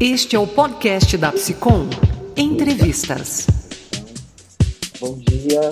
Este 0.00 0.34
é 0.34 0.38
o 0.40 0.46
podcast 0.46 1.16
da 1.16 1.30
Psicom. 1.30 1.88
Entrevistas. 2.36 3.46
Bom 5.00 5.16
dia. 5.18 5.70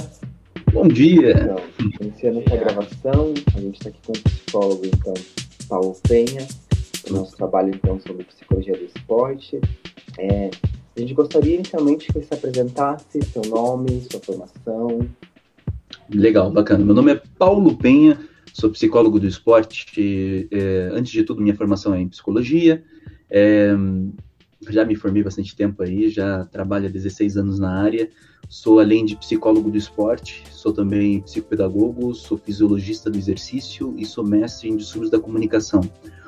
Bom 0.72 0.86
dia. 0.86 1.32
Então, 1.32 1.56
iniciando 2.00 2.38
essa 2.46 2.56
gravação, 2.56 3.34
a 3.52 3.60
gente 3.60 3.74
está 3.74 3.88
aqui 3.88 3.98
com 4.06 4.12
o 4.12 4.22
psicólogo, 4.22 4.86
então, 4.86 5.14
Paulo 5.68 5.96
Penha, 6.08 6.46
o 7.10 7.12
nosso 7.12 7.36
trabalho, 7.36 7.74
então, 7.74 7.98
sobre 8.00 8.22
psicologia 8.22 8.76
do 8.76 8.84
esporte. 8.84 9.60
É, 10.16 10.50
a 10.96 11.00
gente 11.00 11.14
gostaria, 11.14 11.56
inicialmente, 11.56 12.06
que 12.06 12.12
você 12.12 12.26
se 12.26 12.34
apresentasse, 12.34 13.20
seu 13.24 13.42
nome, 13.42 14.06
sua 14.08 14.20
formação. 14.20 15.08
Legal, 16.08 16.48
bacana. 16.48 16.84
Meu 16.84 16.94
nome 16.94 17.12
é 17.12 17.20
Paulo 17.36 17.76
Penha, 17.76 18.20
sou 18.52 18.70
psicólogo 18.70 19.18
do 19.18 19.26
esporte. 19.26 20.48
É, 20.52 20.90
antes 20.92 21.10
de 21.10 21.24
tudo, 21.24 21.42
minha 21.42 21.56
formação 21.56 21.92
é 21.92 22.00
em 22.00 22.08
psicologia. 22.08 22.84
É, 23.32 23.74
já 24.68 24.84
me 24.84 24.94
formei 24.94 25.22
bastante 25.22 25.56
tempo 25.56 25.82
aí, 25.82 26.08
já 26.10 26.44
trabalho 26.44 26.86
há 26.86 26.90
16 26.90 27.36
anos 27.36 27.58
na 27.58 27.80
área. 27.80 28.08
Sou, 28.48 28.78
além 28.78 29.04
de 29.04 29.16
psicólogo 29.16 29.70
do 29.70 29.78
esporte, 29.78 30.44
sou 30.50 30.72
também 30.72 31.22
psicopedagogo, 31.22 32.14
sou 32.14 32.36
fisiologista 32.36 33.10
do 33.10 33.16
exercício 33.16 33.94
e 33.96 34.04
sou 34.04 34.24
mestre 34.24 34.68
em 34.68 34.76
distúrbios 34.76 35.10
da 35.10 35.18
comunicação. 35.18 35.80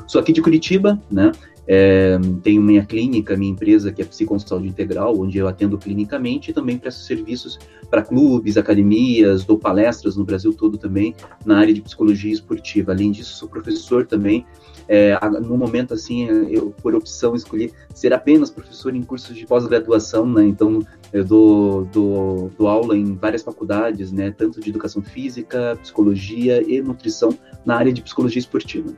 Sou 0.06 0.20
aqui 0.20 0.32
de 0.32 0.40
Curitiba, 0.40 1.00
né? 1.10 1.32
É, 1.66 2.18
tenho 2.42 2.60
minha 2.60 2.84
clínica, 2.84 3.36
minha 3.36 3.52
empresa, 3.52 3.90
que 3.90 4.02
é 4.02 4.04
Psiconsaúde 4.04 4.68
Integral, 4.68 5.18
onde 5.18 5.38
eu 5.38 5.48
atendo 5.48 5.78
clinicamente 5.78 6.50
e 6.50 6.54
também 6.54 6.76
presto 6.76 7.00
serviços 7.00 7.58
para 7.90 8.02
clubes, 8.02 8.58
academias, 8.58 9.44
dou 9.44 9.58
palestras 9.58 10.16
no 10.16 10.24
Brasil 10.24 10.52
todo 10.52 10.76
também 10.76 11.14
na 11.44 11.58
área 11.58 11.72
de 11.72 11.80
psicologia 11.80 12.32
esportiva. 12.32 12.92
Além 12.92 13.10
disso, 13.10 13.36
sou 13.36 13.48
professor 13.48 14.06
também. 14.06 14.44
É, 14.86 15.18
no 15.40 15.56
momento, 15.56 15.94
assim, 15.94 16.28
eu, 16.50 16.74
por 16.82 16.94
opção, 16.94 17.34
escolhi 17.34 17.72
ser 17.94 18.12
apenas 18.12 18.50
professor 18.50 18.94
em 18.94 19.02
cursos 19.02 19.34
de 19.34 19.46
pós-graduação, 19.46 20.26
né? 20.26 20.44
Então, 20.44 20.80
eu 21.12 21.24
dou, 21.24 21.84
dou, 21.86 22.50
dou 22.58 22.68
aula 22.68 22.96
em 22.96 23.14
várias 23.14 23.42
faculdades, 23.42 24.12
né? 24.12 24.30
Tanto 24.30 24.60
de 24.60 24.68
educação 24.68 25.02
física, 25.02 25.78
psicologia 25.80 26.62
e 26.62 26.82
nutrição 26.82 27.30
na 27.64 27.76
área 27.76 27.92
de 27.92 28.02
psicologia 28.02 28.40
esportiva. 28.40 28.92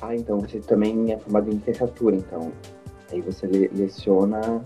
Ah, 0.00 0.14
então 0.14 0.40
você 0.40 0.60
também 0.60 1.12
é 1.12 1.18
formado 1.18 1.50
em 1.50 1.54
licenciatura, 1.54 2.16
então. 2.16 2.52
Aí 3.12 3.20
você 3.20 3.46
le 3.46 3.68
leciona 3.74 4.62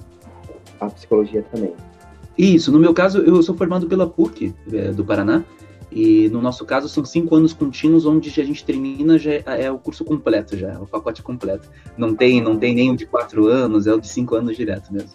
a 0.80 0.86
psicologia 0.90 1.42
também. 1.50 1.74
Isso, 2.36 2.70
no 2.70 2.78
meu 2.78 2.92
caso, 2.92 3.18
eu 3.18 3.42
sou 3.42 3.54
formado 3.54 3.86
pela 3.86 4.08
PUC 4.08 4.54
é, 4.72 4.92
do 4.92 5.04
Paraná, 5.04 5.44
e 5.94 6.28
no 6.28 6.42
nosso 6.42 6.64
caso 6.64 6.88
são 6.88 7.04
cinco 7.04 7.36
anos 7.36 7.52
contínuos, 7.52 8.04
onde 8.04 8.28
a 8.28 8.44
gente 8.44 8.64
termina 8.64 9.16
já 9.16 9.30
é, 9.30 9.44
é 9.46 9.70
o 9.70 9.78
curso 9.78 10.04
completo, 10.04 10.56
já, 10.56 10.72
é 10.72 10.78
o 10.78 10.86
pacote 10.86 11.22
completo. 11.22 11.70
Não 11.96 12.16
tem, 12.16 12.42
não 12.42 12.58
tem 12.58 12.74
nem 12.74 12.90
o 12.90 12.96
de 12.96 13.06
quatro 13.06 13.46
anos, 13.46 13.86
é 13.86 13.94
o 13.94 14.00
de 14.00 14.08
cinco 14.08 14.34
anos 14.34 14.56
direto 14.56 14.92
mesmo. 14.92 15.12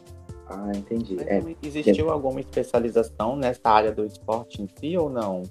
Ah, 0.47 0.71
entendi. 0.73 1.17
É, 1.19 1.43
existiu 1.61 2.09
alguma 2.09 2.39
especialização 2.39 3.35
nessa 3.35 3.69
área 3.69 3.91
do 3.91 4.05
esporte 4.05 4.61
em 4.61 4.69
si 4.79 4.97
ou 4.97 5.09
não? 5.09 5.43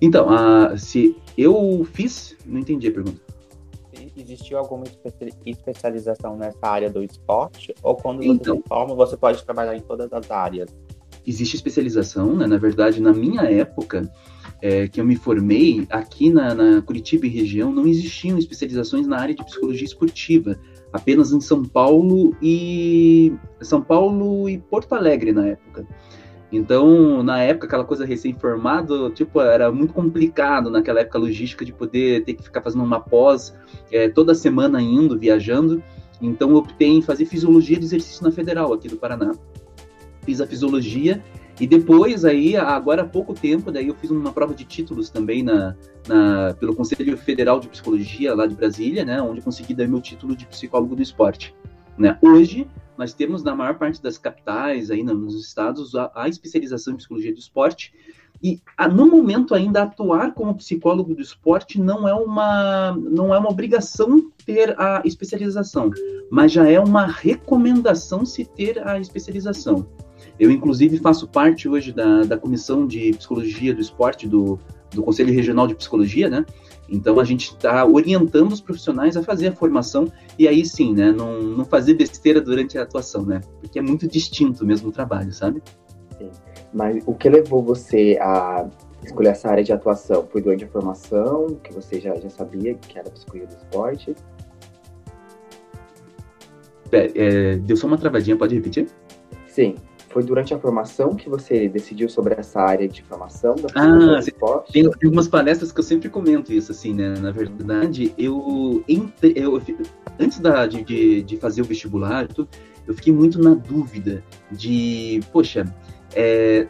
Então, 0.00 0.30
a, 0.30 0.78
se 0.78 1.14
eu 1.36 1.86
fiz, 1.92 2.34
não 2.46 2.60
entendi 2.60 2.88
a 2.88 2.92
pergunta 2.92 3.26
existiu 4.16 4.58
alguma 4.58 4.84
especialização 5.44 6.36
nessa 6.36 6.66
área 6.66 6.90
do 6.90 7.02
esporte? 7.02 7.74
Ou 7.82 7.94
quando 7.94 8.22
então, 8.22 8.56
você 8.56 8.62
se 8.62 8.68
forma, 8.68 8.94
você 8.94 9.16
pode 9.16 9.44
trabalhar 9.44 9.76
em 9.76 9.80
todas 9.80 10.12
as 10.12 10.30
áreas? 10.30 10.74
Existe 11.26 11.56
especialização, 11.56 12.36
né? 12.36 12.46
Na 12.46 12.56
verdade, 12.56 13.00
na 13.00 13.12
minha 13.12 13.42
época, 13.42 14.10
é, 14.62 14.88
que 14.88 15.00
eu 15.00 15.04
me 15.04 15.16
formei, 15.16 15.86
aqui 15.90 16.30
na, 16.30 16.54
na, 16.54 16.82
Curitiba 16.82 17.26
e 17.26 17.30
região, 17.30 17.72
não 17.72 17.86
existiam 17.86 18.38
especializações 18.38 19.06
na 19.06 19.18
área 19.18 19.34
de 19.34 19.44
psicologia 19.44 19.84
esportiva. 19.84 20.58
Apenas 20.92 21.32
em 21.32 21.40
São 21.40 21.64
Paulo 21.64 22.34
e 22.40 23.32
São 23.60 23.82
Paulo 23.82 24.48
e 24.48 24.58
Porto 24.58 24.94
Alegre 24.94 25.32
na 25.32 25.46
época. 25.46 25.86
Então, 26.50 27.22
na 27.22 27.40
época, 27.40 27.66
aquela 27.66 27.84
coisa 27.84 28.04
recém-formado, 28.04 29.10
tipo, 29.10 29.40
era 29.40 29.70
muito 29.72 29.92
complicado 29.92 30.70
naquela 30.70 31.00
época 31.00 31.18
logística 31.18 31.64
de 31.64 31.72
poder 31.72 32.24
ter 32.24 32.34
que 32.34 32.42
ficar 32.42 32.62
fazendo 32.62 32.84
uma 32.84 33.00
pós 33.00 33.52
é, 33.90 34.08
toda 34.08 34.34
semana 34.34 34.80
indo, 34.80 35.18
viajando. 35.18 35.82
Então, 36.22 36.50
eu 36.50 36.56
optei 36.56 36.88
em 36.88 37.02
fazer 37.02 37.26
fisiologia 37.26 37.78
de 37.78 37.84
exercício 37.84 38.24
na 38.24 38.30
Federal, 38.30 38.72
aqui 38.72 38.88
do 38.88 38.96
Paraná. 38.96 39.32
Fiz 40.26 40.40
a 40.40 40.46
fisiologia 40.46 41.22
e 41.58 41.66
depois, 41.66 42.24
aí, 42.24 42.54
agora 42.54 43.02
há 43.02 43.06
pouco 43.06 43.32
tempo, 43.32 43.72
daí 43.72 43.88
eu 43.88 43.94
fiz 43.94 44.10
uma 44.10 44.30
prova 44.30 44.54
de 44.54 44.64
títulos 44.64 45.08
também 45.08 45.42
na, 45.42 45.74
na, 46.06 46.54
pelo 46.60 46.74
Conselho 46.74 47.16
Federal 47.16 47.58
de 47.58 47.68
Psicologia 47.68 48.34
lá 48.34 48.46
de 48.46 48.54
Brasília, 48.54 49.04
né, 49.06 49.22
onde 49.22 49.40
consegui 49.40 49.72
dar 49.72 49.88
meu 49.88 50.00
título 50.00 50.36
de 50.36 50.44
psicólogo 50.46 50.94
do 50.94 51.02
esporte. 51.02 51.54
Né? 51.96 52.18
Hoje, 52.20 52.68
nós 52.98 53.14
temos 53.14 53.42
na 53.42 53.54
maior 53.54 53.78
parte 53.78 54.02
das 54.02 54.18
capitais, 54.18 54.90
aí 54.90 55.02
nos 55.02 55.34
estados, 55.40 55.94
a, 55.94 56.10
a 56.14 56.28
especialização 56.28 56.92
em 56.92 56.96
psicologia 56.98 57.32
do 57.32 57.38
esporte, 57.38 57.94
e 58.42 58.60
a, 58.76 58.86
no 58.86 59.06
momento 59.06 59.54
ainda 59.54 59.84
atuar 59.84 60.34
como 60.34 60.54
psicólogo 60.56 61.14
do 61.14 61.22
esporte 61.22 61.80
não 61.80 62.06
é 62.06 62.12
uma 62.12 62.94
não 62.94 63.34
é 63.34 63.38
uma 63.38 63.48
obrigação 63.48 64.30
ter 64.44 64.78
a 64.78 65.00
especialização, 65.06 65.90
mas 66.30 66.52
já 66.52 66.68
é 66.68 66.78
uma 66.78 67.06
recomendação 67.06 68.26
se 68.26 68.44
ter 68.44 68.86
a 68.86 69.00
especialização. 69.00 69.88
Eu, 70.38 70.50
inclusive, 70.50 70.98
faço 70.98 71.26
parte 71.28 71.68
hoje 71.68 71.92
da, 71.92 72.22
da 72.22 72.38
comissão 72.38 72.86
de 72.86 73.12
psicologia 73.12 73.74
do 73.74 73.80
esporte 73.80 74.28
do, 74.28 74.58
do 74.90 75.02
Conselho 75.02 75.32
Regional 75.32 75.66
de 75.66 75.74
Psicologia, 75.74 76.28
né? 76.28 76.44
Então 76.88 77.18
a 77.18 77.24
gente 77.24 77.52
está 77.52 77.84
orientando 77.84 78.52
os 78.52 78.60
profissionais 78.60 79.16
a 79.16 79.22
fazer 79.22 79.48
a 79.48 79.52
formação 79.52 80.10
e 80.38 80.46
aí 80.46 80.64
sim, 80.64 80.94
né, 80.94 81.10
não, 81.10 81.42
não 81.42 81.64
fazer 81.64 81.94
besteira 81.94 82.40
durante 82.40 82.78
a 82.78 82.82
atuação, 82.82 83.24
né? 83.24 83.40
Porque 83.60 83.78
é 83.78 83.82
muito 83.82 84.06
distinto 84.06 84.64
mesmo 84.64 84.88
o 84.88 84.92
trabalho, 84.92 85.32
sabe? 85.32 85.62
Sim. 86.16 86.30
Mas 86.72 87.02
o 87.06 87.14
que 87.14 87.28
levou 87.28 87.62
você 87.62 88.18
a 88.20 88.68
escolher 89.02 89.30
essa 89.30 89.48
área 89.48 89.64
de 89.64 89.72
atuação? 89.72 90.26
Foi 90.30 90.40
durante 90.40 90.64
a 90.64 90.68
formação, 90.68 91.58
que 91.62 91.72
você 91.72 92.00
já, 92.00 92.14
já 92.16 92.30
sabia 92.30 92.74
que 92.74 92.98
era 92.98 93.10
psicologia 93.10 93.48
do 93.48 93.56
esporte? 93.56 94.14
É, 96.92 97.10
é, 97.14 97.56
deu 97.56 97.76
só 97.76 97.86
uma 97.86 97.98
travadinha, 97.98 98.36
pode 98.36 98.54
repetir? 98.54 98.88
Sim. 99.46 99.74
Foi 100.16 100.24
durante 100.24 100.54
a 100.54 100.58
formação 100.58 101.14
que 101.14 101.28
você 101.28 101.68
decidiu 101.68 102.08
sobre 102.08 102.32
essa 102.38 102.58
área 102.58 102.88
de 102.88 103.02
formação 103.02 103.54
da 103.54 103.68
ah, 103.74 104.18
tem, 104.72 104.90
tem 104.90 105.06
algumas 105.06 105.28
palestras 105.28 105.70
que 105.70 105.78
eu 105.78 105.84
sempre 105.84 106.08
comento 106.08 106.54
isso, 106.54 106.72
assim, 106.72 106.94
né? 106.94 107.10
Na 107.20 107.30
verdade, 107.30 108.14
eu, 108.16 108.82
entre, 108.88 109.34
eu 109.36 109.60
antes 110.18 110.38
da, 110.38 110.66
de, 110.66 111.22
de, 111.22 111.36
fazer 111.36 111.60
o 111.60 111.66
vestibular, 111.66 112.26
eu 112.86 112.94
fiquei 112.94 113.12
muito 113.12 113.38
na 113.38 113.52
dúvida 113.52 114.24
de, 114.50 115.20
poxa, 115.30 115.66
é, 116.14 116.66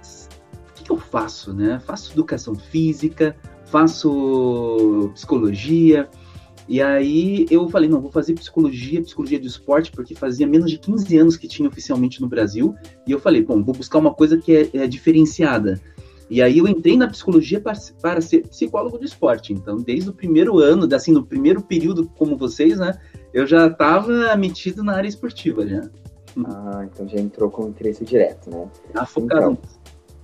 o 0.70 0.72
que, 0.74 0.82
que 0.82 0.90
eu 0.90 0.96
faço, 0.98 1.52
né? 1.52 1.78
Faço 1.78 2.14
educação 2.14 2.56
física, 2.56 3.36
faço 3.66 5.12
psicologia, 5.14 6.10
e 6.68 6.82
aí 6.82 7.46
eu 7.50 7.68
falei, 7.68 7.88
não, 7.88 8.00
vou 8.00 8.10
fazer 8.10 8.34
psicologia, 8.34 9.00
psicologia 9.00 9.38
do 9.38 9.46
esporte, 9.46 9.92
porque 9.92 10.14
fazia 10.14 10.46
menos 10.46 10.70
de 10.70 10.78
15 10.78 11.16
anos 11.16 11.36
que 11.36 11.46
tinha 11.46 11.68
oficialmente 11.68 12.20
no 12.20 12.28
Brasil. 12.28 12.74
E 13.06 13.12
eu 13.12 13.20
falei, 13.20 13.42
bom, 13.42 13.62
vou 13.62 13.74
buscar 13.74 13.98
uma 13.98 14.12
coisa 14.12 14.36
que 14.36 14.52
é, 14.52 14.70
é 14.82 14.86
diferenciada. 14.86 15.80
E 16.28 16.42
aí 16.42 16.58
eu 16.58 16.66
entrei 16.66 16.96
na 16.96 17.06
psicologia 17.06 17.60
para, 17.60 17.78
para, 18.02 18.20
ser 18.20 18.48
psicólogo 18.48 18.98
do 18.98 19.04
esporte. 19.04 19.52
Então, 19.52 19.76
desde 19.76 20.10
o 20.10 20.12
primeiro 20.12 20.58
ano, 20.58 20.92
assim, 20.92 21.12
no 21.12 21.24
primeiro 21.24 21.62
período 21.62 22.10
como 22.16 22.36
vocês, 22.36 22.78
né, 22.78 22.98
eu 23.32 23.46
já 23.46 23.68
estava 23.68 24.34
metido 24.36 24.82
na 24.82 24.94
área 24.94 25.08
esportiva 25.08 25.64
já. 25.66 25.88
Ah, 26.44 26.86
então 26.92 27.08
já 27.08 27.18
entrou 27.18 27.48
com 27.48 27.68
interesse 27.68 28.04
direto, 28.04 28.50
né? 28.50 28.68
Ah, 28.92 29.06
focado. 29.06 29.56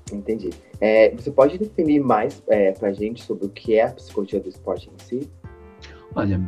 Então, 0.04 0.18
entendi. 0.18 0.50
É, 0.80 1.14
você 1.14 1.30
pode 1.30 1.56
definir 1.56 2.00
mais 2.00 2.42
é, 2.48 2.72
para 2.72 2.88
a 2.88 2.92
gente 2.92 3.22
sobre 3.22 3.46
o 3.46 3.48
que 3.48 3.76
é 3.76 3.84
a 3.84 3.92
psicologia 3.92 4.40
do 4.40 4.48
esporte 4.48 4.90
em 4.90 5.04
si? 5.04 5.30
Olha, 6.14 6.40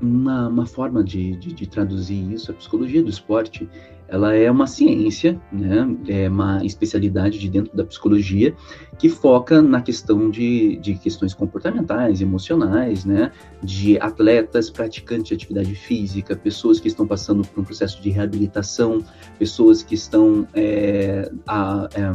uma, 0.00 0.48
uma 0.48 0.66
forma 0.66 1.02
de, 1.02 1.36
de, 1.36 1.52
de, 1.52 1.66
traduzir 1.66 2.32
isso, 2.32 2.50
a 2.50 2.54
psicologia 2.54 3.02
do 3.02 3.08
esporte, 3.08 3.68
ela 4.08 4.34
é 4.34 4.48
uma 4.48 4.66
ciência, 4.66 5.40
né? 5.50 5.96
é 6.06 6.28
uma 6.28 6.64
especialidade 6.64 7.38
de 7.38 7.48
dentro 7.48 7.76
da 7.76 7.84
psicologia 7.84 8.54
que 8.98 9.08
foca 9.08 9.60
na 9.60 9.80
questão 9.80 10.30
de, 10.30 10.76
de 10.76 10.94
questões 10.94 11.34
comportamentais, 11.34 12.20
emocionais, 12.20 13.04
né? 13.04 13.32
de 13.62 13.98
atletas, 13.98 14.70
praticantes 14.70 15.28
de 15.28 15.34
atividade 15.34 15.74
física, 15.74 16.36
pessoas 16.36 16.78
que 16.78 16.88
estão 16.88 17.06
passando 17.06 17.42
por 17.48 17.60
um 17.60 17.64
processo 17.64 18.00
de 18.00 18.10
reabilitação, 18.10 19.02
pessoas 19.38 19.82
que 19.82 19.94
estão, 19.94 20.46
é, 20.54 21.30
a, 21.46 21.88
é, 21.94 22.10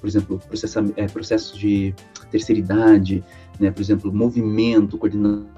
por 0.00 0.06
exemplo, 0.06 0.40
processa, 0.48 0.84
é, 0.96 1.06
processos 1.06 1.58
de 1.58 1.94
terceira 2.30 2.58
idade, 2.58 3.22
né? 3.60 3.70
por 3.70 3.82
exemplo, 3.82 4.10
movimento, 4.12 4.96
coordenação 4.96 5.53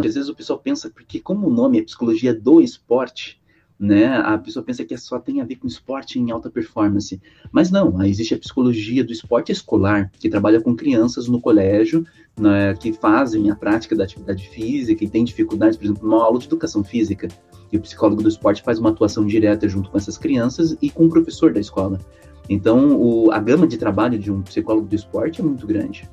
às 0.00 0.14
vezes 0.14 0.28
o 0.28 0.34
pessoal 0.34 0.58
pensa, 0.58 0.90
porque 0.90 1.20
como 1.20 1.46
o 1.46 1.52
nome 1.52 1.78
é 1.78 1.82
psicologia 1.82 2.34
do 2.34 2.60
esporte, 2.60 3.40
né? 3.78 4.06
A 4.06 4.38
pessoa 4.38 4.64
pensa 4.64 4.84
que 4.84 4.96
só 4.96 5.18
tem 5.18 5.40
a 5.40 5.44
ver 5.44 5.56
com 5.56 5.66
esporte 5.66 6.18
em 6.18 6.30
alta 6.30 6.50
performance, 6.50 7.20
mas 7.52 7.70
não. 7.70 8.02
Existe 8.02 8.34
a 8.34 8.38
psicologia 8.38 9.04
do 9.04 9.12
esporte 9.12 9.52
escolar 9.52 10.10
que 10.18 10.28
trabalha 10.28 10.60
com 10.60 10.74
crianças 10.74 11.28
no 11.28 11.40
colégio, 11.40 12.06
né, 12.38 12.74
que 12.74 12.92
fazem 12.92 13.50
a 13.50 13.56
prática 13.56 13.94
da 13.94 14.04
atividade 14.04 14.48
física 14.48 15.04
e 15.04 15.08
tem 15.08 15.24
dificuldades, 15.24 15.76
por 15.76 15.84
exemplo, 15.84 16.08
numa 16.08 16.22
aula 16.22 16.38
de 16.38 16.46
educação 16.46 16.82
física. 16.82 17.28
E 17.70 17.76
o 17.76 17.80
psicólogo 17.80 18.22
do 18.22 18.28
esporte 18.28 18.62
faz 18.62 18.78
uma 18.78 18.90
atuação 18.90 19.26
direta 19.26 19.68
junto 19.68 19.90
com 19.90 19.98
essas 19.98 20.16
crianças 20.16 20.76
e 20.80 20.88
com 20.88 21.06
o 21.06 21.10
professor 21.10 21.52
da 21.52 21.60
escola. 21.60 22.00
Então, 22.48 22.96
o, 22.96 23.30
a 23.32 23.40
gama 23.40 23.66
de 23.66 23.76
trabalho 23.76 24.18
de 24.18 24.30
um 24.30 24.40
psicólogo 24.42 24.86
do 24.86 24.94
esporte 24.94 25.40
é 25.40 25.44
muito 25.44 25.66
grande. 25.66 26.08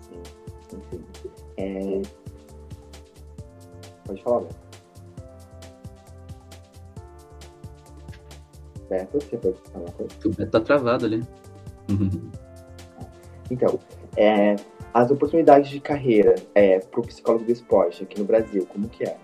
Sim. 0.00 1.00
É... 1.56 2.02
Pode 4.06 4.22
falar, 4.22 4.40
Beto. 4.40 4.56
Beto, 8.88 9.20
você 9.20 9.36
pode 9.36 9.60
falar 9.70 9.84
uma 9.84 9.92
coisa? 9.92 10.14
O 10.24 10.30
Beto 10.30 10.50
tá 10.50 10.60
travado 10.60 11.06
ali. 11.06 11.22
Então, 13.48 13.78
é, 14.16 14.56
as 14.92 15.08
oportunidades 15.08 15.70
de 15.70 15.78
carreira 15.78 16.34
é, 16.52 16.80
para 16.80 16.98
o 16.98 17.06
psicólogo 17.06 17.44
do 17.44 17.52
esporte 17.52 18.02
aqui 18.02 18.18
no 18.18 18.24
Brasil, 18.24 18.66
como 18.66 18.88
que 18.88 19.04
é? 19.04 19.16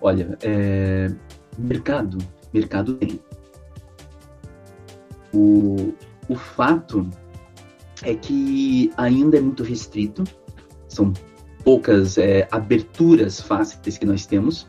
Olha, 0.00 0.38
é, 0.42 1.08
mercado, 1.58 2.18
mercado 2.52 2.94
tem. 2.94 3.18
O, 5.34 5.92
o 6.28 6.36
fato 6.36 7.08
é 8.02 8.14
que 8.14 8.92
ainda 8.96 9.38
é 9.38 9.40
muito 9.40 9.62
restrito, 9.62 10.22
são 10.86 11.12
poucas 11.64 12.18
é, 12.18 12.46
aberturas 12.50 13.40
fáceis 13.40 13.98
que 13.98 14.06
nós 14.06 14.26
temos, 14.26 14.66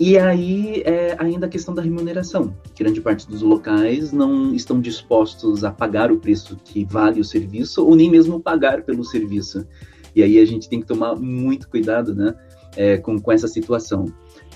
e 0.00 0.16
aí 0.16 0.82
é 0.84 1.16
ainda 1.18 1.46
a 1.46 1.48
questão 1.48 1.74
da 1.74 1.82
remuneração. 1.82 2.54
Grande 2.78 3.00
parte 3.00 3.28
dos 3.28 3.42
locais 3.42 4.12
não 4.12 4.54
estão 4.54 4.80
dispostos 4.80 5.64
a 5.64 5.72
pagar 5.72 6.12
o 6.12 6.18
preço 6.18 6.56
que 6.64 6.84
vale 6.84 7.20
o 7.20 7.24
serviço, 7.24 7.84
ou 7.84 7.96
nem 7.96 8.08
mesmo 8.08 8.38
pagar 8.38 8.82
pelo 8.82 9.04
serviço. 9.04 9.66
E 10.14 10.22
aí 10.22 10.38
a 10.38 10.44
gente 10.44 10.68
tem 10.68 10.80
que 10.80 10.86
tomar 10.86 11.16
muito 11.16 11.68
cuidado 11.68 12.14
né, 12.14 12.32
é, 12.76 12.96
com, 12.96 13.20
com 13.20 13.32
essa 13.32 13.48
situação. 13.48 14.04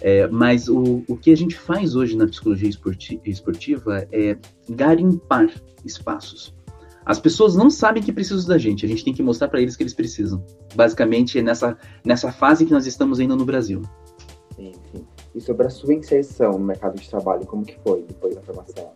É, 0.01 0.29
mas 0.29 0.69
o, 0.69 1.03
o 1.09 1.17
que 1.17 1.33
a 1.33 1.37
gente 1.37 1.59
faz 1.59 1.97
hoje 1.97 2.17
na 2.17 2.27
psicologia 2.27 2.71
esportiva 3.25 4.07
é 4.13 4.37
garimpar 4.71 5.51
espaços. 5.85 6.55
As 7.05 7.19
pessoas 7.19 7.57
não 7.57 7.69
sabem 7.69 8.03
que 8.03 8.13
precisam 8.13 8.47
da 8.47 8.59
gente, 8.59 8.87
a 8.87 8.89
gente 8.89 9.05
tem 9.05 9.13
que 9.13 9.23
mostrar 9.23 9.49
para 9.49 9.61
eles 9.61 9.77
que 9.77 9.83
eles 9.83 9.95
precisam. 9.95 10.45
Basicamente, 10.75 11.39
é 11.39 11.43
nessa, 11.43 11.77
nessa 12.05 12.31
fase 12.31 12.65
que 12.65 12.73
nós 12.73 12.87
estamos 12.87 13.19
ainda 13.19 13.35
no 13.35 13.45
Brasil. 13.45 13.83
Sim, 14.55 14.73
sim. 14.93 15.07
E 15.35 15.41
sobre 15.41 15.67
a 15.67 15.71
sua 15.71 15.95
inserção 15.95 16.53
no 16.53 16.65
mercado 16.65 17.01
de 17.01 17.09
trabalho, 17.09 17.47
como 17.47 17.65
que 17.65 17.79
foi 17.81 18.03
depois 18.03 18.35
da 18.35 18.43
formação? 18.43 18.93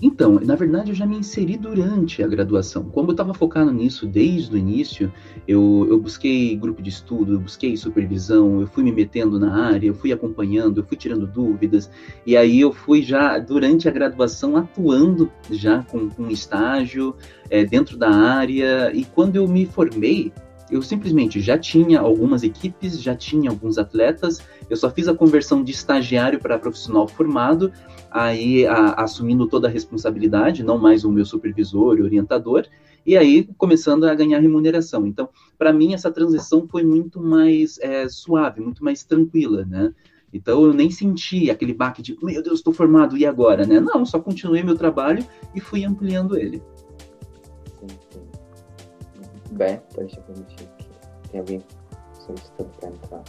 Então, 0.00 0.38
na 0.40 0.54
verdade, 0.54 0.90
eu 0.90 0.94
já 0.94 1.04
me 1.04 1.16
inseri 1.16 1.56
durante 1.56 2.22
a 2.22 2.28
graduação. 2.28 2.84
Como 2.84 3.08
eu 3.08 3.12
estava 3.12 3.34
focado 3.34 3.72
nisso 3.72 4.06
desde 4.06 4.54
o 4.54 4.56
início, 4.56 5.12
eu, 5.46 5.86
eu, 5.90 5.98
busquei 5.98 6.54
grupo 6.54 6.80
de 6.80 6.88
estudo, 6.88 7.34
eu 7.34 7.40
busquei 7.40 7.76
supervisão, 7.76 8.60
eu 8.60 8.68
fui 8.68 8.84
me 8.84 8.92
metendo 8.92 9.40
na 9.40 9.66
área, 9.66 9.88
eu 9.88 9.94
fui 9.94 10.12
acompanhando, 10.12 10.80
eu 10.80 10.84
fui 10.84 10.96
tirando 10.96 11.26
dúvidas, 11.26 11.90
e 12.24 12.36
aí 12.36 12.60
eu 12.60 12.72
fui 12.72 13.02
já, 13.02 13.38
durante 13.38 13.88
a 13.88 13.92
graduação, 13.92 14.56
atuando 14.56 15.32
já 15.50 15.82
com, 15.82 16.08
com 16.08 16.30
estágio 16.30 17.16
é, 17.50 17.64
dentro 17.64 17.96
da 17.96 18.10
área, 18.10 18.92
e 18.94 19.04
quando 19.04 19.34
eu 19.34 19.48
me 19.48 19.66
formei, 19.66 20.32
eu 20.70 20.82
simplesmente 20.82 21.40
já 21.40 21.58
tinha 21.58 22.00
algumas 22.00 22.42
equipes, 22.42 23.00
já 23.00 23.14
tinha 23.14 23.50
alguns 23.50 23.78
atletas, 23.78 24.42
eu 24.68 24.76
só 24.76 24.90
fiz 24.90 25.08
a 25.08 25.14
conversão 25.14 25.62
de 25.62 25.72
estagiário 25.72 26.38
para 26.38 26.58
profissional 26.58 27.08
formado, 27.08 27.72
aí 28.10 28.66
a, 28.66 28.92
assumindo 28.94 29.46
toda 29.46 29.68
a 29.68 29.70
responsabilidade, 29.70 30.62
não 30.62 30.78
mais 30.78 31.04
o 31.04 31.10
meu 31.10 31.24
supervisor 31.24 31.98
e 31.98 32.02
orientador, 32.02 32.66
e 33.06 33.16
aí 33.16 33.48
começando 33.56 34.04
a 34.04 34.14
ganhar 34.14 34.38
remuneração. 34.38 35.06
Então, 35.06 35.28
para 35.56 35.72
mim, 35.72 35.94
essa 35.94 36.10
transição 36.10 36.66
foi 36.68 36.84
muito 36.84 37.20
mais 37.20 37.78
é, 37.80 38.08
suave, 38.08 38.60
muito 38.60 38.84
mais 38.84 39.02
tranquila, 39.02 39.64
né? 39.64 39.92
Então 40.32 40.62
eu 40.64 40.74
nem 40.74 40.90
senti 40.90 41.50
aquele 41.50 41.72
baque 41.72 42.02
de, 42.02 42.16
meu 42.22 42.42
Deus, 42.42 42.58
estou 42.58 42.72
formado, 42.72 43.16
e 43.16 43.24
agora, 43.24 43.66
né? 43.66 43.80
Não, 43.80 44.04
só 44.04 44.20
continuei 44.20 44.62
meu 44.62 44.76
trabalho 44.76 45.24
e 45.54 45.60
fui 45.60 45.84
ampliando 45.84 46.36
ele. 46.36 46.62
Bem, 49.50 49.80
deixa 49.94 50.18
eu 50.18 50.22
permitir 50.24 50.64
aqui. 50.64 50.88
Tem 51.30 51.40
alguém 51.40 51.64
solicitando 52.14 52.70
para 52.78 52.88
entrar. 52.90 53.24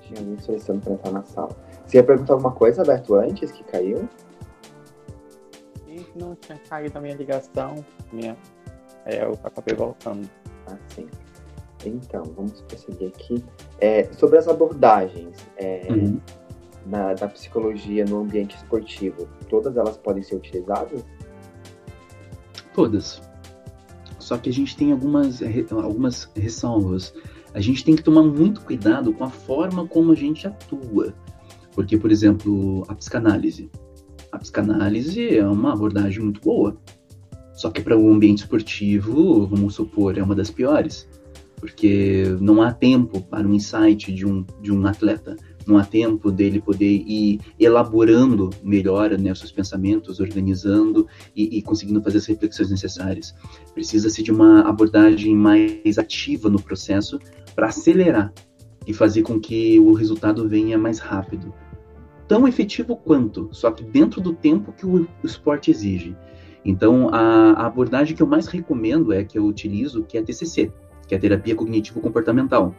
Tinha 0.00 0.20
alguém 0.20 0.38
solicitando 0.38 0.80
para 0.80 0.92
entrar 0.94 1.12
na 1.12 1.22
sala. 1.24 1.56
Você 1.86 1.98
ia 1.98 2.04
perguntar 2.04 2.32
alguma 2.32 2.52
coisa, 2.52 2.82
Alberto, 2.82 3.14
antes 3.14 3.52
que 3.52 3.62
caiu? 3.64 4.08
Não 6.14 6.34
tinha 6.34 6.58
caído 6.58 6.96
a 6.96 7.00
minha 7.00 7.14
ligação. 7.14 7.84
Minha 8.12 8.36
Aí 9.06 9.18
eu 9.18 9.38
acabei 9.44 9.74
voltando. 9.74 10.28
Ah, 10.66 10.76
sim. 10.88 11.06
Então, 11.84 12.24
vamos 12.36 12.60
prosseguir 12.62 13.08
aqui. 13.08 13.42
É, 13.78 14.04
sobre 14.12 14.38
as 14.38 14.48
abordagens 14.48 15.36
é, 15.56 15.86
uhum. 15.90 16.20
na, 16.84 17.14
da 17.14 17.28
psicologia 17.28 18.04
no 18.04 18.22
ambiente 18.22 18.56
esportivo, 18.56 19.28
todas 19.48 19.76
elas 19.76 19.96
podem 19.96 20.22
ser 20.22 20.34
utilizadas? 20.34 21.04
Todas. 22.74 23.22
Só 24.18 24.36
que 24.36 24.50
a 24.50 24.52
gente 24.52 24.76
tem 24.76 24.90
algumas, 24.90 25.40
algumas 25.70 26.28
ressalvas. 26.34 27.14
A 27.54 27.60
gente 27.60 27.84
tem 27.84 27.94
que 27.94 28.02
tomar 28.02 28.24
muito 28.24 28.60
cuidado 28.62 29.12
com 29.12 29.22
a 29.22 29.30
forma 29.30 29.86
como 29.86 30.10
a 30.10 30.16
gente 30.16 30.48
atua. 30.48 31.14
Porque, 31.72 31.96
por 31.96 32.10
exemplo, 32.10 32.84
a 32.88 32.94
psicanálise. 32.94 33.70
A 34.32 34.38
psicanálise 34.38 35.38
é 35.38 35.46
uma 35.46 35.72
abordagem 35.72 36.24
muito 36.24 36.40
boa 36.40 36.76
só 37.56 37.70
que 37.70 37.80
para 37.80 37.98
o 37.98 38.12
ambiente 38.12 38.40
esportivo, 38.40 39.46
vamos 39.46 39.74
supor, 39.74 40.16
é 40.18 40.22
uma 40.22 40.34
das 40.34 40.50
piores, 40.50 41.08
porque 41.56 42.36
não 42.40 42.60
há 42.60 42.72
tempo 42.72 43.22
para 43.22 43.48
um 43.48 43.54
insight 43.54 44.12
de 44.12 44.26
um, 44.26 44.44
de 44.60 44.70
um 44.70 44.86
atleta, 44.86 45.34
não 45.66 45.78
há 45.78 45.84
tempo 45.84 46.30
dele 46.30 46.60
poder 46.60 47.02
ir 47.06 47.40
elaborando 47.58 48.50
melhor 48.62 49.10
né, 49.18 49.32
os 49.32 49.40
seus 49.40 49.50
pensamentos, 49.50 50.20
organizando 50.20 51.08
e, 51.34 51.58
e 51.58 51.62
conseguindo 51.62 52.00
fazer 52.02 52.18
as 52.18 52.26
reflexões 52.26 52.70
necessárias. 52.70 53.34
Precisa-se 53.74 54.22
de 54.22 54.30
uma 54.30 54.60
abordagem 54.60 55.34
mais 55.34 55.98
ativa 55.98 56.48
no 56.48 56.62
processo 56.62 57.18
para 57.54 57.66
acelerar 57.66 58.32
e 58.86 58.92
fazer 58.92 59.22
com 59.22 59.40
que 59.40 59.80
o 59.80 59.92
resultado 59.92 60.48
venha 60.48 60.78
mais 60.78 61.00
rápido. 61.00 61.52
Tão 62.28 62.46
efetivo 62.46 62.96
quanto, 62.96 63.48
só 63.52 63.70
que 63.70 63.82
dentro 63.82 64.20
do 64.20 64.32
tempo 64.32 64.72
que 64.72 64.86
o 64.86 65.08
esporte 65.24 65.70
exige. 65.70 66.14
Então, 66.66 67.08
a, 67.14 67.52
a, 67.52 67.66
abordagem 67.66 68.16
que 68.16 68.22
eu 68.22 68.26
mais 68.26 68.48
recomendo 68.48 69.12
é 69.12 69.22
que 69.22 69.38
eu 69.38 69.44
utilizo, 69.46 70.02
que 70.02 70.18
é 70.18 70.20
a 70.20 70.24
TCC, 70.24 70.72
que 71.06 71.14
é 71.14 71.18
a 71.18 71.20
terapia 71.20 71.54
cognitivo-comportamental. 71.54 72.74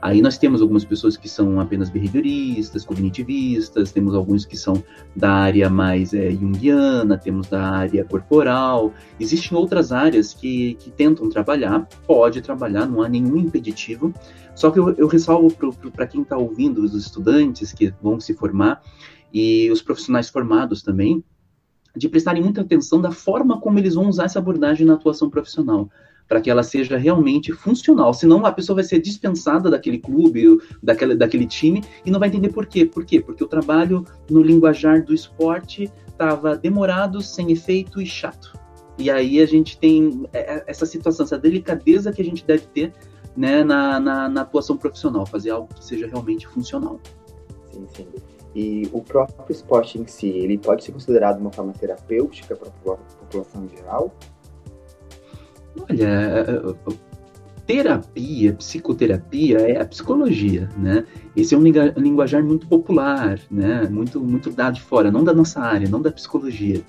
Aí 0.00 0.22
nós 0.22 0.38
temos 0.38 0.62
algumas 0.62 0.84
pessoas 0.84 1.16
que 1.16 1.28
são 1.28 1.58
apenas 1.58 1.90
behavioristas, 1.90 2.84
cognitivistas, 2.84 3.90
temos 3.90 4.14
alguns 4.14 4.44
que 4.44 4.56
são 4.56 4.84
da 5.16 5.32
área 5.32 5.68
mais 5.68 6.14
é, 6.14 6.30
junguiana, 6.30 7.18
temos 7.18 7.48
da 7.48 7.60
área 7.60 8.04
corporal. 8.04 8.92
Existem 9.18 9.58
outras 9.58 9.90
áreas 9.90 10.32
que, 10.32 10.74
que 10.74 10.90
tentam 10.90 11.28
trabalhar, 11.28 11.88
pode 12.06 12.40
trabalhar, 12.40 12.86
não 12.86 13.02
há 13.02 13.08
nenhum 13.08 13.36
impeditivo. 13.36 14.14
Só 14.54 14.70
que 14.70 14.78
eu, 14.78 14.90
eu 14.90 15.08
ressalvo 15.08 15.52
para 15.90 16.06
quem 16.06 16.22
está 16.22 16.36
ouvindo, 16.36 16.82
os 16.82 16.94
estudantes 16.94 17.72
que 17.72 17.92
vão 18.00 18.20
se 18.20 18.32
formar 18.34 18.80
e 19.32 19.68
os 19.72 19.82
profissionais 19.82 20.28
formados 20.28 20.82
também, 20.82 21.24
de 21.96 22.08
prestarem 22.08 22.42
muita 22.42 22.60
atenção 22.60 23.00
da 23.00 23.10
forma 23.10 23.60
como 23.60 23.78
eles 23.78 23.94
vão 23.94 24.08
usar 24.08 24.24
essa 24.24 24.38
abordagem 24.38 24.86
na 24.86 24.94
atuação 24.94 25.30
profissional, 25.30 25.88
para 26.28 26.40
que 26.40 26.50
ela 26.50 26.62
seja 26.62 26.96
realmente 26.96 27.52
funcional. 27.52 28.12
Senão 28.12 28.44
a 28.44 28.52
pessoa 28.52 28.76
vai 28.76 28.84
ser 28.84 29.00
dispensada 29.00 29.70
daquele 29.70 29.98
clube, 29.98 30.58
daquele, 30.82 31.14
daquele 31.14 31.46
time, 31.46 31.84
e 32.04 32.10
não 32.10 32.18
vai 32.18 32.28
entender 32.28 32.50
por 32.50 32.66
quê. 32.66 32.84
Por 32.84 33.04
quê? 33.04 33.20
Porque 33.20 33.44
o 33.44 33.48
trabalho 33.48 34.04
no 34.28 34.42
linguajar 34.42 35.04
do 35.04 35.14
esporte 35.14 35.90
estava 36.08 36.56
demorado, 36.56 37.20
sem 37.20 37.52
efeito 37.52 38.00
e 38.00 38.06
chato. 38.06 38.58
E 38.96 39.10
aí 39.10 39.40
a 39.40 39.46
gente 39.46 39.78
tem 39.78 40.24
é, 40.32 40.56
é, 40.56 40.64
essa 40.66 40.86
situação, 40.86 41.24
essa 41.24 41.38
delicadeza 41.38 42.12
que 42.12 42.22
a 42.22 42.24
gente 42.24 42.44
deve 42.44 42.66
ter 42.66 42.92
né, 43.36 43.64
na, 43.64 43.98
na, 43.98 44.28
na 44.28 44.40
atuação 44.42 44.76
profissional, 44.76 45.26
fazer 45.26 45.50
algo 45.50 45.72
que 45.74 45.84
seja 45.84 46.06
realmente 46.06 46.46
funcional. 46.46 47.00
Sim, 47.72 47.86
sim. 47.94 48.06
E 48.54 48.88
o 48.92 49.00
próprio 49.00 49.52
esporte 49.52 49.98
em 49.98 50.06
si, 50.06 50.28
ele 50.28 50.56
pode 50.56 50.84
ser 50.84 50.92
considerado 50.92 51.40
uma 51.40 51.50
forma 51.50 51.72
terapêutica 51.72 52.54
para 52.54 52.68
a 52.68 52.96
população 52.96 53.64
em 53.64 53.76
geral? 53.76 54.14
Olha, 55.90 56.76
terapia, 57.66 58.52
psicoterapia 58.52 59.58
é 59.58 59.80
a 59.80 59.84
psicologia, 59.84 60.68
né? 60.76 61.04
Esse 61.34 61.54
é 61.54 61.58
um 61.58 61.62
linguajar 61.62 62.44
muito 62.44 62.68
popular, 62.68 63.40
né? 63.50 63.88
Muito, 63.90 64.20
muito 64.20 64.50
dado 64.50 64.74
de 64.74 64.82
fora, 64.82 65.10
não 65.10 65.24
da 65.24 65.34
nossa 65.34 65.60
área, 65.60 65.88
não 65.88 66.00
da 66.00 66.12
psicologia, 66.12 66.82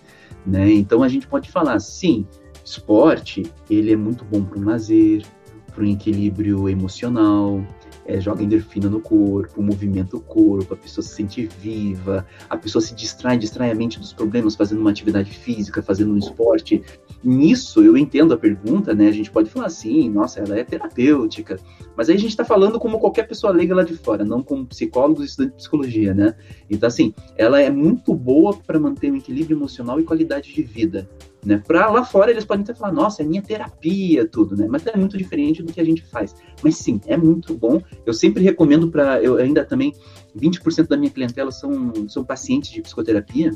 né? 0.46 0.70
Então 0.72 1.02
a 1.02 1.08
gente 1.08 1.28
pode 1.28 1.50
falar, 1.50 1.80
sim, 1.80 2.28
esporte, 2.64 3.44
ele 3.70 3.94
é 3.94 3.96
muito 3.96 4.24
bom 4.26 4.44
para 4.44 4.60
o 4.60 4.64
lazer, 4.64 5.26
para 5.74 5.84
o 5.84 5.88
equilíbrio 5.88 6.70
emocional, 6.70 7.66
é, 8.06 8.22
joga 8.22 8.44
endorfina 8.44 8.90
no 8.90 9.00
corpo, 9.00 9.62
movimenta 9.62 10.16
o 10.16 10.22
corpo, 10.22 10.74
a 10.74 10.78
pessoa 10.78 11.04
se 11.04 11.16
sente 11.16 11.46
viva, 11.62 12.26
a 12.50 12.58
pessoa 12.58 12.82
se 12.82 12.94
distrai, 12.94 13.38
distrai 13.38 13.72
a 13.72 13.76
mente 13.76 14.00
dos 14.00 14.14
problemas 14.14 14.56
fazendo 14.56 14.80
uma 14.80 14.92
atividade 14.92 15.32
física, 15.32 15.82
fazendo 15.82 16.14
um 16.14 16.18
esporte. 16.18 16.84
Nisso 17.24 17.84
eu 17.84 17.98
entendo 17.98 18.34
a 18.34 18.38
pergunta, 18.38 18.94
né? 18.94 19.08
A 19.08 19.12
gente 19.12 19.32
pode 19.32 19.50
falar 19.50 19.66
assim, 19.68 20.10
nossa, 20.10 20.40
ela 20.40 20.58
é 20.58 20.64
terapêutica, 20.64 21.60
mas 21.96 22.10
aí 22.10 22.16
a 22.16 22.20
gente 22.20 22.30
está 22.30 22.46
falando 22.46 22.80
como 22.80 23.00
qualquer 23.00 23.28
pessoa 23.28 23.52
leiga 23.52 23.74
lá 23.74 23.84
de 23.84 23.96
fora, 23.96 24.24
não 24.24 24.44
como 24.44 24.66
psicólogos 24.66 25.24
e 25.24 25.26
estudantes 25.28 25.56
de 25.56 25.62
psicologia, 25.64 26.14
né? 26.14 26.36
Então, 26.70 26.88
assim, 26.88 27.14
ela 27.38 27.60
é 27.60 27.70
muito 27.70 28.14
boa 28.14 28.56
para 28.56 28.80
manter 28.80 29.12
o 29.12 29.16
equilíbrio 29.16 29.58
emocional 29.58 30.00
e 30.00 30.04
qualidade 30.04 30.54
de 30.54 30.62
vida. 30.62 31.10
Né? 31.46 31.62
Para 31.66 31.92
lá 31.92 32.04
fora 32.04 32.32
eles 32.32 32.44
podem 32.44 32.64
até 32.64 32.74
falar, 32.74 32.92
nossa, 32.92 33.22
é 33.22 33.26
minha 33.26 33.42
terapia, 33.42 34.28
tudo, 34.28 34.58
né? 34.58 34.66
Mas 34.68 34.86
é 34.88 34.98
muito 34.98 35.16
diferente 35.16 35.62
do 35.62 35.72
que 35.72 35.80
a 35.80 35.84
gente 35.84 36.02
faz. 36.02 36.36
Mas 36.64 36.78
sim, 36.78 37.00
é 37.06 37.16
muito 37.16 37.54
bom. 37.56 37.80
Eu 38.04 38.14
sempre 38.14 38.44
recomendo 38.44 38.90
para, 38.90 39.22
eu 39.22 39.38
ainda 39.38 39.64
também, 39.64 39.94
20% 40.36 40.88
da 40.88 40.98
minha 40.98 41.12
clientela 41.12 41.52
são, 41.52 41.94
são 42.10 42.24
pacientes 42.24 42.72
de 42.72 42.82
psicoterapia. 42.82 43.52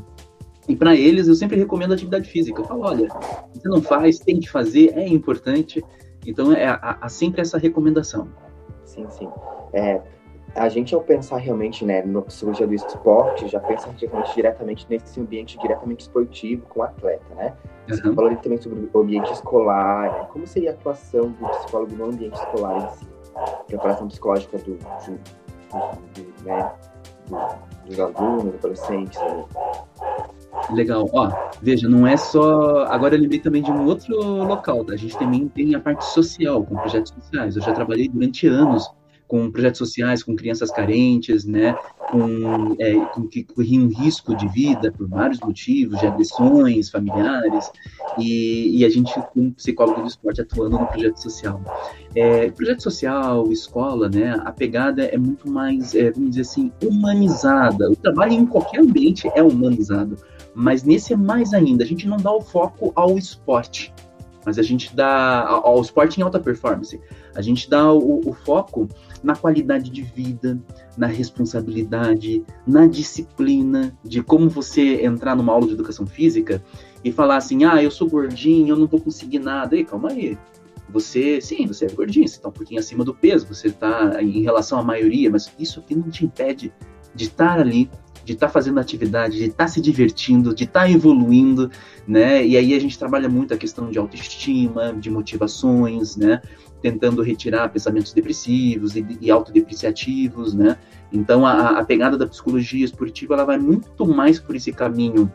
E 0.67 0.75
para 0.75 0.96
eles 0.96 1.27
eu 1.27 1.34
sempre 1.34 1.58
recomendo 1.58 1.93
atividade 1.93 2.29
física. 2.29 2.62
Eu 2.62 2.65
falo, 2.65 2.81
olha, 2.84 3.08
você 3.51 3.67
não 3.67 3.81
faz, 3.81 4.19
tem 4.19 4.39
que 4.39 4.48
fazer, 4.48 4.93
é 4.96 5.08
importante. 5.08 5.84
Então 6.27 6.53
é 6.53 6.67
há 6.67 7.10
sempre 7.10 7.41
essa 7.41 7.58
recomendação. 7.58 8.29
Sim, 8.86 9.08
sim. 9.10 9.27
É, 9.74 10.00
a 10.56 10.68
gente, 10.70 10.96
ao 10.96 11.01
pensar 11.01 11.38
realmente 11.38 11.86
né, 11.86 12.01
no 12.01 12.22
psicologia 12.24 12.65
do 12.65 12.74
esporte, 12.74 13.48
já 13.48 13.60
pensa 13.60 13.89
diretamente 14.34 14.86
nesse 14.89 15.20
ambiente 15.20 15.58
diretamente 15.60 16.01
esportivo 16.01 16.65
com 16.68 16.79
o 16.79 16.84
atleta, 16.84 17.36
né? 17.36 17.53
Você 17.88 18.08
uhum. 18.08 18.15
falou 18.15 18.36
também 18.38 18.58
sobre 18.58 18.89
o 18.91 19.00
ambiente 19.00 19.32
escolar, 19.32 20.12
né? 20.12 20.27
como 20.32 20.46
seria 20.46 20.72
a 20.72 20.74
atuação 20.74 21.32
do 21.32 21.48
psicólogo 21.50 21.96
no 21.96 22.06
ambiente 22.06 22.36
escolar 22.36 22.77
em 22.77 22.98
si? 22.98 23.08
Preparação 23.68 24.08
psicológica 24.08 24.58
do, 24.58 24.75
do, 24.75 25.20
do, 26.13 26.24
do 26.24 26.44
né, 26.44 26.72
dos 27.86 28.00
alunos, 28.00 28.56
adolescentes. 28.56 29.20
Né? 29.20 29.46
Legal. 30.72 31.10
Ó, 31.13 31.32
veja, 31.62 31.88
não 31.88 32.06
é 32.06 32.18
só. 32.18 32.84
Agora 32.86 33.15
eu 33.15 33.22
lembrei 33.22 33.39
também 33.39 33.62
de 33.62 33.72
um 33.72 33.86
outro 33.86 34.15
local. 34.44 34.84
Tá? 34.84 34.94
A 34.94 34.98
gente 34.98 35.18
também 35.18 35.48
tem 35.48 35.74
a 35.75 35.79
parte 35.79 36.06
social, 36.06 36.63
com 36.63 36.75
projetos 36.75 37.13
sociais. 37.13 37.56
Eu 37.56 37.62
já 37.62 37.72
trabalhei 37.72 38.10
durante 38.10 38.48
anos 38.48 38.91
com 39.30 39.50
projetos 39.52 39.78
sociais, 39.78 40.24
com 40.24 40.36
crianças 40.36 40.72
carentes, 40.72 41.46
né, 41.46 41.78
com, 42.10 42.76
é, 42.80 42.96
com 43.14 43.28
que 43.28 43.44
corriam 43.44 43.88
risco 43.88 44.36
de 44.36 44.48
vida 44.48 44.92
por 44.92 45.08
vários 45.08 45.40
motivos, 45.40 46.00
de 46.00 46.08
agressões 46.08 46.90
familiares, 46.90 47.72
e, 48.18 48.80
e 48.80 48.84
a 48.84 48.90
gente, 48.90 49.14
como 49.32 49.54
psicólogo 49.54 50.02
do 50.02 50.08
esporte, 50.08 50.42
atuando 50.42 50.80
no 50.80 50.88
projeto 50.88 51.18
social. 51.18 51.62
É, 52.16 52.50
projeto 52.50 52.82
social, 52.82 53.52
escola, 53.52 54.10
né, 54.10 54.36
a 54.44 54.52
pegada 54.52 55.04
é 55.04 55.18
muito 55.18 55.48
mais, 55.48 55.94
é, 55.94 56.10
vamos 56.10 56.32
dizer 56.32 56.42
assim, 56.42 56.72
humanizada. 56.84 57.90
O 57.90 57.96
trabalho 57.96 58.34
em 58.34 58.48
qualquer 58.48 58.82
ambiente 58.82 59.30
é 59.36 59.44
humanizado, 59.44 60.18
mas 60.56 60.84
nesse 60.84 61.14
é 61.14 61.16
mais 61.16 61.54
ainda, 61.54 61.84
a 61.84 61.88
gente 61.88 62.08
não 62.08 62.18
dá 62.18 62.32
o 62.32 62.42
foco 62.42 62.92
ao 62.96 63.16
esporte, 63.16 63.94
mas 64.44 64.58
a 64.58 64.64
gente 64.64 64.96
dá 64.96 65.48
ao 65.48 65.80
esporte 65.80 66.20
em 66.20 66.24
alta 66.24 66.40
performance. 66.40 67.00
A 67.36 67.42
gente 67.42 67.70
dá 67.70 67.94
o, 67.94 68.28
o 68.28 68.34
foco 68.34 68.88
na 69.24 69.36
qualidade 69.36 69.90
de 69.90 70.02
vida, 70.02 70.60
na 70.98 71.08
responsabilidade, 71.08 72.44
na 72.66 72.88
disciplina, 72.88 73.98
de 74.04 74.24
como 74.24 74.50
você 74.50 75.04
entrar 75.04 75.36
numa 75.36 75.54
aula 75.54 75.68
de 75.68 75.74
educação 75.74 76.06
física 76.06 76.64
e 77.04 77.12
falar 77.12 77.38
assim: 77.38 77.64
ah, 77.64 77.82
eu 77.82 77.92
sou 77.92 78.10
gordinho, 78.10 78.70
eu 78.70 78.78
não 78.78 78.88
vou 78.88 79.00
conseguir 79.00 79.40
nada. 79.40 79.76
Ei, 79.76 79.84
calma 79.84 80.12
aí. 80.12 80.38
Você, 80.92 81.40
sim, 81.40 81.68
você 81.68 81.86
é 81.86 81.90
gordinho, 81.90 82.28
você 82.28 82.38
está 82.38 82.50
um 82.50 82.52
pouquinho 82.52 82.80
acima 82.80 83.04
do 83.04 83.14
peso, 83.14 83.46
você 83.48 83.68
está 83.68 84.22
em 84.24 84.42
relação 84.42 84.80
à 84.80 84.84
maioria, 84.84 85.30
mas 85.30 85.52
isso 85.60 85.80
aqui 85.80 85.94
não 85.94 86.10
te 86.10 86.26
impede 86.26 86.74
de 87.14 87.26
estar 87.26 87.60
ali, 87.60 87.90
de 88.26 88.34
estar 88.34 88.48
tá 88.48 88.54
fazendo 88.54 88.80
atividade, 88.80 89.38
de 89.38 89.46
estar 89.46 89.66
tá 89.66 89.68
se 89.68 89.82
divertindo, 89.82 90.54
de 90.54 90.64
estar 90.64 90.82
tá 90.82 90.92
evoluindo, 90.92 91.70
né? 92.08 92.46
E 92.46 92.58
aí 92.58 92.74
a 92.74 92.80
gente 92.80 92.98
trabalha 92.98 93.30
muito 93.30 93.54
a 93.54 93.58
questão 93.58 93.92
de 93.92 94.00
autoestima, 94.00 94.94
de 94.94 95.12
motivações, 95.12 96.16
né? 96.16 96.42
Tentando 96.82 97.22
retirar 97.22 97.70
pensamentos 97.70 98.14
depressivos 98.14 98.96
e, 98.96 99.06
e 99.22 99.32
autodepreciativos, 99.32 100.54
né? 100.54 100.78
Então, 101.12 101.46
a, 101.46 101.80
a, 101.80 101.86
pegada 101.86 102.18
da 102.18 102.28
psicologia 102.28 102.86
esportiva, 102.86 103.34
ela 103.34 103.46
vai 103.46 103.58
muito 103.58 104.06
mais 104.06 104.40
por 104.40 104.56
esse 104.56 104.72
caminho 104.72 105.32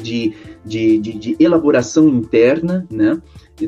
de, 0.00 0.34
de, 0.64 0.98
de, 0.98 1.12
de 1.12 1.36
elaboração 1.38 2.08
interna, 2.08 2.86
né? 2.90 3.20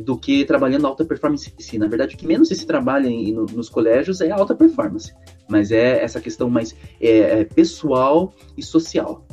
Do 0.02 0.16
que 0.16 0.44
trabalhando 0.44 0.86
alta 0.86 1.04
performance 1.04 1.52
em 1.56 1.62
si. 1.62 1.78
Na 1.78 1.86
verdade, 1.86 2.14
o 2.14 2.18
que 2.18 2.26
menos 2.26 2.48
se 2.48 2.66
trabalha 2.66 3.08
em, 3.08 3.32
no, 3.32 3.46
nos 3.46 3.68
colégios 3.68 4.20
é 4.20 4.30
alta 4.30 4.54
performance, 4.54 5.12
mas 5.48 5.70
é 5.70 6.02
essa 6.02 6.20
questão 6.20 6.48
mais 6.48 6.74
é, 7.00 7.40
é 7.40 7.44
pessoal 7.44 8.32
e 8.56 8.62
social. 8.62 9.26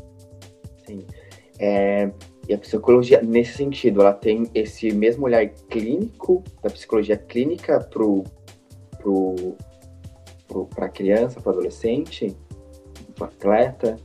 Sim. 0.85 1.05
É, 1.59 2.11
e 2.51 2.53
a 2.53 2.57
psicologia, 2.57 3.21
nesse 3.21 3.53
sentido, 3.53 4.01
ela 4.01 4.11
tem 4.11 4.45
esse 4.53 4.91
mesmo 4.91 5.23
olhar 5.23 5.47
clínico, 5.69 6.43
da 6.61 6.69
psicologia 6.69 7.15
clínica 7.15 7.79
pro, 7.79 8.25
pro, 8.99 9.55
pro, 10.49 10.65
para 10.65 10.89
criança, 10.89 11.39
para 11.39 11.53
adolescente, 11.53 12.35
para 13.15 13.27
atleta? 13.27 13.95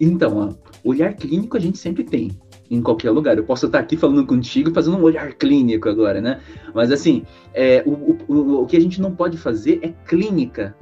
Então, 0.00 0.56
olhar 0.82 1.12
clínico 1.12 1.58
a 1.58 1.60
gente 1.60 1.76
sempre 1.76 2.02
tem, 2.02 2.30
em 2.70 2.80
qualquer 2.80 3.10
lugar. 3.10 3.36
Eu 3.36 3.44
posso 3.44 3.66
estar 3.66 3.80
aqui 3.80 3.94
falando 3.94 4.26
contigo, 4.26 4.72
fazendo 4.72 4.96
um 4.96 5.02
olhar 5.02 5.34
clínico 5.34 5.86
agora, 5.86 6.18
né? 6.18 6.40
Mas 6.74 6.90
assim, 6.90 7.26
é, 7.52 7.84
o, 7.84 8.16
o, 8.26 8.62
o 8.62 8.66
que 8.66 8.74
a 8.78 8.80
gente 8.80 9.02
não 9.02 9.14
pode 9.14 9.36
fazer 9.36 9.80
é 9.82 9.88
clínica 10.06 10.74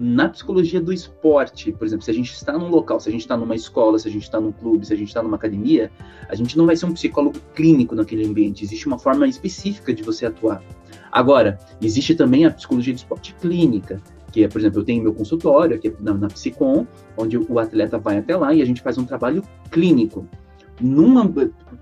na 0.00 0.30
psicologia 0.30 0.80
do 0.80 0.92
esporte, 0.92 1.70
por 1.72 1.86
exemplo, 1.86 2.02
se 2.02 2.10
a 2.10 2.14
gente 2.14 2.32
está 2.32 2.56
num 2.56 2.68
local, 2.68 2.98
se 2.98 3.10
a 3.10 3.12
gente 3.12 3.20
está 3.20 3.36
numa 3.36 3.54
escola, 3.54 3.98
se 3.98 4.08
a 4.08 4.10
gente 4.10 4.22
está 4.22 4.40
num 4.40 4.50
clube, 4.50 4.86
se 4.86 4.94
a 4.94 4.96
gente 4.96 5.08
está 5.08 5.22
numa 5.22 5.36
academia, 5.36 5.92
a 6.26 6.34
gente 6.34 6.56
não 6.56 6.64
vai 6.64 6.74
ser 6.74 6.86
um 6.86 6.94
psicólogo 6.94 7.38
clínico 7.54 7.94
naquele 7.94 8.26
ambiente. 8.26 8.64
Existe 8.64 8.86
uma 8.86 8.98
forma 8.98 9.28
específica 9.28 9.92
de 9.92 10.02
você 10.02 10.24
atuar. 10.24 10.62
Agora, 11.12 11.58
existe 11.82 12.14
também 12.14 12.46
a 12.46 12.50
psicologia 12.50 12.94
do 12.94 12.96
esporte 12.96 13.34
clínica, 13.34 14.00
que 14.32 14.42
é, 14.42 14.48
por 14.48 14.58
exemplo, 14.58 14.80
eu 14.80 14.84
tenho 14.84 15.02
meu 15.02 15.12
consultório 15.12 15.76
aqui 15.76 15.94
na, 16.00 16.14
na 16.14 16.28
Psicom, 16.28 16.86
onde 17.16 17.36
o 17.36 17.58
atleta 17.58 17.98
vai 17.98 18.18
até 18.18 18.34
lá 18.36 18.54
e 18.54 18.62
a 18.62 18.64
gente 18.64 18.80
faz 18.80 18.96
um 18.96 19.04
trabalho 19.04 19.42
clínico 19.70 20.26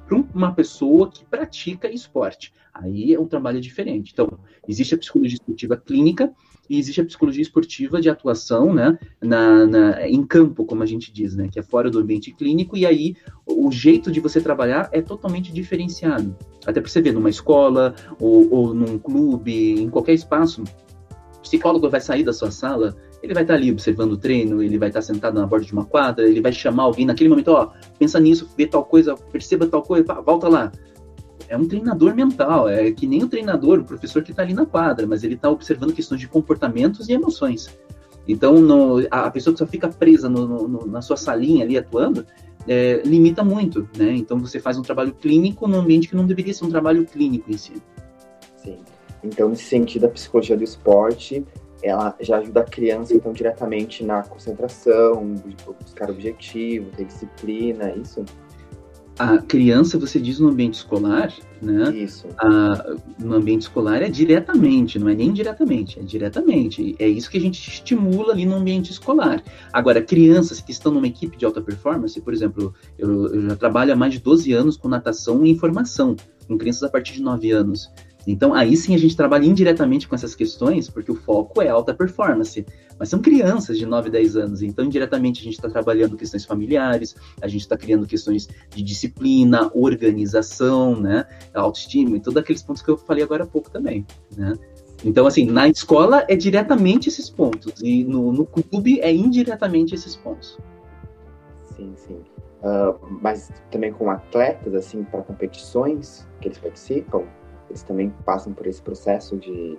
para 0.09 0.25
uma 0.35 0.53
pessoa 0.53 1.11
que 1.11 1.25
pratica 1.25 1.93
esporte. 1.93 2.53
Aí 2.73 3.13
é 3.13 3.21
um 3.21 3.27
trabalho 3.27 3.61
diferente. 3.61 4.13
Então, 4.13 4.39
existe 4.67 4.95
a 4.95 4.99
psicologia 4.99 5.35
esportiva 5.35 5.77
clínica 5.77 6.33
e 6.69 6.79
existe 6.79 7.01
a 7.01 7.05
psicologia 7.05 7.43
esportiva 7.43 8.01
de 8.01 8.09
atuação, 8.09 8.73
né, 8.75 8.99
na, 9.21 9.67
na, 9.67 10.09
em 10.09 10.25
campo, 10.25 10.65
como 10.65 10.83
a 10.83 10.87
gente 10.87 11.13
diz, 11.13 11.35
né, 11.35 11.49
que 11.49 11.59
é 11.59 11.63
fora 11.63 11.91
do 11.91 11.99
ambiente 11.99 12.31
clínico, 12.33 12.77
e 12.77 12.85
aí 12.85 13.17
o 13.47 13.71
jeito 13.71 14.11
de 14.11 14.21
você 14.21 14.41
trabalhar 14.41 14.89
é 14.93 15.01
totalmente 15.01 15.53
diferenciado. 15.53 16.37
Até 16.67 16.81
para 16.81 16.91
você 16.91 17.01
ver, 17.01 17.13
numa 17.13 17.31
escola 17.31 17.95
ou, 18.21 18.53
ou 18.53 18.75
num 18.75 18.99
clube, 18.99 19.81
em 19.81 19.89
qualquer 19.89 20.13
espaço, 20.13 20.63
o 20.63 21.41
psicólogo 21.41 21.89
vai 21.89 22.01
sair 22.01 22.23
da 22.23 22.33
sua 22.33 22.51
sala, 22.51 22.95
ele 23.23 23.35
vai 23.35 23.43
estar 23.43 23.55
ali 23.55 23.71
observando 23.71 24.13
o 24.13 24.17
treino, 24.17 24.63
ele 24.63 24.79
vai 24.79 24.89
estar 24.89 25.03
sentado 25.03 25.35
na 25.35 25.47
borda 25.47 25.67
de 25.67 25.73
uma 25.73 25.85
quadra, 25.85 26.29
ele 26.29 26.41
vai 26.41 26.53
chamar 26.53 26.85
alguém 26.85 27.07
naquele 27.07 27.29
momento, 27.29 27.49
ó, 27.49 27.71
pensa 27.99 28.21
nisso, 28.21 28.49
vê 28.57 28.67
tal 28.67 28.85
coisa, 28.85 29.15
perceba 29.15 29.67
tal 29.67 29.83
coisa, 29.83 30.15
volta 30.15 30.49
lá 30.49 30.73
é 31.49 31.57
um 31.57 31.67
treinador 31.67 32.15
mental, 32.15 32.69
é 32.69 32.93
que 32.93 33.07
nem 33.07 33.23
o 33.23 33.29
treinador, 33.29 33.81
o 33.81 33.85
professor 33.85 34.23
que 34.23 34.31
está 34.31 34.43
ali 34.43 34.53
na 34.53 34.67
quadra, 34.67 35.07
mas 35.07 35.25
ele 35.25 35.35
está 35.35 35.51
observando 35.51 35.95
questões 35.95 36.21
de 36.21 36.29
comportamentos 36.29 37.09
e 37.09 37.13
emoções. 37.13 37.69
Então, 38.27 38.61
no, 38.61 39.07
a 39.11 39.31
pessoa 39.31 39.55
que 39.55 39.59
só 39.59 39.67
fica 39.67 39.89
presa 39.89 40.29
no, 40.29 40.69
no, 40.69 40.87
na 40.87 41.01
sua 41.01 41.17
salinha 41.17 41.65
ali 41.65 41.79
atuando, 41.79 42.27
é, 42.67 43.01
limita 43.03 43.43
muito, 43.43 43.89
né? 43.97 44.13
Então, 44.15 44.39
você 44.39 44.61
faz 44.61 44.77
um 44.77 44.83
trabalho 44.83 45.15
clínico 45.15 45.67
num 45.67 45.79
ambiente 45.79 46.09
que 46.09 46.15
não 46.15 46.27
deveria 46.27 46.53
ser 46.53 46.67
um 46.67 46.71
trabalho 46.71 47.07
clínico 47.07 47.51
em 47.51 47.57
si. 47.57 47.73
Sim. 48.59 48.77
Então, 49.25 49.49
nesse 49.49 49.65
sentido, 49.65 50.05
a 50.05 50.11
psicologia 50.11 50.57
do 50.57 50.63
esporte, 50.63 51.43
ela 51.83 52.15
já 52.21 52.39
ajuda 52.39 52.61
a 52.61 52.65
criança, 52.65 53.15
então, 53.15 53.33
diretamente 53.33 54.05
na 54.05 54.23
concentração, 54.23 55.35
buscar 55.81 56.11
objetivo, 56.11 56.91
ter 56.97 57.05
disciplina, 57.05 57.93
isso? 57.93 58.25
a 59.19 59.39
criança, 59.39 59.99
você 59.99 60.21
diz 60.21 60.39
no 60.39 60.49
ambiente 60.49 60.75
escolar, 60.75 61.35
né? 61.61 61.91
Isso. 61.97 62.29
A, 62.39 62.95
no 63.19 63.35
ambiente 63.35 63.63
escolar 63.63 64.01
é 64.01 64.09
diretamente, 64.09 64.99
não 64.99 65.09
é 65.09 65.15
nem 65.15 65.33
diretamente, 65.33 65.99
é 65.99 66.03
diretamente. 66.03 66.95
É 67.01 67.09
isso 67.09 67.29
que 67.29 67.37
a 67.37 67.41
gente 67.41 67.69
estimula 67.69 68.33
ali 68.33 68.47
no 68.47 68.55
ambiente 68.55 68.93
escolar. 68.93 69.43
Agora, 69.73 70.01
crianças 70.01 70.61
que 70.61 70.71
estão 70.71 70.93
numa 70.93 71.09
equipe 71.09 71.37
de 71.37 71.45
alta 71.45 71.61
performance, 71.61 72.21
por 72.21 72.33
exemplo, 72.33 72.73
eu, 72.97 73.35
eu 73.35 73.43
já 73.49 73.57
trabalho 73.57 73.93
há 73.93 73.97
mais 73.97 74.13
de 74.13 74.21
12 74.21 74.53
anos 74.53 74.77
com 74.77 74.87
natação 74.87 75.45
e 75.45 75.51
informação, 75.51 76.15
com 76.47 76.57
crianças 76.57 76.85
a 76.85 76.89
partir 76.89 77.15
de 77.15 77.23
9 77.23 77.51
anos. 77.51 77.91
Então, 78.31 78.53
aí 78.53 78.77
sim 78.77 78.95
a 78.95 78.99
gente 78.99 79.17
trabalha 79.17 79.47
indiretamente 79.47 80.07
com 80.07 80.15
essas 80.15 80.35
questões, 80.35 80.91
porque 80.91 81.11
o 81.11 81.15
foco 81.15 81.63
é 81.63 81.69
alta 81.69 81.95
performance. 81.95 82.65
Mas 82.99 83.09
são 83.09 83.21
crianças 83.21 83.79
de 83.79 83.87
9, 83.87 84.11
10 84.11 84.37
anos, 84.37 84.63
então 84.63 84.85
indiretamente 84.85 85.41
a 85.41 85.45
gente 85.45 85.55
está 85.55 85.71
trabalhando 85.71 86.17
questões 86.17 86.45
familiares, 86.45 87.17
a 87.41 87.49
gente 87.49 87.63
está 87.63 87.77
criando 87.77 88.07
questões 88.07 88.49
de 88.69 88.83
disciplina, 88.83 89.71
organização, 89.73 91.01
né, 91.01 91.25
autoestima 91.55 92.17
e 92.17 92.21
todos 92.21 92.37
aqueles 92.37 92.63
pontos 92.63 92.83
que 92.83 92.91
eu 92.91 92.99
falei 92.99 93.23
agora 93.23 93.45
há 93.45 93.47
pouco 93.47 93.71
também, 93.71 94.05
né. 94.37 94.53
Então, 95.05 95.29
assim, 95.29 95.47
na 95.47 95.69
escola 95.69 96.25
é 96.29 96.35
diretamente 96.35 97.09
esses 97.09 97.31
pontos, 97.31 97.81
e 97.81 98.03
no, 98.03 98.33
no 98.33 98.45
clube 98.45 99.01
é 99.01 99.15
indiretamente 99.15 99.95
esses 99.95 100.17
pontos. 100.17 100.59
Sim, 101.77 101.95
sim. 101.97 102.17
Uh, 102.65 102.99
mas 103.23 103.53
também 103.71 103.93
com 103.93 104.11
atletas, 104.11 104.75
assim, 104.75 105.05
para 105.05 105.23
competições 105.23 106.27
que 106.41 106.49
eles 106.49 106.59
participam, 106.59 107.23
eles 107.69 107.83
também 107.83 108.13
passam 108.25 108.53
por 108.53 108.67
esse 108.67 108.81
processo 108.81 109.37
de 109.37 109.79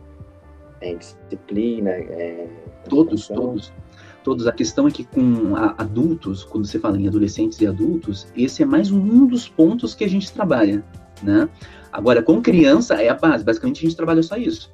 é, 0.81 0.96
disciplina. 0.96 1.89
É, 1.89 2.48
todos, 2.88 3.27
todos. 3.27 3.74
Todos. 4.24 4.48
A 4.48 4.51
questão 4.51 4.88
é 4.88 4.91
que 4.91 5.03
com 5.03 5.55
adultos, 5.55 6.43
quando 6.43 6.65
você 6.65 6.77
fala 6.77 7.00
em 7.00 7.08
adolescentes 7.08 7.60
e 7.62 7.67
adultos, 7.67 8.27
esse 8.36 8.62
é 8.62 8.65
mais 8.65 8.91
um 8.91 9.25
dos 9.25 9.48
pontos 9.48 9.96
que 9.96 10.03
a 10.03 10.10
gente 10.10 10.31
trabalha, 10.31 10.84
né? 11.24 11.50
Agora, 11.91 12.22
com 12.22 12.41
criança 12.41 12.96
é 12.96 13.10
a 13.10 13.15
base. 13.15 13.43
Basicamente, 13.43 13.79
a 13.79 13.81
gente 13.88 13.96
trabalha 13.96 14.22
só 14.22 14.36
isso. 14.36 14.72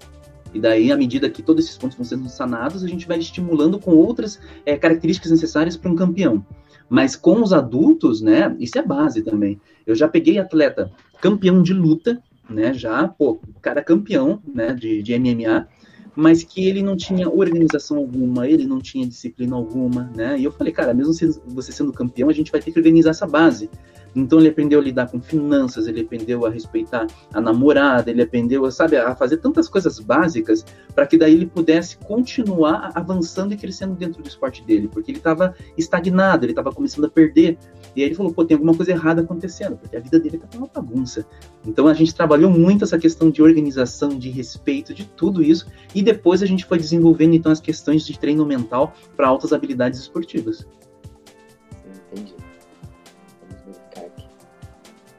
E 0.54 0.60
daí, 0.60 0.92
à 0.92 0.98
medida 0.98 1.30
que 1.30 1.44
todos 1.44 1.66
esses 1.66 1.78
pontos 1.78 1.98
vão 1.98 2.06
sendo 2.06 2.30
sanados, 2.30 2.84
a 2.84 2.88
gente 2.88 3.08
vai 3.08 3.20
estimulando 3.20 3.80
com 3.80 3.92
outras 3.92 4.40
é, 4.66 4.78
características 4.78 5.32
necessárias 5.32 5.78
para 5.78 5.92
um 5.92 5.96
campeão. 5.96 6.46
Mas 6.90 7.16
com 7.16 7.42
os 7.42 7.52
adultos, 7.52 8.22
né, 8.22 8.56
isso 8.60 8.78
é 8.78 8.82
base 8.82 9.22
também. 9.22 9.60
Eu 9.86 9.96
já 9.96 10.08
peguei 10.08 10.40
atleta 10.40 10.92
campeão 11.22 11.62
de 11.62 11.74
luta, 11.74 12.22
né, 12.50 12.74
já, 12.74 13.08
pô, 13.08 13.40
cara 13.62 13.84
campeão, 13.84 14.42
né, 14.54 14.74
de, 14.74 15.02
de 15.02 15.18
MMA, 15.18 15.68
mas 16.16 16.44
que 16.44 16.68
ele 16.68 16.82
não 16.82 16.96
tinha 16.96 17.30
organização 17.30 17.98
alguma, 17.98 18.48
ele 18.48 18.66
não 18.66 18.80
tinha 18.80 19.08
disciplina 19.08 19.56
alguma, 19.56 20.12
né, 20.16 20.38
e 20.40 20.44
eu 20.44 20.52
falei, 20.52 20.72
cara, 20.72 20.94
mesmo 20.94 21.14
você 21.48 21.72
sendo 21.72 21.92
campeão, 21.92 22.30
a 22.30 22.34
gente 22.34 22.52
vai 22.52 22.62
ter 22.62 22.72
que 22.72 22.80
organizar 22.80 23.12
essa 23.12 23.28
base. 23.28 23.70
Então 24.16 24.40
ele 24.40 24.50
aprendeu 24.50 24.80
a 24.80 24.84
lidar 24.84 25.10
com 25.10 25.22
finanças, 25.22 25.88
ele 25.88 26.02
aprendeu 26.02 26.46
a 26.46 26.50
respeitar 26.50 27.06
a 27.34 27.42
namorada, 27.42 28.10
ele 28.10 28.22
aprendeu, 28.22 28.70
sabe, 28.72 28.96
a 28.96 29.14
fazer 29.16 29.38
tantas 29.38 29.68
coisas 29.68 30.00
básicas 30.00 30.66
para 30.94 31.06
que 31.06 31.18
daí 31.18 31.34
ele 31.34 31.46
pudesse 31.46 31.98
continuar 31.98 32.92
avançando 32.96 33.54
e 33.54 33.58
crescendo 33.58 33.94
dentro 33.96 34.24
do 34.24 34.28
esporte 34.28 34.64
dele, 34.64 34.88
porque 34.88 35.12
ele 35.12 35.18
estava 35.18 35.54
estagnado, 35.78 36.46
ele 36.46 36.54
estava 36.54 36.72
começando 36.72 37.06
a 37.06 37.10
perder. 37.10 37.58
E 37.96 38.02
aí 38.02 38.08
ele 38.08 38.16
falou, 38.16 38.34
pô, 38.34 38.46
tem 38.46 38.56
alguma 38.56 38.76
coisa 38.76 38.92
errada 38.92 39.22
acontecendo, 39.22 39.78
porque 39.78 39.98
a 39.98 40.00
vida 40.00 40.20
dele 40.20 40.38
tá 40.38 40.48
uma 40.58 40.68
bagunça. 40.68 41.26
Então 41.66 41.88
a 41.88 41.94
gente 41.94 42.16
trabalhou 42.16 42.50
muito 42.50 42.84
essa 42.84 42.98
questão 42.98 43.30
de 43.30 43.42
organização, 43.42 44.10
de 44.10 44.30
respeito, 44.30 44.94
de 44.94 45.06
tudo 45.06 45.44
isso, 45.44 45.68
e 45.94 46.02
depois 46.02 46.42
a 46.42 46.46
gente 46.46 46.66
foi 46.66 46.78
desenvolvendo 46.78 47.36
então 47.36 47.52
as 47.52 47.60
questões 47.60 48.06
de 48.06 48.18
treino 48.18 48.46
mental 48.46 48.94
para 49.16 49.28
altas 49.28 49.52
habilidades 49.52 50.00
esportivas. 50.00 50.66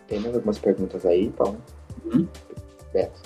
Tem 0.07 0.21
mais 0.21 0.35
algumas 0.35 0.59
perguntas 0.59 1.05
aí, 1.05 1.31
Paulo? 1.31 1.59
Uhum. 2.05 2.27
Beto. 2.93 3.21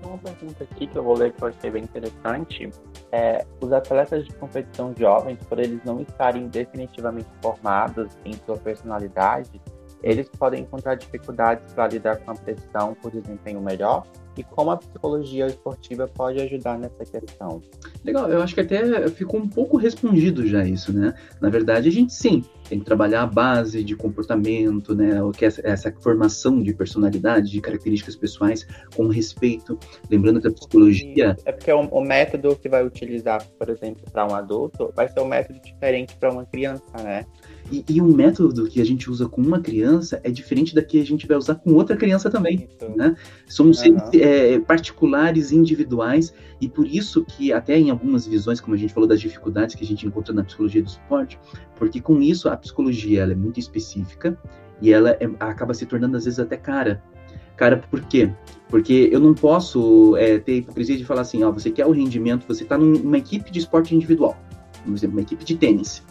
Tem 0.00 0.10
uma 0.10 0.18
pergunta 0.18 0.64
aqui 0.64 0.86
que 0.86 0.96
eu 0.96 1.02
vou 1.02 1.16
ler 1.16 1.32
que 1.32 1.42
eu 1.42 1.48
achei 1.48 1.70
bem 1.70 1.84
interessante. 1.84 2.70
É, 3.12 3.44
os 3.60 3.72
atletas 3.72 4.24
de 4.24 4.32
competição 4.34 4.94
jovens, 4.96 5.38
por 5.48 5.58
eles 5.58 5.80
não 5.84 6.00
estarem 6.00 6.48
definitivamente 6.48 7.28
formados 7.42 8.16
em 8.24 8.32
sua 8.46 8.56
personalidade, 8.56 9.60
eles 10.02 10.28
podem 10.28 10.62
encontrar 10.62 10.94
dificuldades 10.94 11.72
para 11.74 11.88
lidar 11.88 12.16
com 12.18 12.30
a 12.30 12.34
pressão 12.34 12.94
por 13.02 13.10
desempenho 13.10 13.60
melhor 13.60 14.06
e 14.36 14.42
como 14.42 14.70
a 14.70 14.76
psicologia 14.76 15.46
esportiva 15.46 16.08
pode 16.08 16.40
ajudar 16.40 16.78
nessa 16.78 17.04
questão. 17.04 17.60
Legal, 18.04 18.30
eu 18.30 18.40
acho 18.40 18.54
que 18.54 18.60
até 18.60 19.08
ficou 19.10 19.40
um 19.40 19.48
pouco 19.48 19.76
respondido 19.76 20.46
já 20.46 20.64
isso, 20.64 20.92
né? 20.92 21.12
Na 21.40 21.50
verdade, 21.50 21.88
a 21.88 21.92
gente 21.92 22.12
sim 22.14 22.42
tem 22.70 22.78
que 22.78 22.84
trabalhar 22.84 23.22
a 23.22 23.26
base 23.26 23.82
de 23.82 23.96
comportamento, 23.96 24.94
né? 24.94 25.20
O 25.20 25.32
que 25.32 25.44
é 25.44 25.48
essa 25.64 25.92
formação 26.00 26.62
de 26.62 26.72
personalidade, 26.72 27.50
de 27.50 27.60
características 27.60 28.14
pessoais 28.14 28.64
com 28.94 29.08
respeito. 29.08 29.76
Lembrando 30.08 30.46
a 30.46 30.52
psicologia. 30.52 31.36
É 31.44 31.50
porque 31.50 31.72
o, 31.72 31.80
o 31.80 32.00
método 32.00 32.54
que 32.54 32.68
vai 32.68 32.86
utilizar, 32.86 33.44
por 33.58 33.68
exemplo, 33.68 34.04
para 34.12 34.24
um 34.24 34.36
adulto, 34.36 34.92
vai 34.94 35.08
ser 35.08 35.18
um 35.18 35.26
método 35.26 35.60
diferente 35.60 36.16
para 36.16 36.30
uma 36.30 36.46
criança, 36.46 36.84
né? 37.02 37.26
E, 37.70 37.84
e, 37.88 38.00
um 38.02 38.12
método 38.12 38.68
que 38.68 38.80
a 38.80 38.84
gente 38.84 39.08
usa 39.08 39.28
com 39.28 39.40
uma 39.40 39.60
criança 39.60 40.20
é 40.24 40.30
diferente 40.30 40.74
da 40.74 40.82
que 40.82 41.00
a 41.00 41.06
gente 41.06 41.26
vai 41.26 41.36
usar 41.36 41.54
com 41.54 41.72
outra 41.74 41.96
criança 41.96 42.28
também, 42.28 42.68
isso. 42.68 42.90
né? 42.96 43.14
São 43.46 43.66
uhum. 43.66 43.72
seres 43.72 44.02
é, 44.14 44.58
particulares, 44.58 45.52
individuais, 45.52 46.34
e 46.60 46.68
por 46.68 46.86
isso 46.86 47.24
que 47.24 47.52
até 47.52 47.78
em 47.78 47.90
algumas 47.90 48.26
visões, 48.26 48.60
como 48.60 48.74
a 48.74 48.78
gente 48.78 48.92
falou 48.92 49.08
das 49.08 49.20
dificuldades 49.20 49.76
que 49.76 49.84
a 49.84 49.86
gente 49.86 50.04
encontra 50.04 50.34
na 50.34 50.42
psicologia 50.42 50.82
do 50.82 50.88
esporte, 50.88 51.38
porque 51.76 52.00
com 52.00 52.20
isso 52.20 52.48
a 52.48 52.56
psicologia 52.56 53.22
ela 53.22 53.32
é 53.32 53.36
muito 53.36 53.60
específica 53.60 54.36
e 54.82 54.92
ela 54.92 55.10
é, 55.10 55.30
acaba 55.38 55.72
se 55.72 55.86
tornando 55.86 56.16
às 56.16 56.24
vezes 56.24 56.40
até 56.40 56.56
cara. 56.56 57.02
Cara, 57.56 57.76
por 57.76 58.00
quê? 58.00 58.32
Porque 58.68 59.10
eu 59.12 59.20
não 59.20 59.34
posso 59.34 60.16
é, 60.16 60.38
ter 60.38 60.56
hipocrisia 60.56 60.96
de 60.96 61.04
falar 61.04 61.20
assim, 61.20 61.44
ó, 61.44 61.52
você 61.52 61.70
quer 61.70 61.86
o 61.86 61.92
rendimento, 61.92 62.46
você 62.48 62.64
está 62.64 62.76
numa 62.76 63.18
equipe 63.18 63.50
de 63.50 63.58
esporte 63.58 63.94
individual, 63.94 64.36
por 64.84 64.94
exemplo, 64.94 65.16
uma 65.16 65.22
equipe 65.22 65.44
de 65.44 65.56
tênis. 65.56 66.02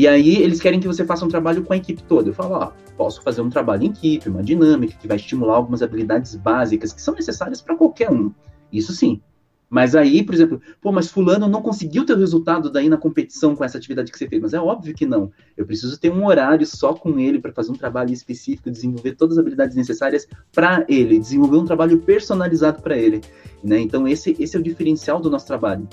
E 0.00 0.08
aí 0.08 0.36
eles 0.36 0.62
querem 0.62 0.80
que 0.80 0.86
você 0.86 1.04
faça 1.04 1.26
um 1.26 1.28
trabalho 1.28 1.62
com 1.62 1.74
a 1.74 1.76
equipe 1.76 2.02
toda. 2.04 2.30
Eu 2.30 2.32
falo, 2.32 2.54
ó, 2.54 2.72
posso 2.96 3.20
fazer 3.20 3.42
um 3.42 3.50
trabalho 3.50 3.82
em 3.82 3.90
equipe, 3.90 4.30
uma 4.30 4.42
dinâmica 4.42 4.96
que 4.98 5.06
vai 5.06 5.18
estimular 5.18 5.56
algumas 5.56 5.82
habilidades 5.82 6.34
básicas 6.36 6.90
que 6.94 7.02
são 7.02 7.12
necessárias 7.12 7.60
para 7.60 7.76
qualquer 7.76 8.10
um. 8.10 8.32
Isso 8.72 8.94
sim. 8.94 9.20
Mas 9.68 9.94
aí, 9.94 10.22
por 10.22 10.34
exemplo, 10.34 10.58
pô, 10.80 10.90
mas 10.90 11.10
fulano 11.10 11.46
não 11.50 11.60
conseguiu 11.60 12.06
ter 12.06 12.14
o 12.14 12.18
resultado 12.18 12.70
daí 12.70 12.88
na 12.88 12.96
competição 12.96 13.54
com 13.54 13.62
essa 13.62 13.76
atividade 13.76 14.10
que 14.10 14.16
você 14.16 14.26
fez. 14.26 14.40
Mas 14.40 14.54
é 14.54 14.58
óbvio 14.58 14.94
que 14.94 15.04
não. 15.04 15.30
Eu 15.54 15.66
preciso 15.66 16.00
ter 16.00 16.10
um 16.10 16.24
horário 16.24 16.66
só 16.66 16.94
com 16.94 17.18
ele 17.18 17.38
para 17.38 17.52
fazer 17.52 17.70
um 17.70 17.76
trabalho 17.76 18.10
específico, 18.10 18.70
desenvolver 18.70 19.16
todas 19.16 19.36
as 19.36 19.42
habilidades 19.42 19.76
necessárias 19.76 20.26
para 20.50 20.82
ele, 20.88 21.18
desenvolver 21.18 21.58
um 21.58 21.66
trabalho 21.66 21.98
personalizado 21.98 22.80
para 22.80 22.96
ele. 22.96 23.20
Né? 23.62 23.80
Então 23.80 24.08
esse, 24.08 24.34
esse 24.40 24.56
é 24.56 24.58
o 24.58 24.62
diferencial 24.62 25.20
do 25.20 25.28
nosso 25.28 25.46
trabalho 25.46 25.86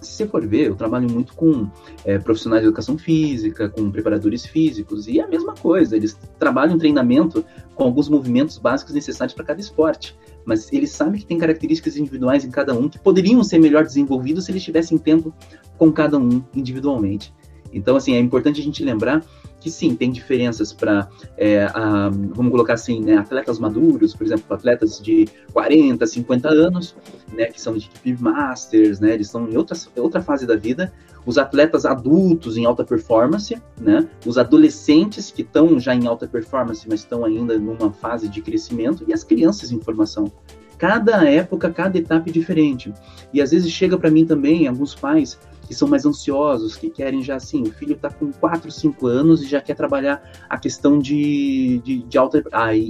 se 0.00 0.12
você 0.12 0.26
for 0.26 0.46
ver, 0.46 0.68
eu 0.68 0.76
trabalho 0.76 1.10
muito 1.10 1.34
com 1.34 1.68
é, 2.04 2.18
profissionais 2.18 2.62
de 2.62 2.68
educação 2.68 2.96
física, 2.96 3.68
com 3.68 3.90
preparadores 3.90 4.46
físicos, 4.46 5.08
e 5.08 5.18
é 5.18 5.24
a 5.24 5.28
mesma 5.28 5.54
coisa, 5.54 5.96
eles 5.96 6.16
trabalham 6.38 6.78
treinamento 6.78 7.44
com 7.74 7.84
alguns 7.84 8.08
movimentos 8.08 8.58
básicos 8.58 8.94
necessários 8.94 9.34
para 9.34 9.44
cada 9.44 9.60
esporte, 9.60 10.16
mas 10.44 10.72
eles 10.72 10.90
sabem 10.90 11.20
que 11.20 11.26
tem 11.26 11.38
características 11.38 11.96
individuais 11.96 12.44
em 12.44 12.50
cada 12.50 12.74
um 12.74 12.88
que 12.88 12.98
poderiam 12.98 13.42
ser 13.42 13.58
melhor 13.58 13.84
desenvolvidos 13.84 14.44
se 14.44 14.52
eles 14.52 14.62
tivessem 14.62 14.96
tempo 14.98 15.34
com 15.76 15.92
cada 15.92 16.18
um 16.18 16.42
individualmente. 16.54 17.34
Então, 17.72 17.96
assim, 17.96 18.14
é 18.14 18.18
importante 18.18 18.60
a 18.60 18.64
gente 18.64 18.82
lembrar 18.82 19.22
que 19.60 19.70
sim, 19.70 19.94
tem 19.94 20.10
diferenças 20.10 20.72
para, 20.72 21.08
é, 21.36 21.66
vamos 22.34 22.50
colocar 22.50 22.74
assim, 22.74 23.00
né, 23.00 23.16
atletas 23.16 23.58
maduros, 23.58 24.14
por 24.14 24.24
exemplo, 24.24 24.44
atletas 24.54 25.00
de 25.00 25.28
40, 25.52 26.06
50 26.06 26.48
anos, 26.48 26.94
né, 27.32 27.46
que 27.46 27.60
são 27.60 27.76
de 27.76 27.86
equipe 27.86 28.22
masters, 28.22 29.00
né, 29.00 29.14
eles 29.14 29.26
estão 29.26 29.48
em 29.48 29.56
outra, 29.56 29.76
outra 29.96 30.22
fase 30.22 30.46
da 30.46 30.56
vida, 30.56 30.92
os 31.26 31.36
atletas 31.36 31.84
adultos 31.84 32.56
em 32.56 32.64
alta 32.64 32.84
performance, 32.84 33.60
né, 33.80 34.08
os 34.24 34.38
adolescentes 34.38 35.30
que 35.30 35.42
estão 35.42 35.78
já 35.78 35.94
em 35.94 36.06
alta 36.06 36.26
performance, 36.26 36.86
mas 36.88 37.00
estão 37.00 37.24
ainda 37.24 37.58
numa 37.58 37.92
fase 37.92 38.28
de 38.28 38.40
crescimento, 38.40 39.04
e 39.06 39.12
as 39.12 39.24
crianças 39.24 39.72
em 39.72 39.80
formação. 39.80 40.32
Cada 40.78 41.28
época, 41.28 41.70
cada 41.70 41.98
etapa 41.98 42.30
é 42.30 42.32
diferente. 42.32 42.94
E 43.34 43.42
às 43.42 43.50
vezes 43.50 43.68
chega 43.72 43.98
para 43.98 44.12
mim 44.12 44.24
também 44.24 44.68
alguns 44.68 44.94
pais 44.94 45.36
que 45.68 45.74
são 45.74 45.86
mais 45.86 46.06
ansiosos, 46.06 46.76
que 46.76 46.88
querem 46.88 47.22
já 47.22 47.36
assim, 47.36 47.62
o 47.62 47.70
filho 47.70 47.92
está 47.92 48.08
com 48.10 48.32
4, 48.32 48.72
5 48.72 49.06
anos 49.06 49.42
e 49.42 49.46
já 49.46 49.60
quer 49.60 49.74
trabalhar 49.74 50.22
a 50.48 50.56
questão 50.56 50.98
de, 50.98 51.78
de, 51.84 52.02
de, 52.04 52.16
alta, 52.16 52.42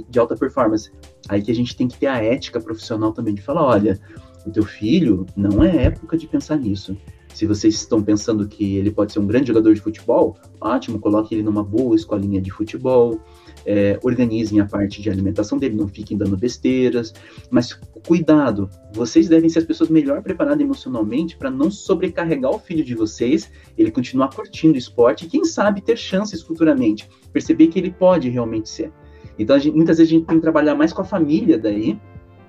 de 0.09 0.17
alta 0.17 0.37
performance. 0.37 0.89
Aí 1.27 1.41
que 1.41 1.51
a 1.51 1.55
gente 1.55 1.75
tem 1.75 1.89
que 1.89 1.99
ter 1.99 2.07
a 2.07 2.23
ética 2.23 2.57
profissional 2.61 3.11
também 3.11 3.35
de 3.35 3.41
falar, 3.41 3.65
olha, 3.65 3.99
o 4.45 4.49
teu 4.49 4.63
filho 4.63 5.25
não 5.35 5.61
é 5.61 5.87
época 5.87 6.17
de 6.17 6.25
pensar 6.25 6.55
nisso. 6.55 6.97
Se 7.33 7.45
vocês 7.45 7.75
estão 7.75 8.01
pensando 8.01 8.47
que 8.47 8.77
ele 8.77 8.91
pode 8.91 9.11
ser 9.11 9.19
um 9.19 9.27
grande 9.27 9.49
jogador 9.49 9.73
de 9.73 9.81
futebol, 9.81 10.37
ótimo, 10.61 10.99
coloque 10.99 11.35
ele 11.35 11.43
numa 11.43 11.63
boa 11.63 11.97
escolinha 11.97 12.41
de 12.41 12.49
futebol, 12.49 13.19
é, 13.65 13.99
organizem 14.03 14.59
a 14.59 14.65
parte 14.65 15.01
de 15.01 15.09
alimentação 15.09 15.57
dele, 15.57 15.75
não 15.75 15.87
fiquem 15.87 16.17
dando 16.17 16.37
besteiras, 16.37 17.13
mas 17.49 17.73
cuidado, 18.05 18.69
vocês 18.93 19.27
devem 19.27 19.49
ser 19.49 19.59
as 19.59 19.65
pessoas 19.65 19.89
melhor 19.89 20.21
preparadas 20.21 20.61
emocionalmente 20.61 21.37
para 21.37 21.49
não 21.49 21.69
sobrecarregar 21.69 22.51
o 22.51 22.59
filho 22.59 22.83
de 22.83 22.95
vocês, 22.95 23.51
ele 23.77 23.91
continuar 23.91 24.29
curtindo 24.29 24.75
o 24.75 24.77
esporte 24.77 25.25
e 25.25 25.29
quem 25.29 25.43
sabe 25.45 25.81
ter 25.81 25.97
chances 25.97 26.41
futuramente, 26.41 27.09
perceber 27.31 27.67
que 27.67 27.79
ele 27.79 27.91
pode 27.91 28.29
realmente 28.29 28.69
ser. 28.69 28.91
Então, 29.37 29.57
gente, 29.57 29.75
muitas 29.75 29.97
vezes 29.97 30.11
a 30.11 30.15
gente 30.15 30.25
tem 30.25 30.35
que 30.35 30.41
trabalhar 30.41 30.75
mais 30.75 30.91
com 30.91 31.01
a 31.01 31.05
família 31.05 31.57
daí 31.57 31.99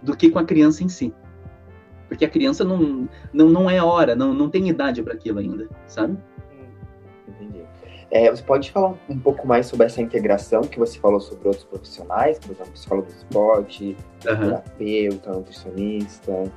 do 0.02 0.16
que 0.16 0.30
com 0.30 0.38
a 0.38 0.44
criança 0.44 0.82
em 0.82 0.88
si. 0.88 1.14
Porque 2.08 2.24
a 2.24 2.28
criança 2.28 2.64
não, 2.64 3.08
não, 3.32 3.48
não 3.48 3.70
é 3.70 3.80
hora, 3.80 4.16
não, 4.16 4.34
não 4.34 4.50
tem 4.50 4.68
idade 4.68 5.00
para 5.00 5.14
aquilo 5.14 5.38
ainda, 5.38 5.68
sabe? 5.86 6.18
É, 8.10 8.28
você 8.28 8.42
pode 8.42 8.70
falar 8.72 8.94
um 9.08 9.18
pouco 9.18 9.46
mais 9.46 9.66
sobre 9.66 9.86
essa 9.86 10.02
integração 10.02 10.62
que 10.62 10.78
você 10.78 10.98
falou 10.98 11.20
sobre 11.20 11.46
outros 11.46 11.64
profissionais, 11.64 12.38
por 12.40 12.50
exemplo, 12.50 12.72
psicólogo 12.72 13.06
do 13.06 13.16
esporte, 13.16 13.96
uhum. 14.26 14.36
terapeuta, 14.36 15.32
nutricionista. 15.32 16.52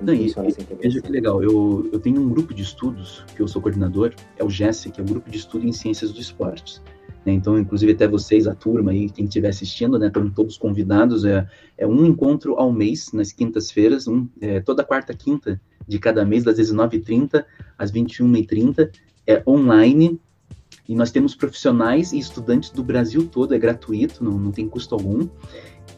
Não, 0.00 0.14
e, 0.14 0.32
veja 0.80 1.00
que 1.00 1.10
legal, 1.10 1.42
eu, 1.42 1.88
eu 1.92 2.00
tenho 2.00 2.20
um 2.20 2.28
grupo 2.28 2.52
de 2.52 2.62
estudos 2.62 3.24
que 3.34 3.42
eu 3.42 3.48
sou 3.48 3.62
coordenador, 3.62 4.14
é 4.36 4.44
o 4.44 4.50
GESSE, 4.50 4.90
que 4.90 5.00
é 5.00 5.04
o 5.04 5.06
Grupo 5.06 5.30
de 5.30 5.36
Estudo 5.36 5.66
em 5.66 5.72
Ciências 5.72 6.12
do 6.12 6.20
Esporte. 6.20 6.80
Né? 7.24 7.32
Então, 7.32 7.58
inclusive 7.58 7.92
até 7.92 8.08
vocês, 8.08 8.46
a 8.46 8.54
turma 8.54 8.90
aí, 8.90 9.10
quem 9.10 9.24
estiver 9.24 9.48
assistindo, 9.48 9.98
né, 9.98 10.06
estão 10.06 10.28
todos 10.30 10.56
convidados, 10.56 11.24
é, 11.24 11.46
é 11.76 11.86
um 11.86 12.04
encontro 12.04 12.56
ao 12.56 12.72
mês, 12.72 13.12
nas 13.12 13.32
quintas-feiras, 13.32 14.06
um, 14.06 14.28
é, 14.40 14.60
toda 14.60 14.84
quarta 14.84 15.14
quinta 15.14 15.60
de 15.86 15.98
cada 15.98 16.24
mês, 16.24 16.44
das 16.44 16.58
19h30 16.58 17.44
às 17.76 17.92
21h30, 17.92 18.90
é 19.26 19.42
online, 19.46 20.20
e 20.90 20.94
nós 20.96 21.12
temos 21.12 21.36
profissionais 21.36 22.12
e 22.12 22.18
estudantes 22.18 22.70
do 22.70 22.82
Brasil 22.82 23.24
todo, 23.24 23.54
é 23.54 23.58
gratuito, 23.60 24.24
não, 24.24 24.32
não 24.32 24.50
tem 24.50 24.68
custo 24.68 24.92
algum. 24.92 25.28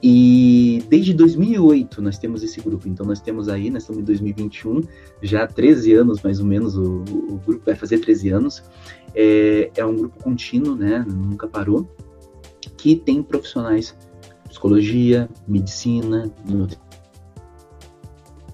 E 0.02 0.84
desde 0.86 1.14
2008 1.14 2.02
nós 2.02 2.18
temos 2.18 2.42
esse 2.42 2.60
grupo. 2.60 2.86
Então 2.86 3.06
nós 3.06 3.18
temos 3.18 3.48
aí, 3.48 3.70
nós 3.70 3.84
estamos 3.84 4.02
em 4.02 4.04
2021, 4.04 4.82
já 5.22 5.44
há 5.44 5.46
13 5.46 5.94
anos 5.94 6.20
mais 6.20 6.40
ou 6.40 6.44
menos, 6.44 6.76
o, 6.76 7.04
o 7.06 7.40
grupo 7.46 7.62
vai 7.64 7.74
fazer 7.74 8.00
13 8.00 8.28
anos. 8.28 8.62
É, 9.14 9.70
é 9.74 9.86
um 9.86 9.96
grupo 9.96 10.22
contínuo, 10.22 10.76
né? 10.76 11.06
Nunca 11.08 11.48
parou. 11.48 11.88
Que 12.76 12.94
tem 12.94 13.22
profissionais 13.22 13.96
psicologia, 14.46 15.26
medicina, 15.48 16.30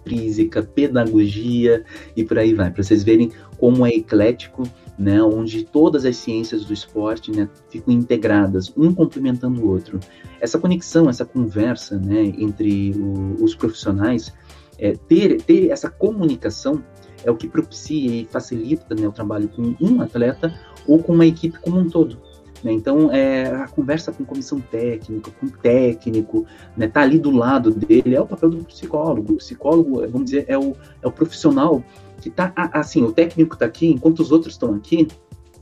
física, 0.04 0.62
pedagogia 0.62 1.84
e 2.16 2.24
por 2.24 2.38
aí 2.38 2.54
vai, 2.54 2.70
para 2.70 2.82
vocês 2.82 3.02
verem 3.02 3.30
como 3.58 3.86
é 3.86 3.90
eclético 3.90 4.62
né, 4.98 5.22
onde 5.22 5.64
todas 5.64 6.04
as 6.04 6.16
ciências 6.16 6.64
do 6.64 6.72
esporte 6.72 7.30
né, 7.30 7.48
ficam 7.70 7.94
integradas, 7.94 8.72
um 8.76 8.92
complementando 8.92 9.62
o 9.62 9.68
outro. 9.68 10.00
Essa 10.40 10.58
conexão, 10.58 11.08
essa 11.08 11.24
conversa 11.24 11.96
né, 11.96 12.24
entre 12.36 12.92
o, 12.96 13.42
os 13.42 13.54
profissionais, 13.54 14.34
é, 14.76 14.92
ter, 14.92 15.40
ter 15.42 15.70
essa 15.70 15.88
comunicação 15.88 16.82
é 17.24 17.30
o 17.30 17.36
que 17.36 17.48
propicia 17.48 18.22
e 18.22 18.24
facilita 18.24 18.94
né, 18.94 19.06
o 19.06 19.12
trabalho 19.12 19.48
com 19.48 19.74
um 19.80 20.00
atleta 20.02 20.52
ou 20.86 21.02
com 21.02 21.12
uma 21.12 21.26
equipe 21.26 21.58
como 21.60 21.78
um 21.78 21.88
todo. 21.88 22.18
Né? 22.62 22.72
Então, 22.72 23.12
é, 23.12 23.46
a 23.46 23.68
conversa 23.68 24.12
com 24.12 24.24
comissão 24.24 24.60
técnica, 24.60 25.30
com 25.30 25.48
técnico, 25.48 26.46
né, 26.76 26.88
tá 26.88 27.02
ali 27.02 27.18
do 27.18 27.30
lado 27.30 27.70
dele, 27.70 28.14
é 28.14 28.20
o 28.20 28.26
papel 28.26 28.50
do 28.50 28.64
psicólogo. 28.64 29.34
O 29.34 29.36
psicólogo, 29.36 30.00
vamos 30.08 30.30
dizer, 30.30 30.44
é 30.48 30.58
o, 30.58 30.74
é 31.02 31.06
o 31.06 31.12
profissional 31.12 31.82
que 32.20 32.30
tá 32.30 32.52
assim, 32.72 33.02
o 33.04 33.12
técnico 33.12 33.54
está 33.54 33.66
aqui, 33.66 33.86
enquanto 33.86 34.20
os 34.20 34.32
outros 34.32 34.54
estão 34.54 34.74
aqui, 34.74 35.06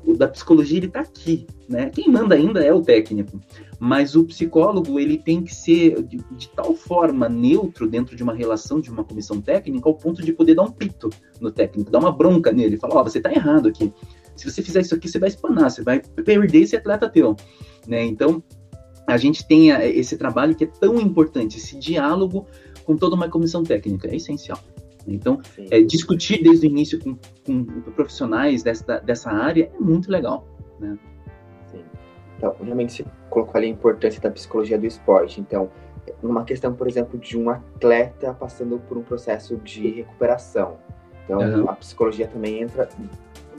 o 0.07 0.17
da 0.17 0.29
psicologia 0.29 0.79
ele 0.79 0.87
está 0.87 1.01
aqui, 1.01 1.47
né? 1.69 1.91
Quem 1.91 2.09
manda 2.09 2.35
ainda 2.35 2.65
é 2.65 2.73
o 2.73 2.81
técnico, 2.81 3.41
mas 3.79 4.15
o 4.15 4.25
psicólogo 4.25 5.01
ele 5.01 5.19
tem 5.19 5.43
que 5.43 5.53
ser 5.53 6.01
de, 6.05 6.19
de, 6.31 6.49
tal 6.51 6.75
forma 6.75 7.29
neutro 7.29 7.89
dentro 7.89 8.15
de 8.15 8.23
uma 8.23 8.33
relação 8.33 8.81
de 8.81 8.89
uma 8.89 9.03
comissão 9.03 9.41
técnica 9.41 9.89
ao 9.89 9.95
ponto 9.95 10.23
de 10.23 10.33
poder 10.33 10.55
dar 10.55 10.63
um 10.63 10.71
pito 10.71 11.11
no 11.41 11.51
técnico, 11.51 11.91
dar 11.91 11.99
uma 11.99 12.13
bronca 12.13 12.53
nele, 12.53 12.77
falar, 12.77 12.95
ó, 12.95 13.01
oh, 13.01 13.05
você 13.05 13.19
está 13.19 13.33
errado 13.33 13.69
aqui. 13.69 13.93
Se 14.37 14.51
você 14.51 14.62
fizer 14.62 14.81
isso 14.81 14.94
aqui, 14.94 15.09
você 15.09 15.18
vai 15.18 15.29
espanar, 15.29 15.70
você 15.70 15.83
vai 15.83 16.01
perder 16.01 16.62
esse 16.62 16.77
atleta 16.77 17.09
teu, 17.09 17.35
né? 17.87 18.05
Então, 18.05 18.42
a 19.07 19.16
gente 19.16 19.46
tem 19.46 19.70
esse 19.70 20.16
trabalho 20.16 20.55
que 20.55 20.64
é 20.64 20.66
tão 20.66 21.01
importante, 21.01 21.59
esse 21.59 21.79
diálogo 21.79 22.46
com 22.85 22.96
toda 22.96 23.14
uma 23.16 23.29
comissão 23.29 23.62
técnica, 23.62 24.09
é 24.09 24.16
essencial. 24.16 24.59
Então, 25.07 25.40
é, 25.70 25.81
discutir 25.83 26.42
desde 26.42 26.66
o 26.66 26.68
início 26.68 26.99
com, 26.99 27.16
com, 27.44 27.64
profissionais 27.92 28.62
dessa, 28.62 28.99
dessa 28.99 29.31
área 29.31 29.70
é 29.72 29.79
muito 29.79 30.11
legal. 30.11 30.46
Né? 30.81 30.99
Sim. 31.70 31.85
Então, 32.37 32.57
realmente 32.61 32.92
você 32.92 33.05
colocou 33.31 33.57
ali 33.57 33.68
a 33.68 33.70
importância 33.70 34.20
da 34.20 34.31
psicologia 34.31 34.77
do 34.77 34.87
esporte. 34.87 35.40
Então, 35.40 35.70
numa 36.22 36.44
questão, 36.44 36.75
por 36.75 36.88
exemplo, 36.88 37.18
de 37.18 37.38
um 37.38 37.51
atleta 37.51 38.35
passando 38.35 38.79
por 38.81 38.99
um 38.99 39.03
processo 39.03 39.57
de 39.59 39.88
recuperação. 39.88 40.79
Então, 41.25 41.38
uhum. 41.38 41.70
a 41.70 41.75
psicologia 41.75 42.27
também 42.27 42.62
entra, 42.62 42.88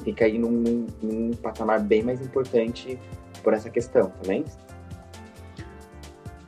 fica 0.07 0.23
aí 0.23 0.39
num, 0.39 0.87
num 1.03 1.31
patamar 1.33 1.81
bem 1.81 2.01
mais 2.01 2.21
importante 2.21 2.97
por 3.43 3.53
essa 3.53 3.69
questão 3.69 4.09
também. 4.21 4.45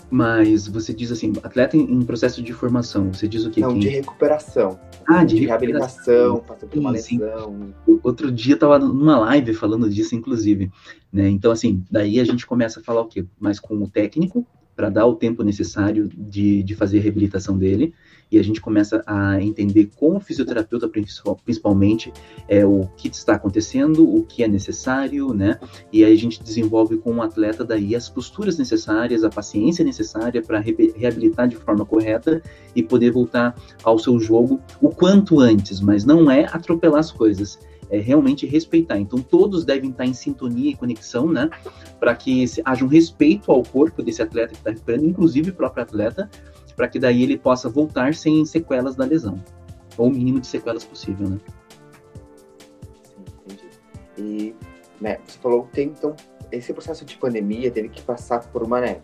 Mas 0.10 0.66
você 0.66 0.94
diz 0.94 1.12
assim, 1.12 1.34
atleta 1.44 1.76
em, 1.76 2.02
processo 2.04 2.42
de 2.42 2.54
formação, 2.54 3.14
você 3.14 3.28
diz 3.28 3.46
o 3.46 3.52
quê? 3.52 3.60
Não, 3.60 3.78
de 3.78 3.90
recuperação. 3.90 4.80
Ah, 5.06 5.26
de, 5.26 5.36
de 5.36 5.46
reabilitação, 5.46 6.40
passou 6.40 6.70
por 6.70 6.80
uma 6.80 6.92
lesão. 6.92 7.74
Outro 8.02 8.32
dia 8.32 8.54
eu 8.56 8.60
tava 8.60 8.80
numa 8.80 9.20
live 9.20 9.54
falando 9.54 9.90
disso, 9.90 10.16
inclusive. 10.16 10.72
Né? 11.12 11.28
Então, 11.28 11.52
assim, 11.52 11.84
daí 11.92 12.20
a 12.20 12.24
gente 12.24 12.48
começa 12.48 12.80
a 12.80 12.84
falar 12.84 13.02
o 13.02 13.08
quê? 13.08 13.26
Mais 13.40 13.60
com 13.60 13.76
o 13.76 13.90
técnico, 13.90 14.48
para 14.76 14.90
dar 14.90 15.06
o 15.06 15.16
tempo 15.16 15.44
necessário 15.44 16.08
de, 16.08 16.64
de 16.64 16.76
fazer 16.76 17.00
a 17.00 17.02
reabilitação 17.02 17.58
dele 17.58 17.94
e 18.32 18.38
a 18.38 18.44
gente 18.44 18.62
começa 18.62 19.02
a 19.06 19.42
entender 19.42 19.90
com 19.96 20.18
o 20.18 20.20
fisioterapeuta 20.20 20.90
principalmente 21.44 22.14
é, 22.48 22.66
o 22.66 22.88
que 22.96 23.08
está 23.08 23.36
acontecendo, 23.36 24.08
o 24.08 24.24
que 24.24 24.44
é 24.44 24.48
necessário, 24.48 25.34
né? 25.34 25.60
E 25.92 26.04
aí 26.04 26.14
a 26.14 26.18
gente 26.18 26.42
desenvolve 26.42 26.98
com 26.98 27.16
o 27.16 27.22
atleta 27.22 27.66
daí 27.66 27.96
as 27.96 28.10
posturas 28.10 28.58
necessárias, 28.58 29.24
a 29.24 29.30
paciência 29.30 29.84
necessária 29.84 30.42
para 30.42 30.60
re 30.60 30.94
reabilitar 30.96 31.48
de 31.48 31.56
forma 31.56 31.86
correta 31.86 32.42
e 32.76 32.82
poder 32.82 33.12
voltar 33.12 33.56
ao 33.84 33.98
seu 33.98 34.20
jogo 34.20 34.62
o 34.82 34.90
quanto 34.90 35.40
antes, 35.40 35.82
mas 35.82 36.06
não 36.06 36.30
é 36.30 36.46
atropelar 36.46 37.00
as 37.00 37.12
coisas, 37.12 37.60
é 37.90 38.00
realmente 38.00 38.46
respeitar. 38.46 39.00
Então, 39.00 39.20
todos 39.20 39.66
devem 39.66 39.90
estar 39.90 40.06
em 40.06 40.14
sintonia 40.14 40.72
e 40.72 40.76
conexão, 40.76 41.28
né? 41.32 41.50
Para 42.00 42.16
que 42.16 42.46
haja 42.64 42.86
um 42.86 42.88
respeito 42.88 43.52
ao 43.52 43.64
corpo 43.64 44.02
desse 44.02 44.22
atleta 44.22 44.54
que 44.54 44.60
está 44.60 44.70
recuperando, 44.70 45.06
inclusive 45.06 45.50
o 45.50 45.54
próprio 45.54 45.84
atleta, 45.84 46.30
para 46.80 46.88
que 46.88 46.98
daí 46.98 47.24
ele 47.24 47.38
possa 47.38 47.68
voltar 47.68 48.14
sem 48.14 48.46
sequelas 48.46 48.96
da 48.96 49.04
lesão, 49.04 49.44
ou 49.98 50.08
o 50.08 50.10
mínimo 50.10 50.40
de 50.40 50.48
sequelas 50.48 50.86
possível, 50.86 51.28
né? 51.28 51.38
Sim, 53.04 53.26
entendi. 53.44 53.68
E, 54.18 54.56
né, 55.02 55.20
você 55.28 55.38
falou 55.40 55.66
que 55.66 55.74
tem, 55.74 55.90
então, 55.90 56.16
esse 56.50 56.72
processo 56.72 57.04
de 57.04 57.18
pandemia 57.18 57.70
teve 57.70 57.90
que 57.90 58.02
passar 58.02 58.48
por 58.48 58.64
uma, 58.64 58.80
né, 58.80 59.02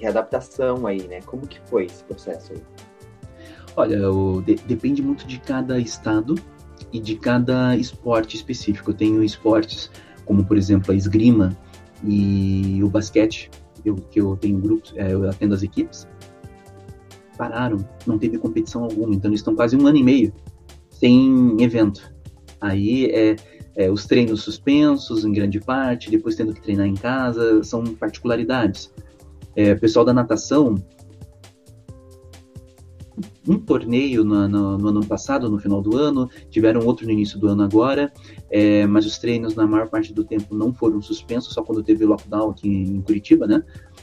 readaptação 0.00 0.86
aí, 0.86 1.06
né? 1.06 1.20
Como 1.20 1.46
que 1.46 1.60
foi 1.66 1.84
esse 1.84 2.02
processo 2.04 2.54
aí? 2.54 2.62
Olha, 3.76 4.10
o, 4.10 4.40
de, 4.40 4.54
depende 4.54 5.02
muito 5.02 5.26
de 5.26 5.38
cada 5.38 5.78
estado 5.78 6.34
e 6.90 6.98
de 6.98 7.16
cada 7.16 7.76
esporte 7.76 8.38
específico. 8.38 8.90
Eu 8.90 8.94
tenho 8.94 9.22
esportes 9.22 9.90
como, 10.24 10.46
por 10.46 10.56
exemplo, 10.56 10.92
a 10.92 10.94
esgrima 10.94 11.54
e 12.02 12.82
o 12.82 12.88
basquete, 12.88 13.50
eu, 13.84 13.96
que 13.96 14.18
eu 14.18 14.34
tenho 14.34 14.56
grupos, 14.58 14.94
é, 14.96 15.12
eu 15.12 15.28
atendo 15.28 15.54
as 15.54 15.62
equipes, 15.62 16.08
pararam, 17.36 17.78
não 18.06 18.18
teve 18.18 18.38
competição 18.38 18.84
alguma, 18.84 19.14
então 19.14 19.30
eles 19.30 19.40
estão 19.40 19.54
quase 19.54 19.76
um 19.76 19.86
ano 19.86 19.98
e 19.98 20.02
meio 20.02 20.32
sem 20.90 21.56
evento. 21.60 22.12
Aí 22.60 23.06
é, 23.06 23.36
é, 23.74 23.90
os 23.90 24.06
treinos 24.06 24.42
suspensos 24.42 25.24
em 25.24 25.32
grande 25.32 25.58
parte, 25.58 26.10
depois 26.10 26.36
tendo 26.36 26.54
que 26.54 26.62
treinar 26.62 26.86
em 26.86 26.94
casa, 26.94 27.62
são 27.64 27.82
particularidades. 27.84 28.92
É, 29.56 29.74
pessoal 29.74 30.04
da 30.04 30.12
natação, 30.12 30.76
um 33.46 33.58
torneio 33.58 34.24
no, 34.24 34.48
no, 34.48 34.78
no, 34.78 34.88
ano 34.88 35.06
passado, 35.06 35.50
no 35.50 35.58
final 35.58 35.82
do 35.82 35.96
ano, 35.96 36.30
tiveram 36.50 36.86
outro 36.86 37.04
no 37.04 37.12
início 37.12 37.38
do 37.38 37.48
ano 37.48 37.62
agora, 37.62 38.12
é, 38.50 38.86
mas 38.86 39.04
os 39.04 39.18
treinos 39.18 39.54
na 39.54 39.66
maior 39.66 39.88
parte 39.88 40.12
do 40.12 40.24
tempo 40.24 40.54
não 40.54 40.72
foram 40.72 41.02
suspensos, 41.02 41.52
só 41.52 41.62
quando 41.62 41.82
teve 41.82 42.04
lockdown 42.04 42.50
aqui 42.50 42.68
em 42.68 43.00
Curitiba, 43.02 43.46
né? 43.46 43.62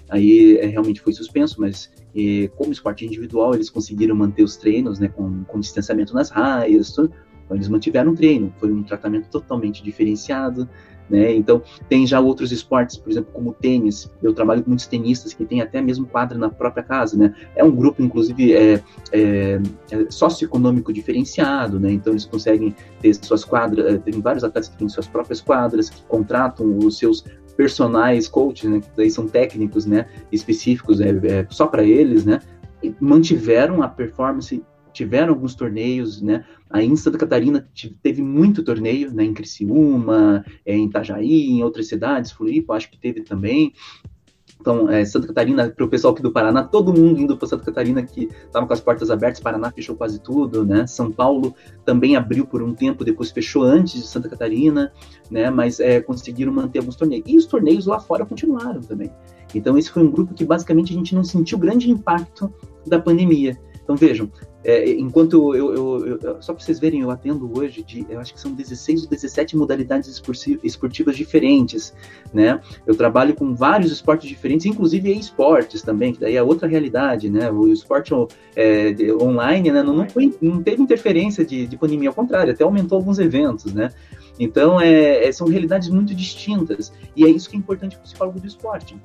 Aí 0.10 0.58
é, 0.58 0.66
realmente 0.66 1.02
foi 1.02 1.14
suspenso, 1.14 1.60
mas 1.60 1.90
e, 2.14 2.50
como 2.56 2.72
esporte 2.72 3.06
individual, 3.06 3.54
eles 3.54 3.70
conseguiram 3.70 4.16
manter 4.16 4.44
os 4.44 4.56
treinos, 4.56 5.00
né, 5.00 5.08
com, 5.08 5.44
com 5.44 5.60
distanciamento 5.60 6.14
nas 6.14 6.30
raias, 6.30 6.92
tudo. 6.92 7.12
Então, 7.46 7.58
eles 7.58 7.68
mantiveram 7.68 8.12
o 8.12 8.16
treino, 8.16 8.54
foi 8.60 8.72
um 8.72 8.84
tratamento 8.84 9.28
totalmente 9.30 9.84
diferenciado, 9.84 10.70
né? 11.10 11.34
Então, 11.34 11.64
tem 11.90 12.06
já 12.06 12.20
outros 12.20 12.52
esportes, 12.52 12.96
por 12.96 13.10
exemplo, 13.10 13.32
como 13.34 13.54
tênis. 13.54 14.10
Eu 14.22 14.34
trabalho 14.34 14.62
com 14.62 14.70
muitos 14.70 14.86
tenistas 14.86 15.34
que 15.34 15.44
têm 15.44 15.60
até 15.60 15.82
mesmo 15.82 16.06
quadra 16.06 16.38
na 16.38 16.50
própria 16.50 16.84
casa, 16.84 17.18
né? 17.18 17.34
É 17.56 17.64
um 17.64 17.72
grupo, 17.72 18.04
inclusive, 18.04 18.54
é, 18.54 18.84
é, 19.12 19.60
é 19.92 20.12
socioeconômico 20.12 20.94
diferenciado, 20.94 21.80
né? 21.80 21.92
Então, 21.92 22.14
eles 22.14 22.26
conseguem 22.26 22.76
ter 23.02 23.14
suas 23.16 23.44
quadras. 23.44 23.96
É, 23.96 23.98
tem 23.98 24.22
vários 24.22 24.44
atletas 24.44 24.70
que 24.70 24.78
têm 24.78 24.88
suas 24.88 25.08
próprias 25.08 25.42
quadras, 25.42 25.90
que 25.90 26.04
contratam 26.04 26.78
os 26.78 27.00
seus 27.00 27.26
personagens, 27.60 28.30
coaches, 28.30 28.70
né? 28.70 28.80
Que 28.80 28.88
daí 28.96 29.12
são 29.12 29.28
técnicos, 29.28 29.86
né? 29.86 30.06
Específicos, 30.32 31.02
é, 31.02 31.10
é 31.10 31.48
só 31.50 31.68
para 31.68 31.84
eles, 31.84 32.24
né? 32.24 32.40
Mantiveram 33.02 33.84
a 33.84 33.90
performance 33.90 34.64
tiveram 34.94 35.34
alguns 35.34 35.56
torneios, 35.56 36.22
né? 36.22 36.46
Aí 36.70 36.88
em 36.88 36.96
Santa 36.96 37.18
Catarina 37.18 37.68
teve 38.02 38.22
muito 38.22 38.64
torneio, 38.64 39.14
né? 39.14 39.26
Em 39.26 39.34
Criciúma, 39.34 40.46
é, 40.66 40.74
em 40.74 40.86
Itajaí, 40.86 41.50
em 41.50 41.62
outras 41.62 41.88
cidades, 41.88 42.32
Floripa, 42.32 42.76
acho 42.76 42.90
que 42.90 42.98
teve 42.98 43.24
também. 43.24 43.74
Então, 44.60 44.90
é, 44.90 45.06
Santa 45.06 45.28
Catarina, 45.28 45.70
para 45.70 45.86
o 45.86 45.88
pessoal 45.88 46.14
aqui 46.14 46.22
do 46.22 46.32
Paraná, 46.32 46.64
todo 46.64 46.94
mundo 46.94 47.22
indo 47.22 47.38
para 47.38 47.48
Santa 47.48 47.64
Catarina 47.64 48.04
que 48.04 48.30
estava 48.46 48.68
com 48.68 48.74
as 48.74 48.82
portas 48.82 49.10
abertas, 49.10 49.40
Paraná 49.40 49.72
fechou 49.72 49.96
quase 49.96 50.20
tudo, 50.20 50.66
né? 50.66 50.86
São 50.86 51.10
Paulo 51.10 51.56
também 51.86 52.18
abriu 52.18 52.46
por 52.46 52.62
um 52.62 52.74
tempo, 52.74 53.06
depois 53.06 53.32
fechou 53.32 53.64
antes 53.64 53.94
de 53.94 54.08
Santa 54.08 54.28
Catarina, 54.28 54.92
né? 55.32 55.50
Mas 55.50 55.80
é, 55.80 56.02
conseguiram 56.02 56.52
manter 56.52 56.80
alguns 56.80 56.98
torneios. 56.98 57.24
E 57.26 57.38
os 57.38 57.46
torneios 57.46 57.86
lá 57.86 58.02
fora 58.02 58.26
continuaram 58.26 58.82
também. 58.82 59.10
Então, 59.56 59.78
esse 59.78 59.90
foi 59.90 60.04
um 60.04 60.12
grupo 60.12 60.34
que 60.34 60.44
basicamente 60.44 60.92
a 60.92 60.96
gente 60.96 61.16
não 61.16 61.24
sentiu 61.24 61.58
grande 61.58 61.90
impacto 61.90 62.54
da 62.86 63.00
pandemia. 63.00 63.58
Então, 63.82 63.96
vejam, 63.96 64.30
é, 64.64 64.92
enquanto 64.92 65.56
eu, 65.56 65.74
eu, 65.74 66.08
eu 66.08 66.42
só 66.42 66.54
para 66.54 66.64
vocês 66.64 66.80
verem, 66.80 67.02
eu 67.02 67.10
atendo 67.10 67.50
hoje 67.58 67.82
de, 67.82 68.06
eu 68.10 68.20
acho 68.20 68.34
que 68.34 68.42
são 68.42 68.54
16 68.54 69.04
ou 69.04 69.10
17 69.10 69.56
modalidades 69.56 70.22
esportivas 70.64 71.16
diferentes, 71.16 71.94
né? 72.34 72.60
Eu 72.86 72.94
trabalho 72.96 73.34
com 73.34 73.56
vários 73.56 73.92
esportes 73.92 74.28
diferentes, 74.28 74.66
inclusive 74.66 75.12
esportes 75.14 75.82
também, 75.82 76.14
que 76.14 76.20
daí 76.20 76.36
é 76.36 76.44
outra 76.44 76.68
realidade, 76.68 77.30
né? 77.30 77.50
O 77.50 77.72
esporte 77.72 78.14
é, 78.56 78.94
online, 79.22 79.72
né? 79.72 79.82
Não, 79.82 79.94
não, 79.94 80.10
foi, 80.10 80.36
não 80.42 80.62
teve 80.62 80.82
interferência 80.82 81.46
de, 81.46 81.66
de 81.66 81.78
pandemia, 81.78 82.10
ao 82.10 82.16
contrário, 82.16 82.52
até 82.52 82.64
aumentou 82.64 82.98
alguns 82.98 83.18
eventos, 83.18 83.74
né? 83.74 83.90
Então, 84.38 84.80
é, 84.80 85.26
é, 85.26 85.32
são 85.32 85.48
realidades 85.48 85.90
muito 85.90 86.14
distintas, 86.14 86.92
e 87.16 87.24
é 87.24 87.30
isso 87.30 87.50
que 87.50 87.56
é 87.56 87.60
importante 87.60 87.96
para 87.96 88.02
o 88.02 88.08
psicólogo 88.08 88.40
do 88.40 88.48
esporte 88.48 88.98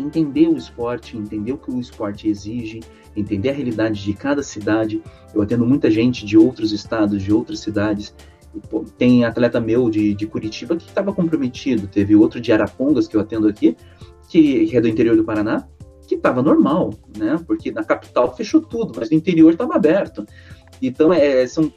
entender 0.00 0.48
o 0.48 0.56
esporte, 0.56 1.16
entender 1.16 1.52
o 1.52 1.58
que 1.58 1.70
o 1.70 1.80
esporte 1.80 2.28
exige, 2.28 2.80
entender 3.16 3.50
a 3.50 3.52
realidade 3.52 4.02
de 4.02 4.12
cada 4.12 4.42
cidade. 4.42 5.02
Eu 5.34 5.42
atendo 5.42 5.66
muita 5.66 5.90
gente 5.90 6.24
de 6.24 6.36
outros 6.36 6.72
estados, 6.72 7.22
de 7.22 7.32
outras 7.32 7.60
cidades. 7.60 8.14
Tem 8.96 9.24
atleta 9.24 9.60
meu 9.60 9.90
de, 9.90 10.14
de 10.14 10.26
Curitiba 10.26 10.76
que 10.76 10.88
estava 10.88 11.12
comprometido, 11.12 11.86
teve 11.86 12.16
outro 12.16 12.40
de 12.40 12.52
Arapongas 12.52 13.06
que 13.06 13.16
eu 13.16 13.20
atendo 13.20 13.48
aqui, 13.48 13.76
que 14.28 14.74
é 14.74 14.80
do 14.80 14.88
interior 14.88 15.16
do 15.16 15.24
Paraná, 15.24 15.66
que 16.06 16.14
estava 16.14 16.42
normal, 16.42 16.94
né? 17.16 17.38
Porque 17.46 17.70
na 17.70 17.84
capital 17.84 18.34
fechou 18.34 18.60
tudo, 18.60 18.92
mas 18.96 19.10
no 19.10 19.16
interior 19.16 19.52
estava 19.52 19.74
aberto. 19.76 20.24
Então, 20.80 21.12
é, 21.12 21.46
são 21.46 21.72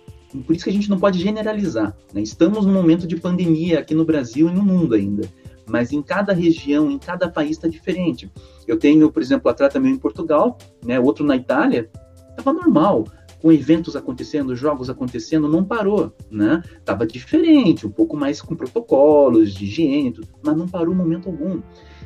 por 0.45 0.55
isso 0.55 0.63
que 0.63 0.69
a 0.69 0.73
gente 0.73 0.89
não 0.89 0.97
pode 0.97 1.19
generalizar. 1.19 1.95
Né? 2.13 2.21
Estamos 2.21 2.65
num 2.65 2.71
momento 2.71 3.05
de 3.05 3.17
pandemia 3.17 3.79
aqui 3.79 3.93
no 3.93 4.05
Brasil 4.05 4.47
e 4.47 4.53
no 4.53 4.63
mundo 4.63 4.95
ainda 4.95 5.27
mas 5.71 5.93
em 5.93 6.01
cada 6.01 6.33
região, 6.33 6.91
em 6.91 6.99
cada 6.99 7.29
país 7.29 7.51
está 7.51 7.67
diferente. 7.67 8.29
Eu 8.67 8.77
tenho, 8.77 9.09
por 9.09 9.21
exemplo, 9.21 9.49
atleta 9.49 9.79
meu 9.79 9.89
em 9.89 9.97
Portugal, 9.97 10.57
né, 10.85 10.99
outro 10.99 11.25
na 11.25 11.37
Itália, 11.37 11.89
estava 12.29 12.51
normal, 12.51 13.05
com 13.41 13.51
eventos 13.51 13.95
acontecendo, 13.95 14.53
jogos 14.53 14.89
acontecendo, 14.89 15.47
não 15.47 15.63
parou, 15.63 16.13
né? 16.29 16.61
Tava 16.83 17.07
diferente, 17.07 17.87
um 17.87 17.89
pouco 17.89 18.15
mais 18.17 18.41
com 18.41 18.53
protocolos 18.53 19.53
de 19.53 19.63
higiene, 19.63 20.13
mas 20.43 20.55
não 20.55 20.67
parou 20.67 20.93
momento 20.93 21.29
algum. 21.29 21.61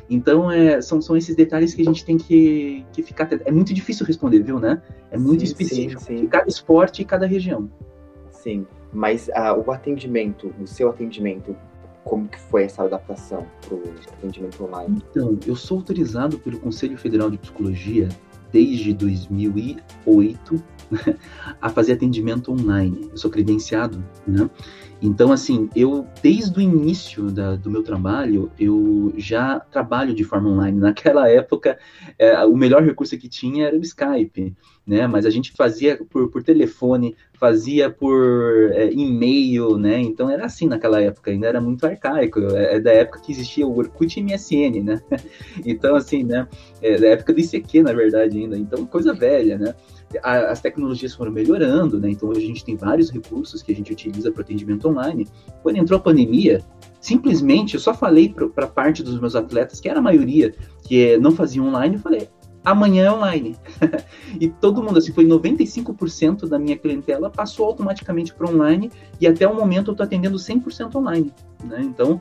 Então, 0.08 0.50
é, 0.50 0.80
são, 0.80 1.02
são 1.02 1.16
esses 1.16 1.34
detalhes 1.34 1.74
que 1.74 1.82
a 1.82 1.84
gente 1.84 2.04
tem 2.04 2.16
que, 2.16 2.86
que 2.92 3.02
ficar. 3.02 3.28
É 3.44 3.50
muito 3.50 3.74
difícil 3.74 4.06
responder, 4.06 4.40
viu, 4.40 4.60
né? 4.60 4.80
É 5.10 5.18
muito 5.18 5.40
sim, 5.40 5.46
específico 5.46 6.00
sim, 6.00 6.16
sim. 6.16 6.22
de 6.22 6.28
cada 6.28 6.48
esporte 6.48 7.02
e 7.02 7.04
cada 7.04 7.26
região. 7.26 7.68
Sim, 8.30 8.64
mas 8.92 9.28
uh, 9.28 9.60
o 9.66 9.72
atendimento, 9.72 10.54
o 10.60 10.66
seu 10.66 10.88
atendimento, 10.88 11.54
como 12.06 12.28
que 12.28 12.38
foi 12.38 12.62
essa 12.62 12.84
adaptação 12.84 13.44
para 13.60 13.74
o 13.74 13.82
atendimento 14.16 14.64
online? 14.64 15.02
Então, 15.10 15.36
eu 15.44 15.56
sou 15.56 15.78
autorizado 15.78 16.38
pelo 16.38 16.58
Conselho 16.60 16.96
Federal 16.96 17.28
de 17.28 17.36
Psicologia 17.36 18.08
desde 18.52 18.94
2008 18.94 20.62
a 21.60 21.68
fazer 21.68 21.94
atendimento 21.94 22.52
online. 22.52 23.08
Eu 23.10 23.18
sou 23.18 23.30
credenciado, 23.30 24.02
né? 24.26 24.48
Então, 25.02 25.30
assim, 25.30 25.68
eu, 25.76 26.06
desde 26.22 26.58
o 26.58 26.62
início 26.62 27.30
da, 27.30 27.54
do 27.56 27.70
meu 27.70 27.82
trabalho, 27.82 28.50
eu 28.58 29.12
já 29.16 29.60
trabalho 29.60 30.14
de 30.14 30.24
forma 30.24 30.48
online. 30.48 30.78
Naquela 30.80 31.28
época, 31.28 31.76
é, 32.18 32.42
o 32.46 32.56
melhor 32.56 32.82
recurso 32.82 33.18
que 33.18 33.28
tinha 33.28 33.66
era 33.66 33.76
o 33.76 33.82
Skype, 33.82 34.54
né? 34.86 35.06
Mas 35.06 35.26
a 35.26 35.30
gente 35.30 35.52
fazia 35.52 35.98
por, 36.08 36.30
por 36.30 36.42
telefone, 36.42 37.16
fazia 37.34 37.90
por 37.90 38.70
é, 38.72 38.90
e-mail, 38.92 39.76
né? 39.76 40.00
Então 40.00 40.30
era 40.30 40.46
assim 40.46 40.68
naquela 40.68 41.00
época, 41.00 41.30
ainda 41.30 41.46
era 41.46 41.60
muito 41.60 41.84
arcaico. 41.84 42.40
É, 42.54 42.76
é 42.76 42.80
da 42.80 42.92
época 42.92 43.20
que 43.20 43.32
existia 43.32 43.66
o 43.66 43.76
Orkut 43.76 44.18
e 44.18 44.22
MSN, 44.22 44.82
né? 44.84 45.00
Então, 45.64 45.96
assim, 45.96 46.22
né? 46.22 46.46
É 46.80 46.98
da 46.98 47.08
época 47.08 47.32
do 47.32 47.40
ICQ, 47.40 47.82
na 47.82 47.92
verdade, 47.92 48.38
ainda. 48.38 48.56
Então, 48.56 48.86
coisa 48.86 49.12
velha, 49.12 49.58
né? 49.58 49.74
as 50.22 50.60
tecnologias 50.60 51.14
foram 51.14 51.32
melhorando, 51.32 51.98
né? 51.98 52.10
Então 52.10 52.28
hoje 52.28 52.44
a 52.44 52.46
gente 52.46 52.64
tem 52.64 52.76
vários 52.76 53.10
recursos 53.10 53.62
que 53.62 53.72
a 53.72 53.74
gente 53.74 53.92
utiliza 53.92 54.30
para 54.30 54.42
atendimento 54.42 54.88
online. 54.88 55.26
Quando 55.62 55.76
entrou 55.76 55.98
a 55.98 56.02
pandemia, 56.02 56.62
simplesmente 57.00 57.74
eu 57.74 57.80
só 57.80 57.92
falei 57.92 58.32
para 58.54 58.66
parte 58.66 59.02
dos 59.02 59.18
meus 59.20 59.34
atletas, 59.34 59.80
que 59.80 59.88
era 59.88 59.98
a 59.98 60.02
maioria, 60.02 60.54
que 60.84 61.16
não 61.18 61.32
faziam 61.32 61.66
online, 61.66 61.96
eu 61.96 62.00
falei, 62.00 62.28
amanhã 62.66 63.04
é 63.04 63.12
online. 63.12 63.56
e 64.40 64.48
todo 64.48 64.82
mundo, 64.82 64.98
assim, 64.98 65.12
foi 65.12 65.24
95% 65.24 66.48
da 66.48 66.58
minha 66.58 66.76
clientela 66.76 67.30
passou 67.30 67.66
automaticamente 67.66 68.34
para 68.34 68.50
online 68.50 68.90
e 69.20 69.26
até 69.26 69.46
o 69.46 69.54
momento 69.54 69.88
eu 69.88 69.92
estou 69.92 70.04
atendendo 70.04 70.36
100% 70.36 70.96
online, 70.96 71.32
né? 71.64 71.80
Então, 71.80 72.20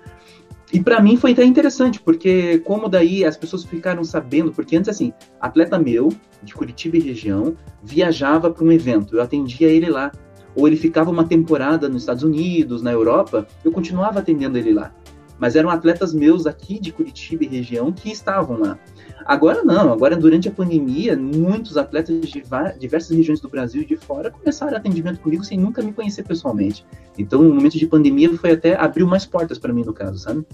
e 0.72 0.80
para 0.80 1.02
mim 1.02 1.18
foi 1.18 1.32
até 1.32 1.44
interessante, 1.44 2.00
porque 2.00 2.60
como 2.60 2.88
daí 2.88 3.26
as 3.26 3.36
pessoas 3.36 3.64
ficaram 3.64 4.04
sabendo, 4.04 4.52
porque 4.52 4.76
antes 4.76 4.90
assim, 4.90 5.12
atleta 5.42 5.80
meu, 5.80 6.10
de 6.44 6.54
Curitiba 6.54 6.98
e 6.98 7.00
região, 7.00 7.56
viajava 7.82 8.52
para 8.52 8.64
um 8.64 8.72
evento, 8.72 9.16
eu 9.16 9.24
atendia 9.24 9.68
ele 9.68 9.90
lá. 9.90 10.12
Ou 10.56 10.68
ele 10.68 10.78
ficava 10.78 11.12
uma 11.12 11.26
temporada 11.26 11.90
nos 11.90 12.04
Estados 12.04 12.24
Unidos, 12.24 12.82
na 12.82 12.92
Europa, 12.92 13.46
eu 13.64 13.72
continuava 13.72 14.20
atendendo 14.20 14.58
ele 14.58 14.74
lá. 14.74 14.94
Mas 15.40 15.56
eram 15.56 15.70
atletas 15.70 16.14
meus 16.14 16.46
aqui 16.46 16.80
de 16.80 16.92
Curitiba 16.92 17.44
e 17.44 17.48
região 17.48 17.92
que 17.92 18.12
estavam 18.12 18.60
lá. 18.60 18.80
Agora 19.26 19.64
não, 19.64 19.92
agora 19.92 20.16
durante 20.16 20.48
a 20.48 20.52
pandemia, 20.52 21.18
muitos 21.18 21.78
atletas 21.78 22.22
de 22.22 22.44
diversas 22.80 23.16
regiões 23.16 23.42
do 23.42 23.50
Brasil 23.50 23.82
e 23.82 23.86
de 23.86 23.98
fora 23.98 24.30
começaram 24.30 24.78
atendimento 24.78 25.20
comigo 25.20 25.44
sem 25.44 25.58
nunca 25.58 25.82
me 25.82 25.92
conhecer 25.92 26.24
pessoalmente. 26.24 26.86
Então, 27.18 27.42
no 27.42 27.54
momento 27.54 27.78
de 27.78 27.88
pandemia, 27.88 28.36
foi 28.38 28.52
até 28.52 28.76
abriu 28.76 29.08
mais 29.08 29.26
portas 29.26 29.58
para 29.58 29.74
mim 29.74 29.84
no 29.84 29.94
caso, 29.94 30.20
sabe? 30.20 30.46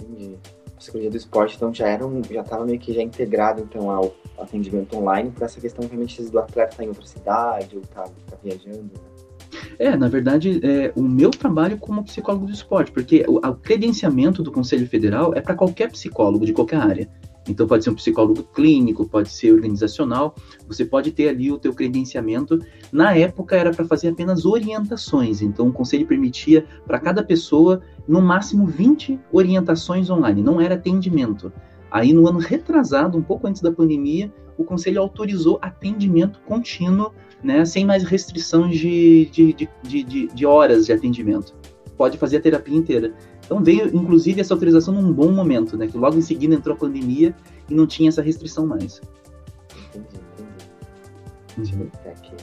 Entendi. 0.00 0.36
A 0.66 0.76
psicologia 0.76 1.10
do 1.10 1.16
esporte, 1.16 1.56
então, 1.56 1.72
já 1.72 1.88
era 1.88 2.04
um, 2.04 2.22
já 2.24 2.40
estava 2.40 2.64
meio 2.64 2.78
que 2.78 2.92
já 2.92 3.00
integrado 3.00 3.62
então 3.62 3.88
ao 3.90 4.12
atendimento 4.36 4.96
online 4.96 5.30
para 5.30 5.46
essa 5.46 5.60
questão 5.60 5.86
realmente 5.86 6.20
do 6.22 6.38
atleta 6.40 6.70
estar 6.70 6.76
tá 6.78 6.84
em 6.84 6.88
outra 6.88 7.06
cidade 7.06 7.76
ou 7.76 7.82
tá, 7.82 8.02
tá 8.02 8.36
viajando. 8.42 8.82
Né? 8.82 9.11
É, 9.78 9.96
na 9.96 10.08
verdade, 10.08 10.60
é, 10.62 10.92
o 10.94 11.02
meu 11.02 11.30
trabalho 11.30 11.76
como 11.78 12.04
psicólogo 12.04 12.46
do 12.46 12.52
esporte, 12.52 12.92
porque 12.92 13.24
o, 13.28 13.36
o 13.36 13.54
credenciamento 13.54 14.42
do 14.42 14.52
Conselho 14.52 14.86
Federal 14.86 15.32
é 15.34 15.40
para 15.40 15.54
qualquer 15.54 15.90
psicólogo 15.90 16.44
de 16.44 16.52
qualquer 16.52 16.76
área. 16.76 17.08
Então 17.48 17.66
pode 17.66 17.82
ser 17.82 17.90
um 17.90 17.94
psicólogo 17.94 18.42
clínico, 18.54 19.08
pode 19.08 19.28
ser 19.28 19.52
organizacional, 19.52 20.34
você 20.66 20.84
pode 20.84 21.10
ter 21.10 21.28
ali 21.28 21.50
o 21.50 21.58
teu 21.58 21.74
credenciamento. 21.74 22.58
Na 22.92 23.16
época 23.16 23.56
era 23.56 23.72
para 23.72 23.84
fazer 23.84 24.08
apenas 24.08 24.44
orientações, 24.44 25.42
então 25.42 25.68
o 25.68 25.72
conselho 25.72 26.06
permitia 26.06 26.64
para 26.86 27.00
cada 27.00 27.22
pessoa 27.22 27.82
no 28.06 28.20
máximo 28.20 28.66
20 28.66 29.18
orientações 29.32 30.08
online, 30.08 30.42
não 30.42 30.60
era 30.60 30.76
atendimento. 30.76 31.52
Aí 31.90 32.12
no 32.12 32.28
ano 32.28 32.38
retrasado, 32.38 33.18
um 33.18 33.22
pouco 33.22 33.46
antes 33.46 33.60
da 33.60 33.72
pandemia, 33.72 34.32
o 34.56 34.64
conselho 34.64 35.00
autorizou 35.00 35.58
atendimento 35.60 36.40
contínuo, 36.46 37.12
né, 37.42 37.64
sem 37.64 37.84
mais 37.84 38.04
restrições 38.04 38.78
de, 38.78 39.26
de, 39.26 39.52
de, 39.52 39.68
de, 40.04 40.26
de 40.28 40.46
horas 40.46 40.86
de 40.86 40.92
atendimento. 40.92 41.54
Pode 41.96 42.16
fazer 42.18 42.38
a 42.38 42.40
terapia 42.40 42.76
inteira. 42.76 43.12
Então 43.44 43.62
veio, 43.62 43.94
inclusive, 43.94 44.40
essa 44.40 44.54
autorização 44.54 44.94
num 44.94 45.12
bom 45.12 45.30
momento, 45.30 45.76
né? 45.76 45.86
Que 45.86 45.98
logo 45.98 46.16
em 46.16 46.22
seguida 46.22 46.54
entrou 46.54 46.74
a 46.74 46.78
pandemia 46.78 47.34
e 47.68 47.74
não 47.74 47.86
tinha 47.86 48.08
essa 48.08 48.22
restrição 48.22 48.66
mais. 48.66 49.00
Entendi, 49.88 50.16
entendi. 50.32 50.66
Deixa 51.56 51.74
eu 51.74 51.90
ver 52.02 52.10
aqui. 52.10 52.36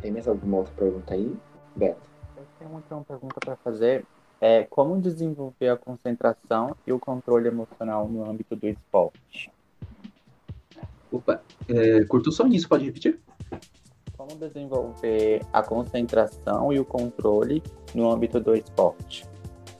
Tem 0.00 0.12
mais 0.12 0.28
alguma 0.28 0.58
outra 0.58 0.72
pergunta 0.74 1.14
aí, 1.14 1.34
Beto? 1.74 2.00
Eu 2.36 2.44
tenho 2.58 2.70
uma, 2.70 2.82
uma 2.90 3.04
pergunta 3.04 3.34
para 3.40 3.56
fazer. 3.56 4.04
É, 4.40 4.62
como 4.64 4.98
desenvolver 4.98 5.68
a 5.68 5.76
concentração 5.76 6.74
e 6.86 6.92
o 6.92 6.98
controle 6.98 7.48
emocional 7.48 8.08
no 8.08 8.24
âmbito 8.24 8.56
do 8.56 8.66
esporte? 8.66 9.52
Opa, 11.12 11.42
é, 11.68 12.04
curtou 12.04 12.32
só 12.32 12.46
nisso, 12.46 12.68
pode 12.68 12.84
repetir? 12.84 13.18
Como 14.16 14.36
desenvolver 14.36 15.42
a 15.52 15.62
concentração 15.62 16.72
e 16.72 16.78
o 16.78 16.84
controle 16.84 17.62
no 17.94 18.10
âmbito 18.10 18.38
do 18.38 18.54
esporte? 18.54 19.24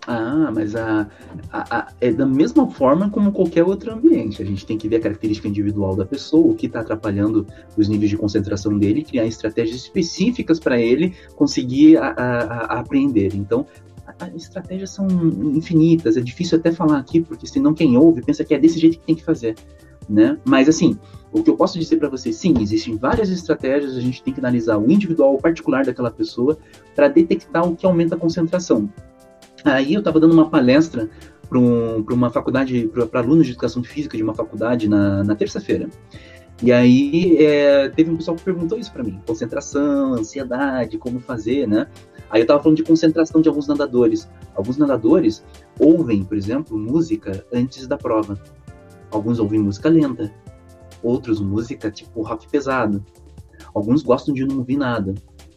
Ah, 0.06 0.50
mas 0.52 0.74
a, 0.74 1.08
a, 1.52 1.78
a, 1.78 1.92
é 2.00 2.10
da 2.10 2.24
mesma 2.24 2.68
forma 2.70 3.10
como 3.10 3.30
qualquer 3.32 3.62
outro 3.64 3.92
ambiente. 3.92 4.42
A 4.42 4.44
gente 4.44 4.64
tem 4.64 4.78
que 4.78 4.88
ver 4.88 4.96
a 4.96 5.00
característica 5.00 5.46
individual 5.46 5.94
da 5.94 6.06
pessoa, 6.06 6.52
o 6.52 6.54
que 6.56 6.66
está 6.66 6.80
atrapalhando 6.80 7.46
os 7.76 7.86
níveis 7.86 8.10
de 8.10 8.16
concentração 8.16 8.76
dele, 8.78 9.04
criar 9.04 9.26
estratégias 9.26 9.76
específicas 9.76 10.58
para 10.58 10.80
ele 10.80 11.14
conseguir 11.36 11.98
a, 11.98 12.08
a, 12.08 12.80
aprender. 12.80 13.34
Então, 13.34 13.66
as 14.18 14.34
estratégias 14.34 14.90
são 14.90 15.06
infinitas. 15.54 16.16
É 16.16 16.20
difícil 16.20 16.58
até 16.58 16.72
falar 16.72 16.98
aqui, 16.98 17.20
porque 17.20 17.46
senão 17.46 17.74
quem 17.74 17.96
ouve 17.96 18.22
pensa 18.22 18.44
que 18.44 18.54
é 18.54 18.58
desse 18.58 18.78
jeito 18.78 18.98
que 18.98 19.06
tem 19.06 19.14
que 19.14 19.24
fazer. 19.24 19.54
Né? 20.08 20.38
Mas 20.44 20.68
assim, 20.68 20.98
o 21.32 21.42
que 21.42 21.50
eu 21.50 21.56
posso 21.56 21.78
dizer 21.78 21.96
para 21.96 22.08
vocês, 22.08 22.36
sim, 22.36 22.54
existem 22.60 22.96
várias 22.96 23.30
estratégias, 23.30 23.96
a 23.96 24.00
gente 24.00 24.22
tem 24.22 24.32
que 24.34 24.40
analisar 24.40 24.78
o 24.78 24.90
individual, 24.90 25.34
o 25.34 25.40
particular 25.40 25.84
daquela 25.84 26.10
pessoa, 26.10 26.58
para 26.94 27.08
detectar 27.08 27.66
o 27.66 27.76
que 27.76 27.86
aumenta 27.86 28.14
a 28.14 28.18
concentração. 28.18 28.90
Aí 29.64 29.94
eu 29.94 30.00
estava 30.00 30.18
dando 30.18 30.32
uma 30.32 30.48
palestra 30.48 31.08
para 31.48 31.58
um, 31.58 32.04
uma 32.10 32.30
faculdade, 32.30 32.90
para 33.10 33.20
alunos 33.20 33.46
de 33.46 33.52
educação 33.52 33.82
física 33.82 34.16
de 34.16 34.22
uma 34.22 34.34
faculdade 34.34 34.88
na, 34.88 35.22
na 35.22 35.34
terça-feira. 35.34 35.88
E 36.62 36.72
aí 36.72 37.38
é, 37.38 37.88
teve 37.88 38.10
um 38.10 38.16
pessoal 38.16 38.36
que 38.36 38.44
perguntou 38.44 38.78
isso 38.78 38.92
para 38.92 39.02
mim: 39.02 39.20
concentração, 39.26 40.14
ansiedade, 40.14 40.98
como 40.98 41.18
fazer, 41.20 41.66
né? 41.66 41.86
Aí 42.30 42.40
eu 42.40 42.44
estava 42.44 42.62
falando 42.62 42.76
de 42.76 42.84
concentração 42.84 43.40
de 43.40 43.48
alguns 43.48 43.66
nadadores. 43.66 44.28
Alguns 44.54 44.76
nadadores 44.76 45.44
ouvem, 45.78 46.22
por 46.22 46.36
exemplo, 46.36 46.78
música 46.78 47.44
antes 47.52 47.86
da 47.86 47.96
prova. 47.96 48.38
Alguns 49.10 49.40
ouvem 49.40 49.58
música 49.58 49.88
lenta, 49.88 50.32
outros 51.02 51.40
música 51.40 51.90
tipo 51.90 52.22
rock 52.22 52.48
pesado. 52.48 53.04
Alguns 53.74 54.02
gostam 54.02 54.34
de 54.34 54.44
não 54.44 54.58
ouvir 54.58 54.76
nada. 54.76 55.14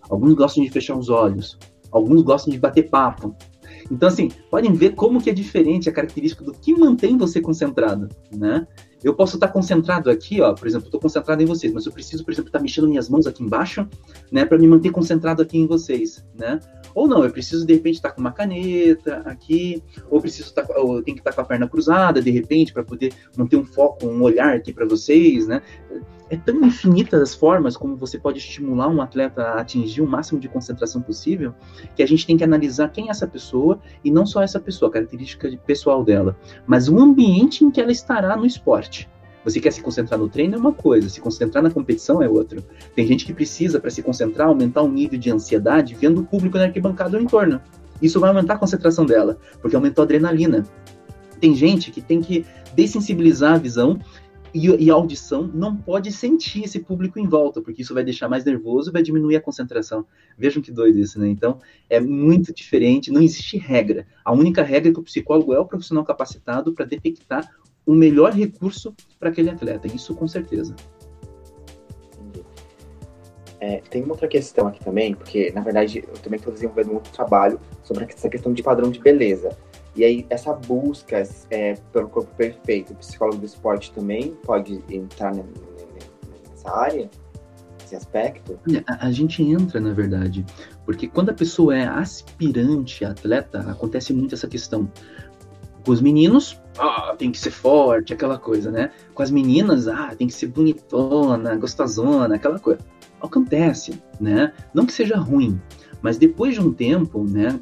Alguns 0.10 0.34
gostam 0.34 0.64
de 0.64 0.70
fechar 0.70 0.98
os 0.98 1.10
olhos. 1.10 1.58
Alguns 1.92 2.22
gostam 2.22 2.52
de 2.52 2.60
bater 2.60 2.90
papo. 2.90 3.36
Então, 3.92 4.08
assim, 4.08 4.30
podem 4.50 4.74
ver 4.74 4.92
como 4.96 5.22
que 5.22 5.30
é 5.30 5.34
diferente 5.34 5.90
a 5.90 5.94
característica 5.94 6.44
do 6.44 6.54
que 6.54 6.74
mantém 6.74 7.18
você 7.18 7.42
concentrado, 7.42 8.10
né? 8.32 8.68
Eu 9.04 9.14
posso 9.14 9.36
estar 9.36 9.50
concentrado 9.50 10.10
aqui, 10.10 10.42
ó, 10.42 10.54
por 10.54 10.68
exemplo, 10.68 10.88
estou 10.88 11.00
concentrado 11.00 11.42
em 11.44 11.46
vocês, 11.46 11.74
mas 11.74 11.86
eu 11.86 11.92
preciso, 11.92 12.24
por 12.24 12.32
exemplo, 12.32 12.50
estar 12.50 12.60
mexendo 12.60 12.88
minhas 12.88 13.10
mãos 13.10 13.28
aqui 13.28 13.44
embaixo, 13.44 13.88
né, 14.32 14.46
para 14.46 14.58
me 14.58 14.68
manter 14.68 14.92
concentrado 14.92 15.42
aqui 15.42 15.58
em 15.58 15.68
vocês, 15.68 16.26
né? 16.34 16.60
Ou 16.96 17.08
não, 17.08 17.24
eu 17.24 17.32
preciso 17.32 17.66
de 17.66 17.74
repente 17.74 17.96
estar 17.96 18.12
com 18.12 18.22
uma 18.22 18.32
caneta 18.32 19.24
aqui, 19.26 19.84
ou 20.10 20.22
preciso 20.22 20.50
estar, 20.50 20.66
ou 20.78 21.02
tenho 21.02 21.16
que 21.16 21.22
estar 21.22 21.34
com 21.34 21.42
a 21.42 21.44
perna 21.44 21.68
cruzada 21.68 22.22
de 22.22 22.30
repente 22.30 22.72
para 22.72 22.84
poder 22.84 23.12
manter 23.36 23.58
um 23.58 23.66
foco, 23.66 24.06
um 24.06 24.22
olhar 24.22 24.56
aqui 24.56 24.72
para 24.72 24.86
vocês, 24.86 25.48
né? 25.48 25.62
É 26.30 26.38
tão 26.38 26.64
infinitas 26.64 27.22
as 27.22 27.36
formas 27.36 27.78
como 27.78 27.96
você 27.96 28.18
pode 28.18 28.40
estimular 28.40 28.88
um 28.88 29.02
atleta 29.02 29.42
a 29.44 29.62
atingir 29.62 30.02
o 30.02 30.08
máximo 30.08 30.40
de 30.40 30.48
concentração 30.48 31.02
possível, 31.02 31.54
que 31.96 32.02
a 32.02 32.08
gente 32.08 32.26
tem 32.26 32.38
que 32.38 32.44
analisar 32.44 32.90
quem 32.90 33.08
é 33.08 33.12
essa 33.12 33.28
pessoa 33.28 33.80
e 34.04 34.10
não 34.10 34.26
só 34.26 34.42
essa 34.42 34.60
pessoa, 34.60 34.90
a 34.90 34.94
característica 34.94 35.50
pessoal 35.66 36.04
dela, 36.04 36.36
mas 36.66 36.90
o 36.90 37.00
ambiente 37.00 37.64
em 37.64 37.70
que 37.70 37.80
ela 37.80 37.92
estará 37.92 38.36
no 38.36 38.46
esporte. 38.46 39.10
Você 39.44 39.60
quer 39.60 39.72
se 39.72 39.82
concentrar 39.82 40.20
no 40.20 40.30
treino 40.30 40.56
é 40.56 40.58
uma 40.58 40.72
coisa, 40.72 41.10
se 41.10 41.20
concentrar 41.20 41.62
na 41.62 41.70
competição 41.70 42.24
é 42.24 42.30
outra. 42.30 42.64
Tem 42.96 43.06
gente 43.06 43.26
que 43.26 43.34
precisa, 43.34 43.80
para 43.80 43.90
se 43.90 44.02
concentrar, 44.02 44.48
aumentar 44.48 44.82
o 44.82 44.88
nível 44.88 45.20
de 45.20 45.30
ansiedade 45.30 45.96
vendo 45.96 46.22
o 46.22 46.24
público 46.24 46.58
na 46.58 46.66
arquibancada 46.66 47.18
ou 47.18 47.24
em 47.24 47.28
torno. 47.28 47.62
Isso 48.02 48.20
vai 48.20 48.30
aumentar 48.30 48.56
a 48.56 48.58
concentração 48.58 49.06
dela, 49.06 49.38
porque 49.62 49.76
aumentou 49.76 50.02
a 50.02 50.06
adrenalina. 50.06 50.66
Tem 51.40 51.54
gente 51.54 51.92
que 51.92 52.02
tem 52.02 52.22
que 52.22 52.46
dessensibilizar 52.74 53.56
a 53.56 53.58
visão 53.58 54.00
e, 54.54 54.68
e, 54.86 54.92
a 54.92 54.94
audição 54.94 55.50
não 55.54 55.76
pode 55.76 56.12
sentir 56.12 56.64
esse 56.64 56.80
público 56.80 57.20
em 57.20 57.28
volta, 57.28 57.62
porque 57.62 57.82
isso 57.82 57.94
vai 57.94 58.04
deixar 58.04 58.30
mais 58.30 58.46
nervoso 58.46 58.90
e 58.90 58.94
vai 58.94 59.02
diminuir 59.02 59.36
a 59.36 59.42
concentração. 59.42 60.06
Vejam 60.38 60.62
que 60.62 60.72
doido 60.72 61.00
isso, 61.00 61.20
né? 61.20 61.28
Então, 61.28 61.60
é 61.90 62.00
muito 62.00 62.54
diferente, 62.54 63.12
não 63.12 63.22
existe 63.22 63.58
regra. 63.58 64.06
A 64.24 64.32
única 64.32 64.62
regra 64.62 64.92
é 64.92 64.94
que 64.94 65.00
o 65.00 65.04
psicólogo 65.04 65.54
é 65.54 65.60
o 65.60 65.66
profissional 65.66 66.04
capacitado 66.06 66.74
para 66.74 66.86
detectar 66.86 67.50
o 67.86 67.94
melhor 67.94 68.32
recurso 68.32 68.96
para 69.20 69.30
aquele 69.30 69.50
atleta, 69.50 69.88
isso 69.88 70.14
com 70.16 70.28
certeza. 70.28 70.76
É, 73.60 73.78
tem 73.90 74.04
uma 74.04 74.12
outra 74.12 74.28
questão 74.28 74.68
aqui 74.68 74.84
também, 74.84 75.16
porque 75.16 75.50
na 75.52 75.62
verdade 75.62 76.04
eu 76.06 76.14
também 76.16 76.38
estou 76.38 76.52
desenvolvendo 76.54 76.96
outro 76.96 77.14
trabalho 77.14 77.60
sobre 77.82 78.04
essa 78.04 78.28
questão 78.28 78.54
de 78.54 78.62
padrão 78.62 78.92
de 78.92 79.00
beleza. 79.00 79.58
E 79.96 80.04
aí, 80.04 80.26
essa 80.30 80.54
busca 80.54 81.22
é, 81.52 81.76
pelo 81.92 82.10
corpo 82.10 82.34
perfeito, 82.36 82.94
o 82.94 82.96
psicólogo 82.96 83.38
do 83.38 83.46
esporte 83.46 83.92
também 83.92 84.32
pode 84.44 84.84
entrar 84.90 85.36
nessa 85.36 86.76
área, 86.76 87.10
nesse 87.80 87.96
aspecto? 87.96 88.60
A, 88.88 89.08
a 89.08 89.12
gente 89.12 89.44
entra, 89.44 89.80
na 89.80 89.94
verdade, 89.94 90.44
porque 90.86 91.08
quando 91.08 91.30
a 91.30 91.34
pessoa 91.34 91.78
é 91.78 91.86
aspirante 91.86 93.06
atleta, 93.06 93.60
acontece 93.70 94.14
muito 94.14 94.34
essa 94.34 94.48
questão. 94.48 94.90
Com 95.86 95.92
os 95.92 96.02
meninos, 96.02 96.60
ah, 96.80 97.14
tem 97.18 97.32
que 97.32 97.38
ser 97.38 97.52
forte, 97.52 98.14
aquela 98.14 98.40
coisa, 98.40 98.72
né? 98.72 98.90
Com 99.14 99.22
as 99.22 99.30
meninas, 99.30 99.88
ah, 99.88 100.16
tem 100.18 100.28
que 100.28 100.34
ser 100.34 100.48
bonitona, 100.48 101.56
gostosona, 101.56 102.36
aquela 102.36 102.58
coisa. 102.58 102.80
Acontece, 103.22 104.02
né? 104.20 104.54
Não 104.74 104.86
que 104.86 104.94
seja 104.94 105.18
ruim, 105.18 105.62
mas 106.02 106.18
depois 106.18 106.56
de 106.56 106.62
um 106.62 106.74
tempo, 106.74 107.24
né? 107.24 107.60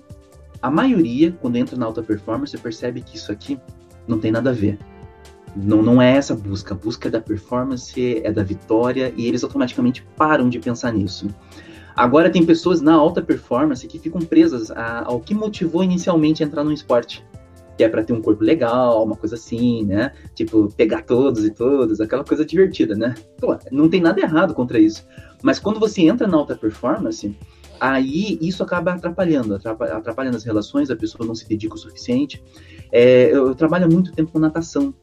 A 0.62 0.70
maioria, 0.70 1.32
quando 1.42 1.56
entra 1.56 1.76
na 1.76 1.86
alta 1.86 2.04
performance, 2.04 2.56
percebe 2.58 3.02
que 3.02 3.18
isso 3.18 3.32
aqui 3.32 3.60
não 4.08 4.20
tem 4.20 4.32
nada 4.32 4.52
a 4.52 4.54
ver. 4.54 4.78
Não, 5.56 5.82
não 5.82 6.02
é 6.02 6.16
essa 6.16 6.36
busca. 6.36 6.74
A 6.74 6.78
busca 6.78 7.08
é 7.08 7.12
da 7.12 7.20
performance, 7.20 8.22
é 8.24 8.32
da 8.32 8.44
vitória, 8.44 9.14
e 9.18 9.28
eles 9.28 9.44
automaticamente 9.44 10.06
param 10.16 10.50
de 10.50 10.60
pensar 10.60 10.94
nisso. 10.94 11.28
Agora, 11.96 12.30
tem 12.30 12.46
pessoas 12.46 12.80
na 12.80 12.94
alta 12.94 13.22
performance 13.22 13.86
que 13.88 14.00
ficam 14.00 14.22
presas 14.22 14.72
a, 14.72 15.06
ao 15.06 15.20
que 15.20 15.34
motivou 15.34 15.84
inicialmente 15.84 16.44
a 16.44 16.46
entrar 16.46 16.64
no 16.64 16.72
esporte. 16.72 17.26
Que 17.78 17.84
é 17.84 17.90
para 17.90 18.04
ter 18.04 18.14
um 18.14 18.22
corpo 18.22 18.44
legal, 18.44 19.04
uma 19.04 19.16
coisa 19.16 19.36
assim, 19.36 19.84
né? 19.86 20.14
Tipo, 20.36 20.72
pegar 20.78 21.02
todos 21.02 21.44
e 21.44 21.52
todas, 21.52 22.00
aquela 22.00 22.24
coisa 22.24 22.46
divertida, 22.46 22.96
né? 22.96 23.16
Pô, 23.40 23.58
não 23.72 23.90
tem 23.90 24.00
nada 24.00 24.22
errado 24.22 24.54
contra 24.54 24.80
isso. 24.80 25.06
Mas 25.42 25.60
quando 25.60 25.80
você 25.80 26.04
entra 26.04 26.28
na 26.28 26.38
alta 26.38 26.56
performance, 26.56 27.36
aí 27.82 28.38
isso 28.40 28.62
acaba 28.62 28.94
atrapalhando, 28.94 29.56
atrapalhando 29.56 30.38
as 30.38 30.44
relações, 30.44 30.92
a 30.92 30.96
pessoa 30.96 31.26
não 31.26 31.34
se 31.34 31.50
dedica 31.50 31.74
o 31.74 31.78
suficiente. 31.78 32.44
É, 32.92 33.32
eu, 33.32 33.48
eu 33.48 33.56
trabalho 33.56 33.92
muito 33.92 34.12
tempo 34.12 34.32
com 34.32 34.38
natação, 34.38 34.94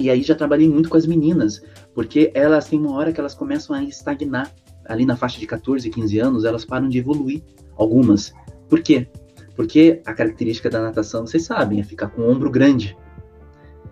e 0.00 0.08
aí 0.08 0.22
já 0.22 0.34
trabalhei 0.34 0.70
muito 0.70 0.88
com 0.88 0.96
as 0.96 1.04
meninas, 1.04 1.62
porque 1.94 2.30
elas 2.34 2.66
têm 2.66 2.78
uma 2.78 2.94
hora 2.94 3.12
que 3.12 3.20
elas 3.20 3.34
começam 3.34 3.76
a 3.76 3.82
estagnar. 3.84 4.50
Ali 4.86 5.04
na 5.04 5.16
faixa 5.16 5.38
de 5.38 5.46
14, 5.46 5.90
15 5.90 6.18
anos, 6.18 6.44
elas 6.46 6.64
param 6.64 6.88
de 6.88 6.98
evoluir, 6.98 7.42
algumas. 7.76 8.32
Por 8.70 8.80
quê? 8.80 9.06
Porque 9.54 10.00
a 10.06 10.14
característica 10.14 10.70
da 10.70 10.80
natação, 10.80 11.26
vocês 11.26 11.44
sabem, 11.44 11.80
é 11.80 11.82
ficar 11.82 12.08
com 12.08 12.22
o 12.22 12.30
ombro 12.30 12.50
grande. 12.50 12.96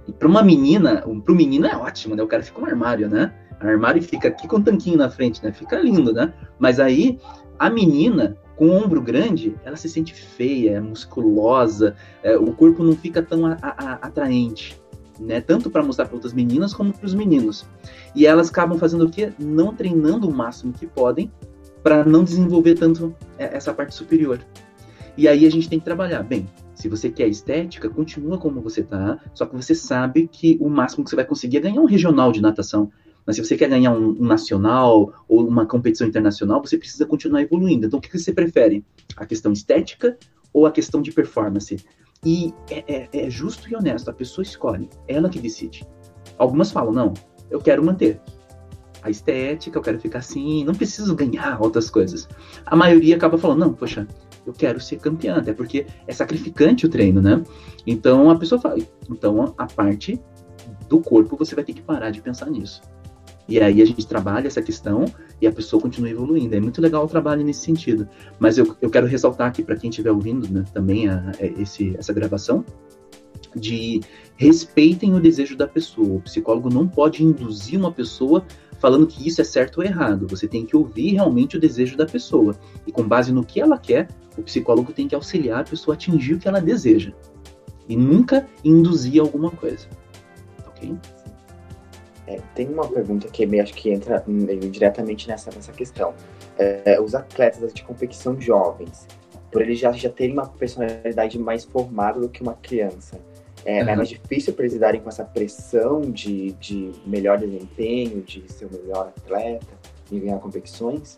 E 0.09 0.13
para 0.13 0.27
uma 0.27 0.43
menina, 0.43 1.03
para 1.03 1.33
o 1.33 1.37
menino 1.37 1.67
é 1.67 1.77
ótimo, 1.77 2.15
né? 2.15 2.23
O 2.23 2.27
cara 2.27 2.43
fica 2.43 2.63
um 2.63 2.65
armário, 2.65 3.11
né? 3.11 3.35
O 3.63 3.67
armário 3.67 4.03
fica 4.03 4.29
aqui 4.29 4.49
com 4.49 4.57
um 4.57 4.63
tanquinho 4.63 4.97
na 4.97 5.11
frente, 5.11 5.43
né? 5.45 5.53
Fica 5.53 5.79
lindo, 5.79 6.15
né? 6.15 6.33
Mas 6.59 6.81
aí 6.81 7.19
a 7.59 7.71
menina, 7.71 8.37
com 8.57 8.69
o 8.69 8.73
ombro 8.73 9.01
grande, 9.01 9.55
ela 9.65 9.77
se 9.77 9.89
sente 9.89 10.15
feia, 10.15 10.73
é 10.73 10.81
musculosa, 10.81 11.95
é, 12.23 12.37
o 12.37 12.53
corpo 12.53 12.83
não 12.83 12.95
fica 12.95 13.23
tão 13.23 13.47
a, 13.47 13.59
a, 13.61 13.93
atraente, 13.95 14.81
né? 15.21 15.41
Tanto 15.41 15.71
para 15.71 15.83
mostrar 15.83 16.07
para 16.07 16.15
outras 16.15 16.33
meninas 16.33 16.73
como 16.73 16.93
para 16.93 17.07
os 17.07 17.15
meninos. 17.15 17.67
E 18.15 18.27
elas 18.27 18.49
acabam 18.49 18.79
fazendo 18.79 19.05
o 19.05 19.11
quê? 19.11 19.33
Não 19.39 19.75
treinando 19.75 20.29
o 20.29 20.35
máximo 20.35 20.73
que 20.73 20.87
podem 20.87 21.31
para 21.83 22.05
não 22.05 22.25
desenvolver 22.25 22.75
tanto 22.75 23.15
é, 23.39 23.57
essa 23.57 23.73
parte 23.73 23.95
superior. 23.95 24.41
E 25.17 25.29
aí 25.29 25.47
a 25.47 25.51
gente 25.51 25.69
tem 25.69 25.79
que 25.79 25.85
trabalhar. 25.85 26.23
Bem, 26.23 26.47
se 26.75 26.89
você 26.89 27.11
quer 27.11 27.29
estética, 27.29 27.89
continua 27.89 28.39
como 28.39 28.61
você 28.61 28.83
tá, 28.83 29.19
só 29.35 29.47
que 29.47 29.57
você 29.57 29.75
sabe 29.75 30.29
que 30.29 30.59
o 30.61 30.69
máximo 30.69 31.05
que 31.05 31.11
você 31.11 31.17
vai 31.17 31.25
conseguir 31.25 31.59
é 31.59 31.61
ganhar 31.61 31.81
um 31.81 31.87
regional 31.87 32.33
de 32.33 32.43
natação. 32.43 32.91
Mas 33.27 33.37
se 33.37 33.45
você 33.45 33.57
quer 33.57 33.69
ganhar 33.69 33.93
um, 33.93 34.11
um, 34.11 34.25
nacional 34.25 35.13
ou 35.29 35.47
uma 35.47 35.67
competição 35.67 36.07
internacional, 36.07 36.63
você 36.65 36.79
precisa 36.79 37.05
continuar 37.05 37.43
evoluindo. 37.43 37.87
Então, 37.87 37.99
o 37.99 38.03
que 38.03 38.17
você 38.17 38.33
prefere? 38.33 38.85
A 39.17 39.27
questão 39.27 39.53
estética 39.53 40.17
ou 40.53 40.65
a 40.65 40.71
questão 40.71 41.03
de 41.03 41.11
performance? 41.11 41.77
E 42.25 42.55
é, 42.71 42.85
é, 42.87 43.09
é 43.13 43.31
justo 43.31 43.69
e 43.69 43.75
honesto, 43.75 44.09
a 44.09 44.13
pessoa 44.13 44.43
escolhe, 44.43 44.89
ela 45.07 45.29
que 45.29 45.41
decide. 45.41 45.87
Algumas 46.39 46.71
falam, 46.71 46.93
não, 46.93 47.15
eu 47.51 47.61
quero 47.61 47.85
manter 47.85 48.21
a 49.03 49.11
estética, 49.11 49.79
eu 49.79 49.83
quero 49.83 50.01
ficar 50.01 50.19
assim, 50.19 50.65
não 50.65 50.75
preciso 50.75 51.15
ganhar 51.15 51.61
outras 51.61 51.91
coisas. 51.91 52.29
A 52.65 52.75
maioria 52.75 53.17
acaba 53.17 53.39
falando, 53.39 53.61
não, 53.61 53.73
poxa, 53.73 54.07
eu 54.45 54.53
quero 54.53 54.81
ser 54.81 54.97
campeã, 54.99 55.37
até 55.37 55.53
porque 55.53 55.87
é 56.07 56.13
sacrificante 56.13 56.87
o 56.87 56.89
treino, 56.89 57.21
né? 57.21 57.43
Então 57.87 58.31
a 58.31 58.39
pessoa 58.39 58.61
fala, 58.61 58.79
então 59.11 59.55
a 59.57 59.67
parte 59.67 60.21
do 60.89 61.01
corpo 61.01 61.37
você 61.37 61.55
vai 61.55 61.65
ter 61.65 61.73
que 61.73 61.83
parar 61.83 62.11
de 62.11 62.21
pensar 62.21 62.51
nisso. 62.51 62.81
E 63.49 63.61
aí 63.61 63.81
a 63.81 63.85
gente 63.85 64.07
trabalha 64.07 64.47
essa 64.47 64.61
questão 64.61 65.05
e 65.41 65.47
a 65.47 65.53
pessoa 65.53 65.81
continua 65.81 66.11
evoluindo. 66.11 66.55
É 66.55 66.61
muito 66.61 66.81
legal 66.81 67.05
o 67.05 67.09
trabalho 67.09 67.45
nesse 67.45 67.61
sentido. 67.61 68.09
Mas 68.39 68.59
eu, 68.59 68.77
eu 68.83 68.91
quero 68.91 69.07
ressaltar 69.07 69.49
aqui 69.49 69.63
para 69.63 69.77
quem 69.77 69.91
estiver 69.91 70.11
ouvindo 70.11 70.53
né, 70.53 70.65
também 70.73 71.09
a, 71.09 71.33
a 71.41 71.47
esse, 71.61 71.97
essa 71.97 72.13
gravação, 72.13 72.65
de 73.55 74.01
respeitem 74.37 75.15
o 75.15 75.21
desejo 75.21 75.57
da 75.57 75.67
pessoa. 75.67 76.17
O 76.17 76.21
psicólogo 76.21 76.69
não 76.69 76.87
pode 76.87 77.23
induzir 77.23 77.79
uma 77.79 77.93
pessoa 77.93 78.45
falando 78.79 79.07
que 79.07 79.27
isso 79.27 79.41
é 79.41 79.45
certo 79.45 79.79
ou 79.79 79.85
errado. 79.85 80.27
Você 80.29 80.47
tem 80.47 80.67
que 80.67 80.77
ouvir 80.77 81.15
realmente 81.15 81.57
o 81.57 81.61
desejo 81.61 81.97
da 81.97 82.05
pessoa. 82.05 82.55
E 82.87 82.93
com 82.93 83.07
base 83.07 83.33
no 83.33 83.45
que 83.45 83.61
ela 83.61 83.79
quer, 83.79 84.09
o 84.37 84.43
psicólogo 84.43 84.93
tem 84.93 85.09
que 85.09 85.15
auxiliar 85.15 85.61
a 85.61 85.65
pessoa 85.65 85.95
a 85.95 85.97
atingir 85.97 86.35
o 86.35 86.39
que 86.39 86.49
ela 86.49 86.61
deseja. 86.61 87.13
E 87.89 87.97
nunca 87.97 88.47
induzir 88.65 89.21
alguma 89.21 89.51
coisa. 89.51 89.89
Ok? 90.67 90.95
É, 92.27 92.41
tem 92.55 92.69
uma 92.69 92.89
pergunta 92.89 93.29
que 93.29 93.47
meio, 93.47 93.63
acho 93.63 93.75
que 93.75 93.91
entra 93.91 94.23
meio 94.27 94.61
diretamente 94.61 95.29
nessa, 95.29 95.51
nessa 95.55 95.73
questão. 95.73 96.13
É, 96.59 97.01
os 97.01 97.15
atletas 97.15 97.73
de 97.73 97.85
competição 97.85 98.41
jovens, 98.41 99.07
por 99.51 99.63
eles 99.63 99.79
já, 99.79 99.93
já 99.93 100.11
terem 100.11 100.33
uma 100.33 100.47
personalidade 100.47 101.39
mais 101.39 101.65
formada 101.65 102.19
do 102.21 102.29
que 102.29 102.43
uma 102.43 102.55
criança, 102.55 103.21
é, 103.65 103.83
uhum. 103.83 103.89
é 103.89 103.97
mais 103.97 104.09
difícil 104.09 104.53
para 104.53 104.65
eles 104.65 104.75
lidarem 104.75 105.01
com 105.01 105.09
essa 105.09 105.25
pressão 105.25 106.01
de, 106.01 106.53
de 106.53 106.93
melhor 107.07 107.39
desempenho, 107.39 108.23
de 108.23 108.45
ser 108.51 108.67
o 108.67 108.71
melhor 108.73 109.13
atleta, 109.17 109.67
e 110.11 110.19
ganhar 110.19 110.39
competições? 110.39 111.17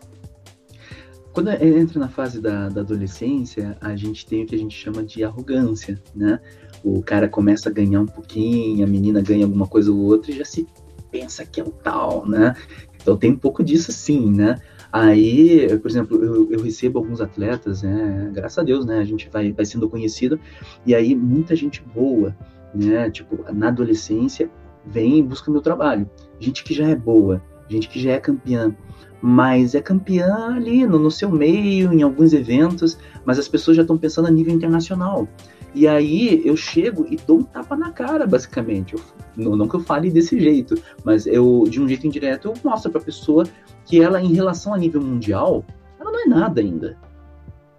Quando 1.31 1.49
entra 1.51 1.99
na 1.99 2.09
fase 2.09 2.41
da, 2.41 2.69
da 2.69 2.81
adolescência, 2.81 3.77
a 3.79 3.95
gente 3.95 4.25
tem 4.25 4.43
o 4.43 4.47
que 4.47 4.55
a 4.55 4.57
gente 4.57 4.75
chama 4.75 5.03
de 5.03 5.23
arrogância, 5.23 6.01
né? 6.13 6.39
o 6.83 7.01
cara 7.01 7.27
começa 7.27 7.69
a 7.69 7.71
ganhar 7.71 8.01
um 8.01 8.05
pouquinho, 8.05 8.83
a 8.83 8.87
menina 8.87 9.21
ganha 9.21 9.45
alguma 9.45 9.67
coisa 9.67 9.91
ou 9.91 9.97
outra 9.99 10.31
e 10.31 10.37
já 10.37 10.45
se 10.45 10.65
pensa 11.11 11.45
que 11.45 11.59
é 11.59 11.63
o 11.63 11.71
tal, 11.71 12.27
né? 12.27 12.55
Então 13.01 13.17
tem 13.17 13.31
um 13.31 13.37
pouco 13.37 13.63
disso 13.63 13.91
sim, 13.91 14.31
né? 14.31 14.59
Aí, 14.91 15.67
por 15.79 15.89
exemplo, 15.89 16.23
eu, 16.23 16.51
eu, 16.51 16.63
recebo 16.63 16.97
alguns 16.97 17.21
atletas, 17.21 17.83
né? 17.83 18.31
Graças 18.33 18.57
a 18.57 18.63
Deus, 18.63 18.85
né? 18.85 18.99
A 18.99 19.03
gente 19.03 19.29
vai, 19.29 19.51
vai 19.51 19.65
sendo 19.65 19.87
conhecido, 19.87 20.39
e 20.85 20.95
aí 20.95 21.15
muita 21.15 21.55
gente 21.55 21.83
boa, 21.93 22.35
né? 22.73 23.09
Tipo, 23.11 23.51
na 23.53 23.67
adolescência, 23.67 24.49
vem 24.85 25.19
e 25.19 25.23
busca 25.23 25.51
meu 25.51 25.61
trabalho. 25.61 26.09
Gente 26.39 26.63
que 26.63 26.73
já 26.73 26.87
é 26.87 26.95
boa, 26.95 27.41
gente 27.67 27.87
que 27.87 27.99
já 27.99 28.13
é 28.13 28.19
campeã, 28.19 28.75
mas 29.21 29.75
é 29.75 29.81
campeã 29.81 30.55
ali 30.55 30.85
no, 30.87 30.97
no 30.97 31.11
seu 31.11 31.29
meio, 31.29 31.93
em 31.93 32.01
alguns 32.01 32.33
eventos, 32.33 32.97
mas 33.23 33.37
as 33.37 33.47
pessoas 33.47 33.77
já 33.77 33.83
estão 33.83 33.97
pensando 33.97 34.27
a 34.27 34.31
nível 34.31 34.53
internacional. 34.53 35.27
E 35.73 35.87
aí 35.87 36.41
eu 36.45 36.57
chego 36.57 37.05
e 37.09 37.15
dou 37.15 37.39
um 37.39 37.43
tapa 37.43 37.75
na 37.75 37.91
cara, 37.91 38.25
basicamente. 38.25 38.95
Eu, 39.37 39.55
não, 39.55 39.67
que 39.67 39.75
eu 39.75 39.79
fale 39.79 40.09
desse 40.09 40.39
jeito, 40.39 40.75
mas 41.03 41.27
eu, 41.27 41.65
de 41.69 41.81
um 41.81 41.87
jeito 41.87 42.07
indireto, 42.07 42.47
eu 42.47 42.53
mostro 42.63 42.91
para 42.91 43.01
a 43.01 43.03
pessoa 43.03 43.45
que 43.85 44.01
ela, 44.01 44.21
em 44.21 44.33
relação 44.33 44.73
a 44.73 44.77
nível 44.77 45.01
mundial, 45.01 45.63
ela 45.99 46.11
não 46.11 46.23
é 46.23 46.25
nada 46.25 46.61
ainda. 46.61 46.97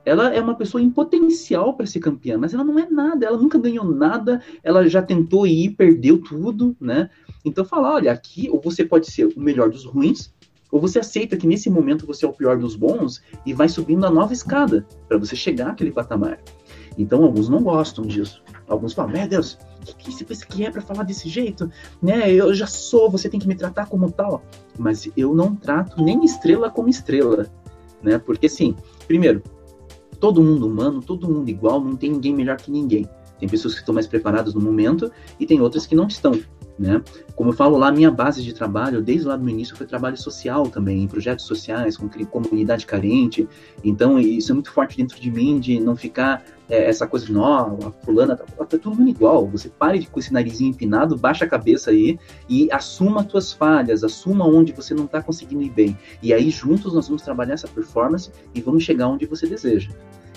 Ela 0.04 0.32
é 0.34 0.40
uma 0.40 0.54
pessoa 0.54 0.82
em 0.82 0.90
potencial 0.90 1.74
para 1.74 1.86
ser 1.86 2.00
campeã, 2.00 2.38
mas 2.38 2.54
ela 2.54 2.64
não 2.64 2.78
é 2.78 2.88
nada, 2.88 3.26
ela 3.26 3.36
nunca 3.36 3.58
ganhou 3.58 3.84
nada, 3.84 4.40
ela 4.62 4.88
já 4.88 5.02
tentou 5.02 5.46
ir, 5.46 5.70
perdeu 5.70 6.18
tudo, 6.18 6.74
né? 6.80 7.10
Então 7.44 7.64
falar, 7.64 7.94
olha, 7.94 8.12
aqui 8.12 8.48
ou 8.50 8.60
você 8.60 8.84
pode 8.84 9.10
ser 9.10 9.26
o 9.26 9.40
melhor 9.40 9.68
dos 9.68 9.84
ruins, 9.84 10.32
ou 10.70 10.80
você 10.80 11.00
aceita 11.00 11.36
que 11.36 11.46
nesse 11.46 11.68
momento 11.68 12.06
você 12.06 12.24
é 12.24 12.28
o 12.28 12.32
pior 12.32 12.56
dos 12.56 12.76
bons 12.76 13.22
e 13.44 13.52
vai 13.52 13.68
subindo 13.68 14.06
a 14.06 14.10
nova 14.10 14.32
escada 14.32 14.86
para 15.08 15.18
você 15.18 15.34
chegar 15.34 15.70
àquele 15.70 15.90
patamar. 15.90 16.38
Então, 16.98 17.24
alguns 17.24 17.48
não 17.48 17.62
gostam 17.62 18.04
disso. 18.04 18.42
Alguns 18.68 18.92
falam, 18.92 19.12
meu 19.12 19.28
Deus, 19.28 19.58
o 19.82 19.96
que, 19.96 20.04
que 20.04 20.12
você 20.12 20.24
pensa 20.24 20.46
que 20.46 20.64
é 20.64 20.70
para 20.70 20.82
falar 20.82 21.02
desse 21.02 21.28
jeito? 21.28 21.70
Né? 22.02 22.30
Eu 22.32 22.52
já 22.54 22.66
sou, 22.66 23.10
você 23.10 23.28
tem 23.28 23.40
que 23.40 23.48
me 23.48 23.54
tratar 23.54 23.86
como 23.86 24.10
tal. 24.10 24.42
Mas 24.78 25.08
eu 25.16 25.34
não 25.34 25.54
trato 25.54 26.02
nem 26.02 26.24
estrela 26.24 26.70
como 26.70 26.88
estrela. 26.88 27.46
Né? 28.02 28.18
Porque, 28.18 28.46
assim, 28.46 28.76
primeiro, 29.06 29.42
todo 30.18 30.42
mundo 30.42 30.66
humano, 30.66 31.00
todo 31.00 31.28
mundo 31.28 31.48
igual, 31.48 31.80
não 31.80 31.96
tem 31.96 32.10
ninguém 32.10 32.34
melhor 32.34 32.56
que 32.56 32.70
ninguém. 32.70 33.08
Tem 33.38 33.48
pessoas 33.48 33.74
que 33.74 33.80
estão 33.80 33.94
mais 33.94 34.06
preparadas 34.06 34.52
no 34.52 34.60
momento 34.60 35.10
e 35.38 35.46
tem 35.46 35.60
outras 35.60 35.86
que 35.86 35.94
não 35.94 36.06
estão. 36.06 36.38
Né? 36.80 37.02
Como 37.36 37.50
eu 37.50 37.54
falo 37.54 37.76
lá, 37.76 37.92
minha 37.92 38.10
base 38.10 38.42
de 38.42 38.54
trabalho, 38.54 39.02
desde 39.02 39.28
lá 39.28 39.36
no 39.36 39.50
início, 39.50 39.76
foi 39.76 39.86
trabalho 39.86 40.16
social 40.16 40.66
também, 40.66 41.02
em 41.02 41.06
projetos 41.06 41.44
sociais, 41.44 41.94
com 41.94 42.08
comunidade 42.24 42.86
carente. 42.86 43.46
Então, 43.84 44.18
isso 44.18 44.50
é 44.50 44.54
muito 44.54 44.72
forte 44.72 44.96
dentro 44.96 45.20
de 45.20 45.30
mim, 45.30 45.60
de 45.60 45.78
não 45.78 45.94
ficar 45.94 46.42
é, 46.70 46.88
essa 46.88 47.06
coisa 47.06 47.26
de, 47.26 47.32
nó, 47.34 47.76
a 47.86 47.92
fulana, 48.02 48.34
tá, 48.34 48.46
tá 48.46 48.78
todo 48.78 48.96
mundo 48.96 49.10
igual. 49.10 49.46
Você 49.48 49.68
pare 49.68 50.06
com 50.06 50.18
esse 50.18 50.32
narizinho 50.32 50.70
empinado, 50.70 51.18
baixa 51.18 51.44
a 51.44 51.48
cabeça 51.48 51.90
aí 51.90 52.18
e 52.48 52.72
assuma 52.72 53.20
as 53.20 53.26
tuas 53.26 53.52
falhas, 53.52 54.02
assuma 54.02 54.46
onde 54.46 54.72
você 54.72 54.94
não 54.94 55.04
está 55.04 55.22
conseguindo 55.22 55.62
ir 55.62 55.70
bem. 55.70 55.98
E 56.22 56.32
aí, 56.32 56.48
juntos, 56.48 56.94
nós 56.94 57.08
vamos 57.08 57.20
trabalhar 57.20 57.52
essa 57.52 57.68
performance 57.68 58.30
e 58.54 58.60
vamos 58.62 58.84
chegar 58.84 59.06
onde 59.06 59.26
você 59.26 59.46
deseja. 59.46 59.90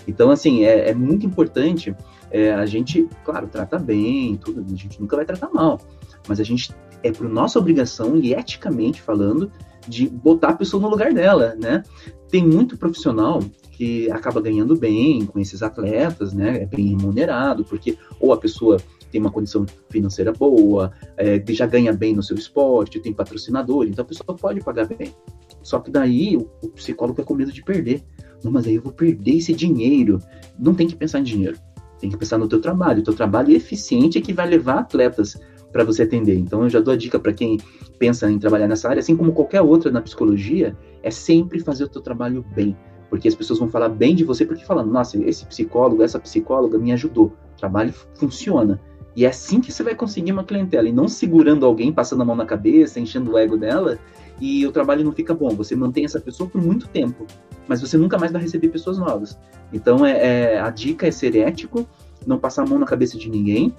Então, 0.06 0.30
assim, 0.30 0.66
é, 0.66 0.90
é 0.90 0.94
muito 0.94 1.26
importante 1.26 1.96
é, 2.30 2.52
a 2.52 2.66
gente, 2.66 3.08
claro, 3.24 3.48
trata 3.48 3.78
bem, 3.78 4.36
tudo, 4.36 4.62
a 4.62 4.76
gente 4.76 5.00
nunca 5.00 5.16
vai 5.16 5.24
tratar 5.24 5.50
mal, 5.54 5.80
mas 6.28 6.40
a 6.40 6.44
gente 6.44 6.74
é 7.02 7.12
por 7.12 7.28
nossa 7.28 7.60
obrigação 7.60 8.18
e 8.18 8.34
eticamente 8.34 9.02
falando 9.02 9.52
de 9.88 10.08
botar 10.08 10.50
a 10.50 10.56
pessoa 10.56 10.82
no 10.82 10.90
lugar 10.90 11.14
dela, 11.14 11.56
né? 11.60 11.84
Tem 12.30 12.46
muito 12.46 12.78
profissional 12.78 13.40
que 13.72 14.10
acaba 14.12 14.42
ganhando 14.42 14.76
bem 14.76 15.26
com 15.26 15.40
esses 15.40 15.62
atletas, 15.62 16.34
né? 16.34 16.64
É 16.64 16.66
bem 16.66 16.88
remunerado, 16.88 17.66
porque 17.66 17.98
ou 18.20 18.32
a 18.32 18.38
pessoa 18.38 18.78
tem 19.12 19.22
uma 19.22 19.32
condição 19.32 19.66
financeira 19.90 20.32
boa, 20.32 20.92
é, 21.18 21.44
já 21.50 21.68
ganha 21.68 21.94
bem 21.94 22.16
no 22.16 22.24
seu 22.24 22.36
esporte, 22.36 23.00
tem 23.00 23.14
patrocinador, 23.14 23.86
então 23.86 24.04
a 24.04 24.08
pessoa 24.08 24.36
pode 24.36 24.62
pagar 24.62 24.88
bem. 24.88 25.14
Só 25.62 25.80
que 25.80 25.92
daí 25.92 26.36
o, 26.36 26.70
psicólogo 26.70 27.22
é 27.22 27.24
com 27.24 27.36
medo 27.36 27.52
de 27.52 27.64
perder. 27.64 28.04
Não, 28.44 28.52
mas 28.52 28.66
aí 28.66 28.76
eu 28.76 28.82
vou 28.82 28.92
perder 28.92 29.38
esse 29.38 29.54
dinheiro. 29.54 30.20
Não 30.60 30.74
tem 30.74 30.88
que 30.88 30.96
pensar 30.96 31.20
em 31.20 31.24
dinheiro. 31.24 31.58
Tem 32.00 32.10
que 32.10 32.18
pensar 32.18 32.38
no 32.38 32.48
teu 32.48 32.60
trabalho. 32.60 33.00
O 33.00 33.04
teu 33.04 33.14
trabalho 33.14 33.54
é 33.54 33.56
eficiente 33.56 34.18
é 34.18 34.22
que 34.22 34.34
vai 34.34 34.48
levar 34.48 34.80
atletas 34.80 35.40
para 35.74 35.84
você 35.84 36.04
atender. 36.04 36.38
Então, 36.38 36.64
eu 36.64 36.70
já 36.70 36.80
dou 36.80 36.94
a 36.94 36.98
dica 36.98 37.20
para 37.20 37.34
quem 37.34 37.60
pensa 37.98 38.32
em 38.32 38.40
trabalhar 38.40 38.68
nessa 38.68 38.88
área, 38.88 39.00
assim 39.00 39.18
como 39.18 39.34
qualquer 39.34 39.62
outra 39.62 39.92
na 39.92 40.02
psicologia, 40.02 40.78
é 41.02 41.12
sempre 41.12 41.60
fazer 41.60 41.84
o 41.84 41.90
teu 41.90 42.02
trabalho 42.02 42.46
bem. 42.56 42.78
Porque 43.10 43.28
as 43.28 43.36
pessoas 43.36 43.60
vão 43.60 43.68
falar 43.68 43.90
bem 43.90 44.16
de 44.16 44.24
você 44.24 44.46
porque 44.46 44.64
falando, 44.64 44.92
nossa, 44.92 45.22
esse 45.24 45.46
psicólogo, 45.46 46.02
essa 46.02 46.20
psicóloga 46.20 46.78
me 46.78 46.92
ajudou. 46.94 47.34
O 47.56 47.58
trabalho 47.58 47.94
funciona. 48.16 48.80
E 49.16 49.26
é 49.26 49.30
assim 49.30 49.60
que 49.62 49.72
você 49.72 49.84
vai 49.84 49.94
conseguir 49.94 50.32
uma 50.32 50.44
clientela, 50.44 50.88
e 50.88 50.92
não 50.92 51.08
segurando 51.08 51.66
alguém, 51.66 51.92
passando 51.92 52.22
a 52.22 52.26
mão 52.26 52.36
na 52.36 52.46
cabeça, 52.46 53.00
enchendo 53.00 53.32
o 53.32 53.38
ego 53.38 53.58
dela, 53.58 54.00
e 54.42 54.66
o 54.66 54.72
trabalho 54.72 55.04
não 55.04 55.12
fica 55.12 55.34
bom. 55.34 55.50
Você 55.50 55.76
mantém 55.76 56.06
essa 56.06 56.20
pessoa 56.20 56.50
por 56.50 56.62
muito 56.62 56.88
tempo, 56.88 57.26
mas 57.68 57.82
você 57.82 57.98
nunca 57.98 58.18
mais 58.18 58.32
vai 58.32 58.42
receber 58.42 58.70
pessoas 58.70 58.98
novas. 58.98 59.38
Então, 59.72 60.06
é, 60.06 60.56
é 60.56 60.60
a 60.60 60.70
dica 60.70 61.08
é 61.08 61.12
ser 61.12 61.36
ético, 61.36 61.88
não 62.26 62.40
passar 62.40 62.64
a 62.64 62.66
mão 62.66 62.80
na 62.80 62.86
cabeça 62.86 63.18
de 63.18 63.30
ninguém, 63.30 63.76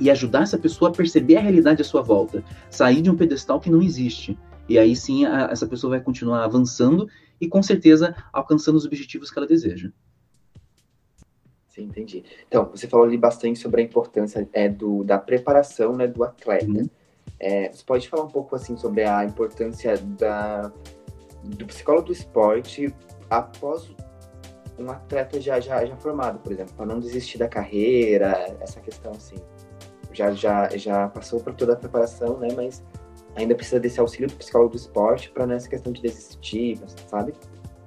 e 0.00 0.10
ajudar 0.10 0.42
essa 0.42 0.58
pessoa 0.58 0.90
a 0.90 0.94
perceber 0.94 1.36
a 1.36 1.40
realidade 1.40 1.82
à 1.82 1.84
sua 1.84 2.02
volta, 2.02 2.44
sair 2.70 3.02
de 3.02 3.10
um 3.10 3.16
pedestal 3.16 3.60
que 3.60 3.70
não 3.70 3.82
existe. 3.82 4.38
E 4.68 4.78
aí 4.78 4.94
sim 4.94 5.24
a, 5.24 5.48
essa 5.50 5.66
pessoa 5.66 5.90
vai 5.90 6.00
continuar 6.00 6.44
avançando 6.44 7.08
e 7.40 7.48
com 7.48 7.62
certeza 7.62 8.14
alcançando 8.32 8.76
os 8.76 8.86
objetivos 8.86 9.30
que 9.30 9.38
ela 9.38 9.46
deseja. 9.46 9.90
Sim, 11.68 11.84
entendi. 11.84 12.22
Então, 12.46 12.70
você 12.70 12.86
falou 12.86 13.06
ali 13.06 13.16
bastante 13.16 13.58
sobre 13.58 13.80
a 13.80 13.84
importância 13.84 14.46
é, 14.52 14.68
do, 14.68 15.02
da 15.04 15.18
preparação 15.18 15.96
né, 15.96 16.06
do 16.06 16.22
atleta. 16.22 16.66
Uhum. 16.66 16.88
É, 17.40 17.72
você 17.72 17.82
pode 17.82 18.08
falar 18.08 18.24
um 18.24 18.28
pouco 18.28 18.54
assim 18.54 18.76
sobre 18.76 19.04
a 19.04 19.24
importância 19.24 19.96
da, 19.96 20.70
do 21.42 21.64
psicólogo 21.66 22.08
do 22.08 22.12
esporte 22.12 22.94
após 23.30 23.90
um 24.78 24.90
atleta 24.90 25.40
já, 25.40 25.60
já, 25.60 25.84
já 25.84 25.96
formado, 25.96 26.38
por 26.40 26.52
exemplo, 26.52 26.74
para 26.74 26.86
não 26.86 27.00
desistir 27.00 27.38
da 27.38 27.48
carreira, 27.48 28.56
essa 28.60 28.80
questão 28.80 29.12
assim 29.12 29.36
já, 30.12 30.32
já, 30.32 30.68
já 30.76 31.08
passou 31.08 31.40
por 31.40 31.54
toda 31.54 31.72
a 31.72 31.76
preparação, 31.76 32.38
né? 32.38 32.48
Mas 32.54 32.82
ainda 33.34 33.54
precisa 33.54 33.80
desse 33.80 34.00
auxílio 34.00 34.28
do 34.28 34.34
psicólogo 34.34 34.72
do 34.72 34.76
esporte 34.76 35.30
para 35.30 35.46
nessa 35.46 35.68
questão 35.68 35.92
de 35.92 36.02
desistir, 36.02 36.78
sabe? 37.08 37.34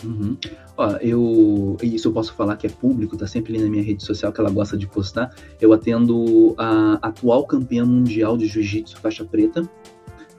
Uhum. 0.04 0.38
Ó, 0.78 0.92
eu 0.98 1.78
isso 1.82 2.10
eu 2.10 2.14
posso 2.14 2.34
falar 2.34 2.58
que 2.58 2.68
é 2.68 2.70
público, 2.70 3.18
tá 3.18 3.26
sempre 3.26 3.54
ali 3.54 3.64
na 3.64 3.70
minha 3.70 3.84
rede 3.84 4.04
social 4.04 4.32
que 4.32 4.40
ela 4.40 4.50
gosta 4.50 4.78
de 4.78 4.88
postar. 4.88 5.34
Eu 5.60 5.72
atendo 5.74 6.54
a 6.58 7.00
atual 7.02 7.46
campeã 7.46 7.86
mundial 7.86 8.38
de 8.38 8.46
jiu-jitsu 8.48 9.00
faixa 9.00 9.24
preta, 9.24 9.68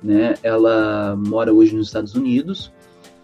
né? 0.02 0.34
Ela 0.42 1.16
mora 1.16 1.52
hoje 1.52 1.74
nos 1.74 1.88
Estados 1.88 2.14
Unidos. 2.14 2.72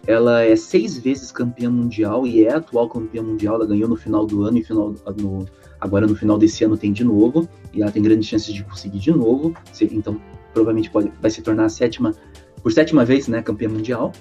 Ela 0.05 0.43
é 0.43 0.55
seis 0.55 0.97
vezes 0.97 1.31
campeã 1.31 1.69
mundial 1.69 2.27
e 2.27 2.43
é 2.43 2.53
atual 2.53 2.89
campeã 2.89 3.21
mundial. 3.21 3.55
Ela 3.55 3.65
ganhou 3.65 3.87
no 3.87 3.95
final 3.95 4.25
do 4.25 4.43
ano 4.43 4.57
e 4.57 4.63
final 4.63 4.93
no, 5.17 5.45
Agora 5.83 6.07
no 6.07 6.15
final 6.15 6.37
desse 6.37 6.63
ano 6.63 6.77
tem 6.77 6.93
de 6.93 7.03
novo, 7.03 7.45
e 7.73 7.81
ela 7.81 7.91
tem 7.91 8.01
grandes 8.01 8.29
chances 8.29 8.53
de 8.53 8.63
conseguir 8.63 8.99
de 8.99 9.11
novo. 9.11 9.53
Então, 9.81 10.17
provavelmente 10.53 10.89
pode, 10.89 11.11
vai 11.21 11.29
se 11.29 11.41
tornar 11.41 11.65
a 11.65 11.69
sétima, 11.69 12.15
por 12.61 12.71
sétima 12.71 13.03
vez, 13.03 13.27
né, 13.27 13.41
campeã 13.41 13.67
mundial. 13.67 14.13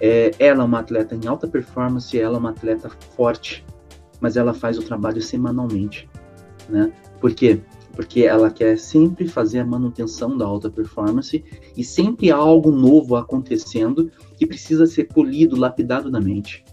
É, 0.00 0.30
ela 0.38 0.62
é 0.62 0.66
uma 0.66 0.78
atleta 0.78 1.14
em 1.14 1.28
alta 1.28 1.46
performance, 1.46 2.18
ela 2.18 2.36
é 2.36 2.38
uma 2.38 2.48
atleta 2.48 2.90
forte, 3.14 3.62
mas 4.22 4.38
ela 4.38 4.54
faz 4.54 4.78
o 4.78 4.82
trabalho 4.82 5.20
semanalmente, 5.20 6.08
né? 6.66 6.90
Por 7.20 7.34
quê? 7.34 7.60
Porque 7.94 8.22
ela 8.22 8.50
quer 8.50 8.78
sempre 8.78 9.28
fazer 9.28 9.58
a 9.58 9.66
manutenção 9.66 10.34
da 10.38 10.46
alta 10.46 10.70
performance 10.70 11.44
e 11.76 11.84
sempre 11.84 12.30
há 12.30 12.36
algo 12.36 12.70
novo 12.70 13.16
acontecendo 13.16 14.10
que 14.38 14.46
precisa 14.46 14.86
ser 14.86 15.04
polido, 15.08 15.56
lapidado 15.56 16.10
na 16.10 16.22
mente. 16.22 16.64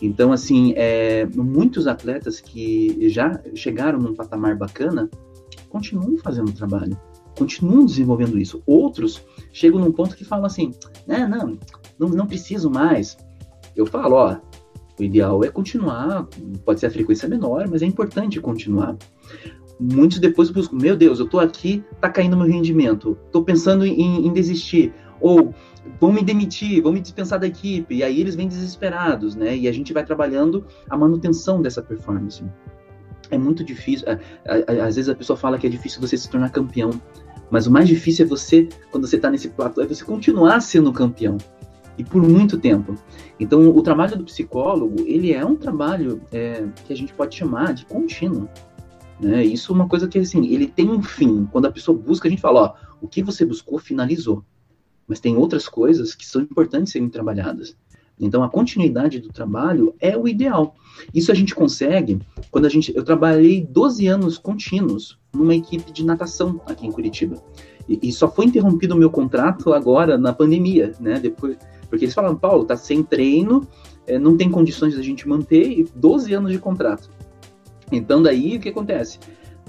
Então, 0.00 0.32
assim, 0.32 0.72
é, 0.76 1.26
muitos 1.26 1.86
atletas 1.86 2.40
que 2.40 3.08
já 3.08 3.40
chegaram 3.54 3.98
num 3.98 4.14
patamar 4.14 4.56
bacana 4.56 5.10
continuam 5.68 6.16
fazendo 6.18 6.48
o 6.48 6.52
trabalho, 6.52 6.98
continuam 7.36 7.84
desenvolvendo 7.84 8.38
isso. 8.38 8.62
Outros 8.66 9.24
chegam 9.52 9.80
num 9.80 9.92
ponto 9.92 10.16
que 10.16 10.24
falam 10.24 10.46
assim: 10.46 10.72
né, 11.06 11.26
não, 11.26 11.58
não, 11.98 12.08
não 12.08 12.26
preciso 12.26 12.70
mais. 12.70 13.16
Eu 13.74 13.86
falo, 13.86 14.16
ó, 14.16 14.36
o 14.98 15.02
ideal 15.02 15.44
é 15.44 15.48
continuar, 15.48 16.26
pode 16.64 16.80
ser 16.80 16.86
a 16.86 16.90
frequência 16.90 17.28
menor, 17.28 17.68
mas 17.68 17.82
é 17.82 17.86
importante 17.86 18.40
continuar. 18.40 18.96
Muitos 19.80 20.18
depois 20.18 20.50
buscam, 20.50 20.76
meu 20.76 20.96
Deus, 20.96 21.20
eu 21.20 21.28
tô 21.28 21.38
aqui, 21.38 21.84
tá 22.00 22.10
caindo 22.10 22.36
meu 22.36 22.46
rendimento, 22.46 23.16
tô 23.30 23.42
pensando 23.44 23.86
em, 23.86 24.26
em 24.26 24.32
desistir. 24.32 24.92
Ou 25.20 25.54
vão 26.00 26.12
me 26.12 26.22
demitir, 26.22 26.82
vão 26.82 26.92
me 26.92 27.00
dispensar 27.00 27.38
da 27.38 27.46
equipe, 27.46 27.96
e 27.96 28.02
aí 28.02 28.20
eles 28.20 28.34
vêm 28.34 28.48
desesperados, 28.48 29.34
né? 29.34 29.56
E 29.56 29.68
a 29.68 29.72
gente 29.72 29.92
vai 29.92 30.04
trabalhando 30.04 30.64
a 30.88 30.96
manutenção 30.96 31.60
dessa 31.62 31.82
performance. 31.82 32.44
É 33.30 33.36
muito 33.36 33.62
difícil, 33.62 34.06
às 34.46 34.96
vezes 34.96 35.08
a 35.08 35.14
pessoa 35.14 35.36
fala 35.36 35.58
que 35.58 35.66
é 35.66 35.70
difícil 35.70 36.00
você 36.00 36.16
se 36.16 36.30
tornar 36.30 36.50
campeão, 36.50 36.90
mas 37.50 37.66
o 37.66 37.70
mais 37.70 37.88
difícil 37.88 38.24
é 38.24 38.28
você, 38.28 38.68
quando 38.90 39.06
você 39.06 39.16
está 39.16 39.30
nesse 39.30 39.48
platô, 39.48 39.82
é 39.82 39.86
você 39.86 40.04
continuar 40.04 40.60
sendo 40.60 40.92
campeão, 40.92 41.36
e 41.98 42.04
por 42.04 42.22
muito 42.22 42.56
tempo. 42.58 42.94
Então, 43.40 43.68
o 43.68 43.82
trabalho 43.82 44.16
do 44.16 44.24
psicólogo, 44.24 45.02
ele 45.04 45.32
é 45.32 45.44
um 45.44 45.56
trabalho 45.56 46.22
é, 46.32 46.64
que 46.86 46.92
a 46.92 46.96
gente 46.96 47.12
pode 47.12 47.34
chamar 47.34 47.74
de 47.74 47.84
contínuo. 47.86 48.48
Né? 49.20 49.44
Isso 49.44 49.72
é 49.72 49.74
uma 49.74 49.88
coisa 49.88 50.06
que, 50.06 50.18
assim, 50.18 50.46
ele 50.46 50.68
tem 50.68 50.88
um 50.88 51.02
fim. 51.02 51.46
Quando 51.50 51.66
a 51.66 51.72
pessoa 51.72 51.98
busca, 51.98 52.28
a 52.28 52.30
gente 52.30 52.40
fala, 52.40 52.60
ó, 52.60 52.74
o 53.00 53.08
que 53.08 53.22
você 53.22 53.44
buscou, 53.44 53.78
finalizou. 53.78 54.44
Mas 55.08 55.18
tem 55.18 55.36
outras 55.36 55.66
coisas 55.66 56.14
que 56.14 56.26
são 56.26 56.42
importantes 56.42 56.92
serem 56.92 57.08
trabalhadas. 57.08 57.74
Então, 58.20 58.42
a 58.42 58.48
continuidade 58.48 59.20
do 59.20 59.28
trabalho 59.28 59.94
é 60.00 60.16
o 60.16 60.26
ideal. 60.26 60.74
Isso 61.14 61.30
a 61.30 61.34
gente 61.34 61.54
consegue 61.54 62.18
quando 62.50 62.66
a 62.66 62.68
gente. 62.68 62.94
Eu 62.94 63.04
trabalhei 63.04 63.64
12 63.64 64.06
anos 64.06 64.38
contínuos 64.38 65.18
numa 65.32 65.54
equipe 65.54 65.92
de 65.92 66.04
natação 66.04 66.60
aqui 66.66 66.86
em 66.86 66.92
Curitiba. 66.92 67.36
E, 67.88 68.08
e 68.08 68.12
só 68.12 68.28
foi 68.28 68.46
interrompido 68.46 68.94
o 68.94 68.98
meu 68.98 69.10
contrato 69.10 69.72
agora 69.72 70.18
na 70.18 70.32
pandemia, 70.32 70.92
né? 71.00 71.18
Depois, 71.20 71.56
porque 71.88 72.04
eles 72.04 72.14
falaram, 72.14 72.36
Paulo, 72.36 72.64
tá 72.64 72.76
sem 72.76 73.02
treino, 73.02 73.66
é, 74.06 74.18
não 74.18 74.36
tem 74.36 74.50
condições 74.50 74.94
da 74.94 75.02
gente 75.02 75.26
manter, 75.28 75.70
e 75.70 75.84
12 75.94 76.34
anos 76.34 76.52
de 76.52 76.58
contrato. 76.58 77.08
Então, 77.90 78.22
daí 78.22 78.56
o 78.56 78.60
que 78.60 78.68
acontece? 78.68 79.18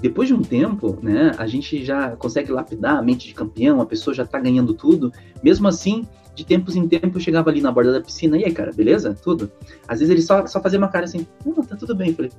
Depois 0.00 0.28
de 0.28 0.34
um 0.34 0.40
tempo, 0.40 0.98
né, 1.02 1.32
a 1.36 1.46
gente 1.46 1.84
já 1.84 2.16
consegue 2.16 2.50
lapidar 2.50 2.96
a 2.96 3.02
mente 3.02 3.28
de 3.28 3.34
campeão, 3.34 3.80
a 3.80 3.86
pessoa 3.86 4.14
já 4.14 4.24
tá 4.24 4.38
ganhando 4.38 4.72
tudo. 4.72 5.12
Mesmo 5.42 5.68
assim, 5.68 6.06
de 6.34 6.44
tempos 6.44 6.74
em 6.74 6.88
tempos 6.88 7.16
eu 7.16 7.20
chegava 7.20 7.50
ali 7.50 7.60
na 7.60 7.70
borda 7.70 7.92
da 7.92 8.00
piscina, 8.00 8.38
e 8.38 8.44
aí, 8.44 8.52
cara, 8.52 8.72
beleza? 8.72 9.14
Tudo? 9.14 9.50
Às 9.86 10.00
vezes 10.00 10.10
ele 10.10 10.22
só, 10.22 10.46
só 10.46 10.60
fazia 10.62 10.78
uma 10.78 10.88
cara 10.88 11.04
assim, 11.04 11.26
não, 11.44 11.54
tá 11.62 11.76
tudo 11.76 11.94
bem. 11.94 12.08
Eu 12.08 12.14
falei, 12.14 12.30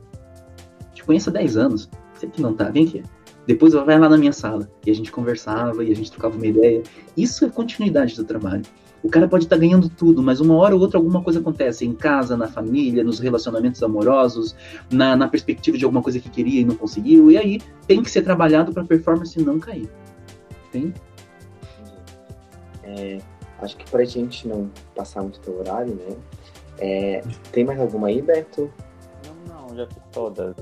te 0.94 1.04
conheço 1.04 1.30
há 1.30 1.34
10 1.34 1.58
anos, 1.58 1.90
sei 2.16 2.30
que 2.30 2.42
não 2.42 2.54
tá, 2.54 2.70
vem 2.70 2.88
aqui. 2.88 3.04
Depois 3.46 3.74
vai 3.74 3.98
lá 4.00 4.08
na 4.08 4.18
minha 4.18 4.34
sala. 4.34 4.70
E 4.86 4.92
a 4.92 4.96
gente 4.96 5.12
conversava 5.12 5.84
e 5.84 5.92
a 5.92 5.96
gente 5.96 6.12
trocava 6.12 6.36
uma 6.36 6.46
ideia. 6.46 6.84
Isso 7.18 7.44
é 7.46 7.50
continuidade 7.50 8.16
do 8.16 8.24
trabalho. 8.24 8.64
O 9.04 9.10
cara 9.10 9.28
pode 9.28 9.46
estar 9.46 9.56
tá 9.56 9.60
ganhando 9.60 9.90
tudo, 9.90 10.22
mas 10.22 10.40
uma 10.40 10.56
hora 10.56 10.76
ou 10.76 10.82
outra 10.82 11.00
alguma 11.00 11.24
coisa 11.24 11.40
acontece 11.40 11.86
em 11.86 11.94
casa, 11.94 12.38
na 12.38 12.48
família, 12.48 13.04
nos 13.04 13.20
relacionamentos 13.20 13.82
amorosos, 13.82 14.56
na, 14.92 15.16
na 15.16 15.28
perspectiva 15.28 15.78
de 15.78 15.86
alguma 15.86 16.04
coisa 16.04 16.20
que 16.20 16.30
queria 16.30 16.62
e 16.62 16.66
não 16.66 16.76
conseguiu. 16.76 17.32
E 17.32 17.38
aí 17.38 17.60
tem 17.88 18.04
que 18.04 18.12
ser 18.12 18.22
trabalhado 18.22 18.72
para 18.72 18.84
a 18.84 18.86
performance 18.86 19.42
não 19.42 19.60
cair. 19.60 19.90
Tem? 20.72 20.94
É, 22.84 23.20
acho 23.60 23.78
que 23.78 23.90
para 23.90 24.02
a 24.02 24.06
gente 24.06 24.48
não 24.48 24.70
passar 24.96 25.22
muito 25.22 25.40
pelo 25.40 25.60
horário, 25.60 25.96
né? 25.96 26.16
É, 26.78 27.22
tem 27.52 27.64
mais 27.64 27.80
alguma 27.80 28.08
aí, 28.08 28.22
Beto? 28.22 28.72
Não, 29.48 29.68
não, 29.68 29.76
já 29.76 29.88
fiz 29.88 30.04
todas. 30.12 30.56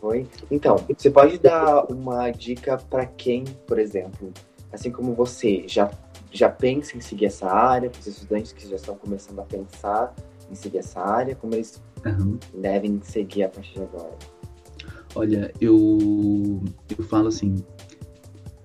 Foi? 0.00 0.26
Então, 0.50 0.76
você 0.88 1.10
pode 1.10 1.38
dar 1.38 1.84
uma 1.90 2.30
dica 2.30 2.76
para 2.76 3.06
quem, 3.06 3.44
por 3.66 3.78
exemplo, 3.78 4.32
assim 4.72 4.90
como 4.90 5.14
você, 5.14 5.64
já, 5.66 5.90
já 6.32 6.48
pensa 6.48 6.96
em 6.96 7.00
seguir 7.00 7.26
essa 7.26 7.50
área, 7.50 7.90
para 7.90 8.00
os 8.00 8.06
estudantes 8.06 8.52
que 8.52 8.68
já 8.68 8.76
estão 8.76 8.96
começando 8.96 9.38
a 9.38 9.44
pensar 9.44 10.14
em 10.50 10.54
seguir 10.54 10.78
essa 10.78 11.00
área, 11.00 11.34
como 11.34 11.54
eles 11.54 11.82
uhum. 12.04 12.38
devem 12.60 13.00
seguir 13.02 13.44
a 13.44 13.48
partir 13.48 13.74
de 13.74 13.82
agora? 13.82 14.16
Olha, 15.14 15.52
eu, 15.60 16.62
eu 16.96 17.04
falo 17.04 17.28
assim, 17.28 17.64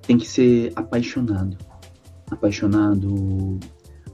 tem 0.02 0.18
que 0.18 0.28
ser 0.28 0.74
apaixonado. 0.76 1.58
Apaixonado 2.30 3.60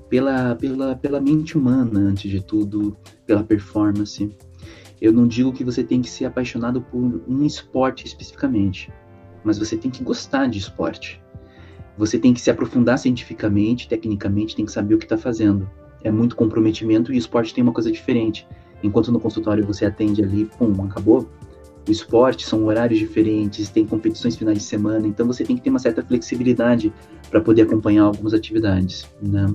pela, 0.10 0.56
pela, 0.56 0.96
pela 0.96 1.20
mente 1.20 1.58
humana, 1.58 2.00
antes 2.00 2.30
de 2.30 2.42
tudo, 2.42 2.96
pela 3.26 3.44
performance. 3.44 4.30
Eu 5.02 5.12
não 5.12 5.28
digo 5.28 5.54
que 5.54 5.64
você 5.64 5.84
tem 5.84 6.02
que 6.02 6.10
ser 6.10 6.26
apaixonado 6.26 6.82
por 6.82 7.22
um 7.28 7.44
esporte 7.44 8.06
especificamente, 8.06 8.92
mas 9.44 9.60
você 9.60 9.78
tem 9.78 9.92
que 9.92 10.04
gostar 10.04 10.48
de 10.48 10.60
esporte. 10.60 11.22
Você 11.98 12.20
tem 12.20 12.34
que 12.34 12.42
se 12.42 12.52
aprofundar 12.52 13.00
cientificamente, 13.00 13.88
tecnicamente, 13.88 14.56
tem 14.56 14.66
que 14.66 14.72
saber 14.72 14.96
o 14.96 14.98
que 14.98 15.06
está 15.06 15.18
fazendo. 15.18 15.70
É 16.04 16.12
muito 16.12 16.36
comprometimento 16.36 17.12
e 17.12 17.18
esporte 17.18 17.54
tem 17.54 17.64
uma 17.64 17.74
coisa 17.74 17.92
diferente. 17.92 18.48
Enquanto 18.84 19.12
no 19.12 19.20
consultório 19.20 19.66
você 19.66 19.86
atende 19.86 20.24
ali, 20.24 20.46
pum, 20.46 20.84
acabou. 20.84 21.28
O 21.88 21.92
esporte 21.92 22.46
são 22.46 22.66
horários 22.66 23.00
diferentes, 23.00 23.70
tem 23.70 23.86
competições 23.86 24.36
finais 24.36 24.58
de 24.58 24.64
semana, 24.64 25.08
então 25.08 25.26
você 25.26 25.44
tem 25.44 25.56
que 25.56 25.62
ter 25.62 25.70
uma 25.70 25.80
certa 25.80 26.04
flexibilidade 26.04 26.94
para 27.30 27.40
poder 27.40 27.64
acompanhar 27.64 28.04
algumas 28.04 28.34
atividades. 28.34 29.08
Né? 29.22 29.48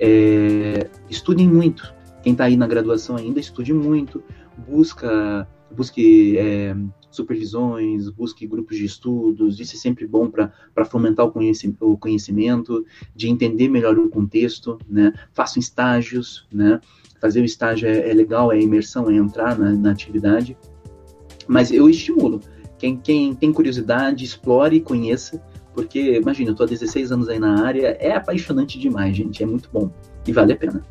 É, 0.00 0.90
estudem 1.08 1.48
muito. 1.48 1.94
Quem 2.22 2.32
está 2.32 2.44
aí 2.44 2.56
na 2.56 2.66
graduação 2.66 3.16
ainda, 3.16 3.38
estude 3.38 3.72
muito 3.72 4.22
busca 4.66 5.48
busque 5.70 6.38
é, 6.38 6.76
supervisões, 7.14 8.08
busque 8.08 8.46
grupos 8.46 8.76
de 8.76 8.84
estudos, 8.84 9.60
isso 9.60 9.76
é 9.76 9.78
sempre 9.78 10.06
bom 10.06 10.28
para 10.28 10.84
fomentar 10.84 11.26
o, 11.26 11.30
conheci 11.30 11.74
o, 11.80 11.96
conhecimento, 11.96 12.84
de 13.14 13.28
entender 13.28 13.68
melhor 13.68 13.98
o 13.98 14.08
contexto, 14.08 14.78
né? 14.88 15.12
Façam 15.32 15.60
estágios, 15.60 16.46
né? 16.52 16.80
Fazer 17.20 17.40
o 17.40 17.44
estágio 17.44 17.88
é, 17.88 18.10
é 18.10 18.14
legal, 18.14 18.52
é 18.52 18.60
imersão, 18.60 19.10
é 19.10 19.14
entrar 19.14 19.58
na, 19.58 19.72
na, 19.72 19.90
atividade. 19.90 20.56
Mas 21.46 21.70
eu 21.70 21.88
estimulo, 21.88 22.40
quem, 22.78 22.96
quem 22.96 23.34
tem 23.34 23.52
curiosidade, 23.52 24.24
explore 24.24 24.76
e 24.76 24.80
conheça, 24.80 25.42
porque, 25.74 26.16
imagina, 26.16 26.50
eu 26.50 26.52
estou 26.52 26.64
há 26.64 26.68
16 26.68 27.12
anos 27.12 27.28
aí 27.28 27.38
na 27.38 27.64
área, 27.64 27.96
é 28.00 28.14
apaixonante 28.14 28.78
demais, 28.78 29.16
gente, 29.16 29.42
é 29.42 29.46
muito 29.46 29.68
bom 29.72 29.90
e 30.26 30.32
vale 30.32 30.52
a 30.52 30.56
pena. 30.56 30.84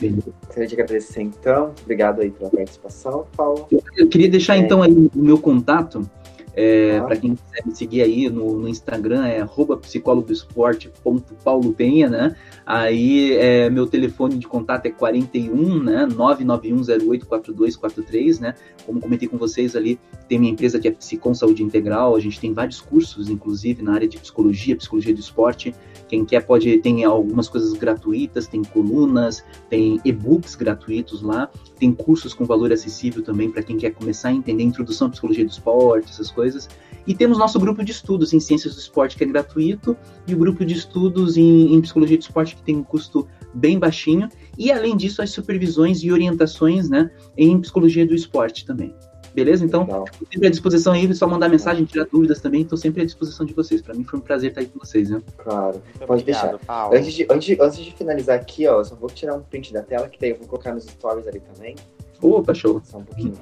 Beleza. 0.00 0.32
Gostaria 0.46 0.68
de 0.68 0.74
agradecer, 0.74 1.22
então. 1.22 1.74
Obrigado 1.82 2.20
aí 2.20 2.30
pela 2.30 2.50
participação, 2.50 3.26
Paulo. 3.36 3.66
Eu, 3.70 3.82
eu 3.96 4.08
queria 4.08 4.28
deixar, 4.28 4.56
é. 4.56 4.58
então, 4.58 4.82
aí 4.82 4.92
o 4.92 5.10
meu 5.14 5.38
contato. 5.38 6.10
É, 6.54 6.98
ah. 6.98 7.04
Para 7.04 7.16
quem 7.16 7.36
quiser 7.36 7.62
me 7.64 7.74
seguir 7.74 8.02
aí 8.02 8.28
no, 8.28 8.58
no 8.58 8.68
Instagram, 8.68 9.26
é 9.26 9.42
psicólogoesporte.paulopenha, 9.80 12.08
né? 12.08 12.36
Aí 12.70 13.32
é, 13.32 13.70
meu 13.70 13.86
telefone 13.86 14.36
de 14.36 14.46
contato 14.46 14.84
é 14.84 14.90
41, 14.90 15.82
né? 15.82 16.06
991084243, 16.10 18.40
né? 18.40 18.54
Como 18.84 19.00
comentei 19.00 19.26
com 19.26 19.38
vocês 19.38 19.74
ali, 19.74 19.98
tem 20.28 20.38
minha 20.38 20.52
empresa 20.52 20.78
que 20.78 20.86
é 20.86 20.90
Psicom 20.90 21.32
Saúde 21.32 21.62
Integral, 21.62 22.14
a 22.14 22.20
gente 22.20 22.38
tem 22.38 22.52
vários 22.52 22.78
cursos, 22.78 23.30
inclusive, 23.30 23.82
na 23.82 23.94
área 23.94 24.06
de 24.06 24.18
psicologia, 24.18 24.76
psicologia 24.76 25.14
do 25.14 25.20
esporte. 25.20 25.74
Quem 26.08 26.26
quer 26.26 26.44
pode, 26.44 26.76
tem 26.80 27.04
algumas 27.04 27.48
coisas 27.48 27.72
gratuitas, 27.72 28.46
tem 28.46 28.62
colunas, 28.62 29.42
tem 29.70 29.98
e-books 30.04 30.54
gratuitos 30.54 31.22
lá, 31.22 31.50
tem 31.78 31.90
cursos 31.90 32.34
com 32.34 32.44
valor 32.44 32.70
acessível 32.70 33.22
também 33.22 33.50
para 33.50 33.62
quem 33.62 33.78
quer 33.78 33.92
começar 33.92 34.28
a 34.28 34.32
entender 34.32 34.62
a 34.62 34.66
introdução 34.66 35.06
à 35.06 35.10
psicologia 35.10 35.46
do 35.46 35.50
esporte, 35.50 36.10
essas 36.10 36.30
coisas. 36.30 36.68
E 37.08 37.14
temos 37.14 37.38
nosso 37.38 37.58
grupo 37.58 37.82
de 37.82 37.90
estudos 37.90 38.34
em 38.34 38.38
ciências 38.38 38.74
do 38.74 38.78
esporte, 38.78 39.16
que 39.16 39.24
é 39.24 39.26
gratuito, 39.26 39.96
e 40.26 40.34
o 40.34 40.38
grupo 40.38 40.62
de 40.62 40.74
estudos 40.74 41.38
em, 41.38 41.74
em 41.74 41.80
psicologia 41.80 42.18
do 42.18 42.20
esporte, 42.20 42.54
que 42.54 42.62
tem 42.62 42.76
um 42.76 42.84
custo 42.84 43.26
bem 43.54 43.78
baixinho. 43.78 44.28
E 44.58 44.70
além 44.70 44.94
disso, 44.94 45.22
as 45.22 45.30
supervisões 45.30 46.02
e 46.02 46.12
orientações 46.12 46.90
né, 46.90 47.10
em 47.34 47.58
psicologia 47.62 48.06
do 48.06 48.14
esporte 48.14 48.66
também. 48.66 48.94
Beleza? 49.34 49.64
Então, 49.64 49.86
sempre 50.30 50.48
à 50.48 50.50
disposição 50.50 50.92
aí, 50.92 51.14
só 51.14 51.26
mandar 51.26 51.48
mensagem, 51.48 51.86
tirar 51.86 52.06
dúvidas 52.12 52.40
também, 52.40 52.60
estou 52.60 52.76
sempre 52.76 53.00
à 53.00 53.04
disposição 53.06 53.46
de 53.46 53.54
vocês. 53.54 53.80
Para 53.80 53.94
mim 53.94 54.04
foi 54.04 54.18
um 54.18 54.22
prazer 54.22 54.50
estar 54.50 54.60
aí 54.60 54.66
com 54.66 54.78
vocês, 54.78 55.08
né? 55.08 55.22
Claro, 55.38 55.80
Muito 55.86 56.06
pode 56.06 56.22
obrigado, 56.22 56.50
deixar. 56.50 56.66
Paulo. 56.66 56.94
Antes 56.94 57.14
de, 57.14 57.26
antes, 57.30 57.58
antes 57.58 57.78
de 57.78 57.94
finalizar 57.94 58.38
aqui, 58.38 58.66
ó, 58.66 58.80
eu 58.80 58.84
só 58.84 58.94
vou 58.94 59.08
tirar 59.08 59.34
um 59.34 59.40
print 59.40 59.72
da 59.72 59.82
tela, 59.82 60.08
que 60.10 60.20
daí 60.20 60.30
eu 60.30 60.38
vou 60.38 60.46
colocar 60.46 60.74
nos 60.74 60.84
stories 60.84 61.26
ali 61.26 61.40
também. 61.40 61.74
Opa, 62.20 62.52
show. 62.52 62.82
Só 62.84 62.98
um 62.98 63.04
pouquinho, 63.04 63.32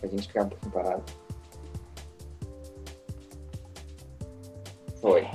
pra 0.00 0.08
gente 0.08 0.28
ficar 0.28 0.44
um 0.44 0.48
pouquinho 0.48 0.72
parado. 0.72 1.02
Foi. 5.00 5.26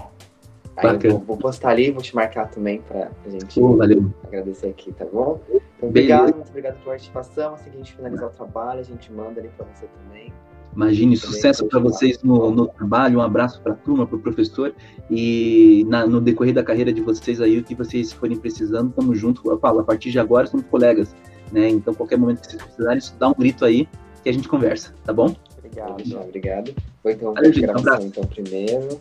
Aí 0.78 0.98
vou, 1.10 1.20
vou, 1.20 1.38
postar 1.38 1.70
ali, 1.70 1.90
vou 1.90 2.02
te 2.02 2.14
marcar 2.14 2.50
também 2.50 2.82
pra, 2.82 3.06
pra 3.06 3.32
gente 3.32 3.60
oh, 3.62 3.82
agradecer 3.82 4.68
aqui, 4.68 4.92
tá 4.92 5.06
bom? 5.06 5.40
Então, 5.50 5.90
obrigado, 5.90 6.36
muito 6.36 6.50
obrigado 6.50 6.74
pela 6.76 6.88
participação. 6.88 7.54
Assim 7.54 7.70
que 7.70 7.76
a 7.76 7.78
gente 7.78 7.94
finalizar 7.96 8.28
o 8.28 8.32
trabalho, 8.32 8.82
a 8.82 8.84
gente 8.84 9.12
manda 9.12 9.40
ali 9.40 9.50
para 9.56 9.66
você 9.74 9.88
também. 10.04 10.34
Imagine, 10.76 11.16
sucesso 11.16 11.66
para 11.68 11.80
vocês 11.80 12.22
no, 12.22 12.52
no, 12.52 12.68
trabalho, 12.68 13.20
um 13.20 13.22
abraço 13.22 13.62
para 13.62 13.72
a 13.72 13.76
turma, 13.76 14.06
para 14.06 14.18
o 14.18 14.20
professor 14.20 14.76
e 15.10 15.86
na, 15.88 16.06
no 16.06 16.20
decorrer 16.20 16.54
da 16.54 16.62
carreira 16.62 16.92
de 16.92 17.00
vocês 17.00 17.40
aí, 17.40 17.58
o 17.58 17.64
que 17.64 17.74
vocês 17.74 18.12
forem 18.12 18.38
precisando, 18.38 18.90
estamos 18.90 19.18
juntos. 19.18 19.42
Eu 19.46 19.58
falo, 19.58 19.80
a 19.80 19.84
partir 19.86 20.12
de 20.12 20.20
agora 20.20 20.46
somos 20.48 20.66
colegas, 20.66 21.16
né? 21.54 21.70
Então, 21.70 21.94
qualquer 21.94 22.18
momento 22.18 22.42
que 22.42 22.48
vocês 22.48 22.62
precisarem, 22.62 23.02
dá 23.18 23.30
um 23.30 23.34
grito 23.34 23.64
aí 23.64 23.88
que 24.22 24.28
a 24.28 24.34
gente 24.34 24.50
conversa, 24.50 24.94
tá 25.06 25.14
bom? 25.14 25.34
Obrigado, 25.58 26.04
obrigado. 26.22 26.74
Foi 27.02 27.14
então, 27.14 27.34
Valeu, 27.34 27.54
gente, 27.54 27.62
gravação, 27.62 28.02
um 28.02 28.08
então, 28.08 28.24
primeiro. 28.26 29.00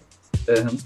Uhum. 0.49 0.79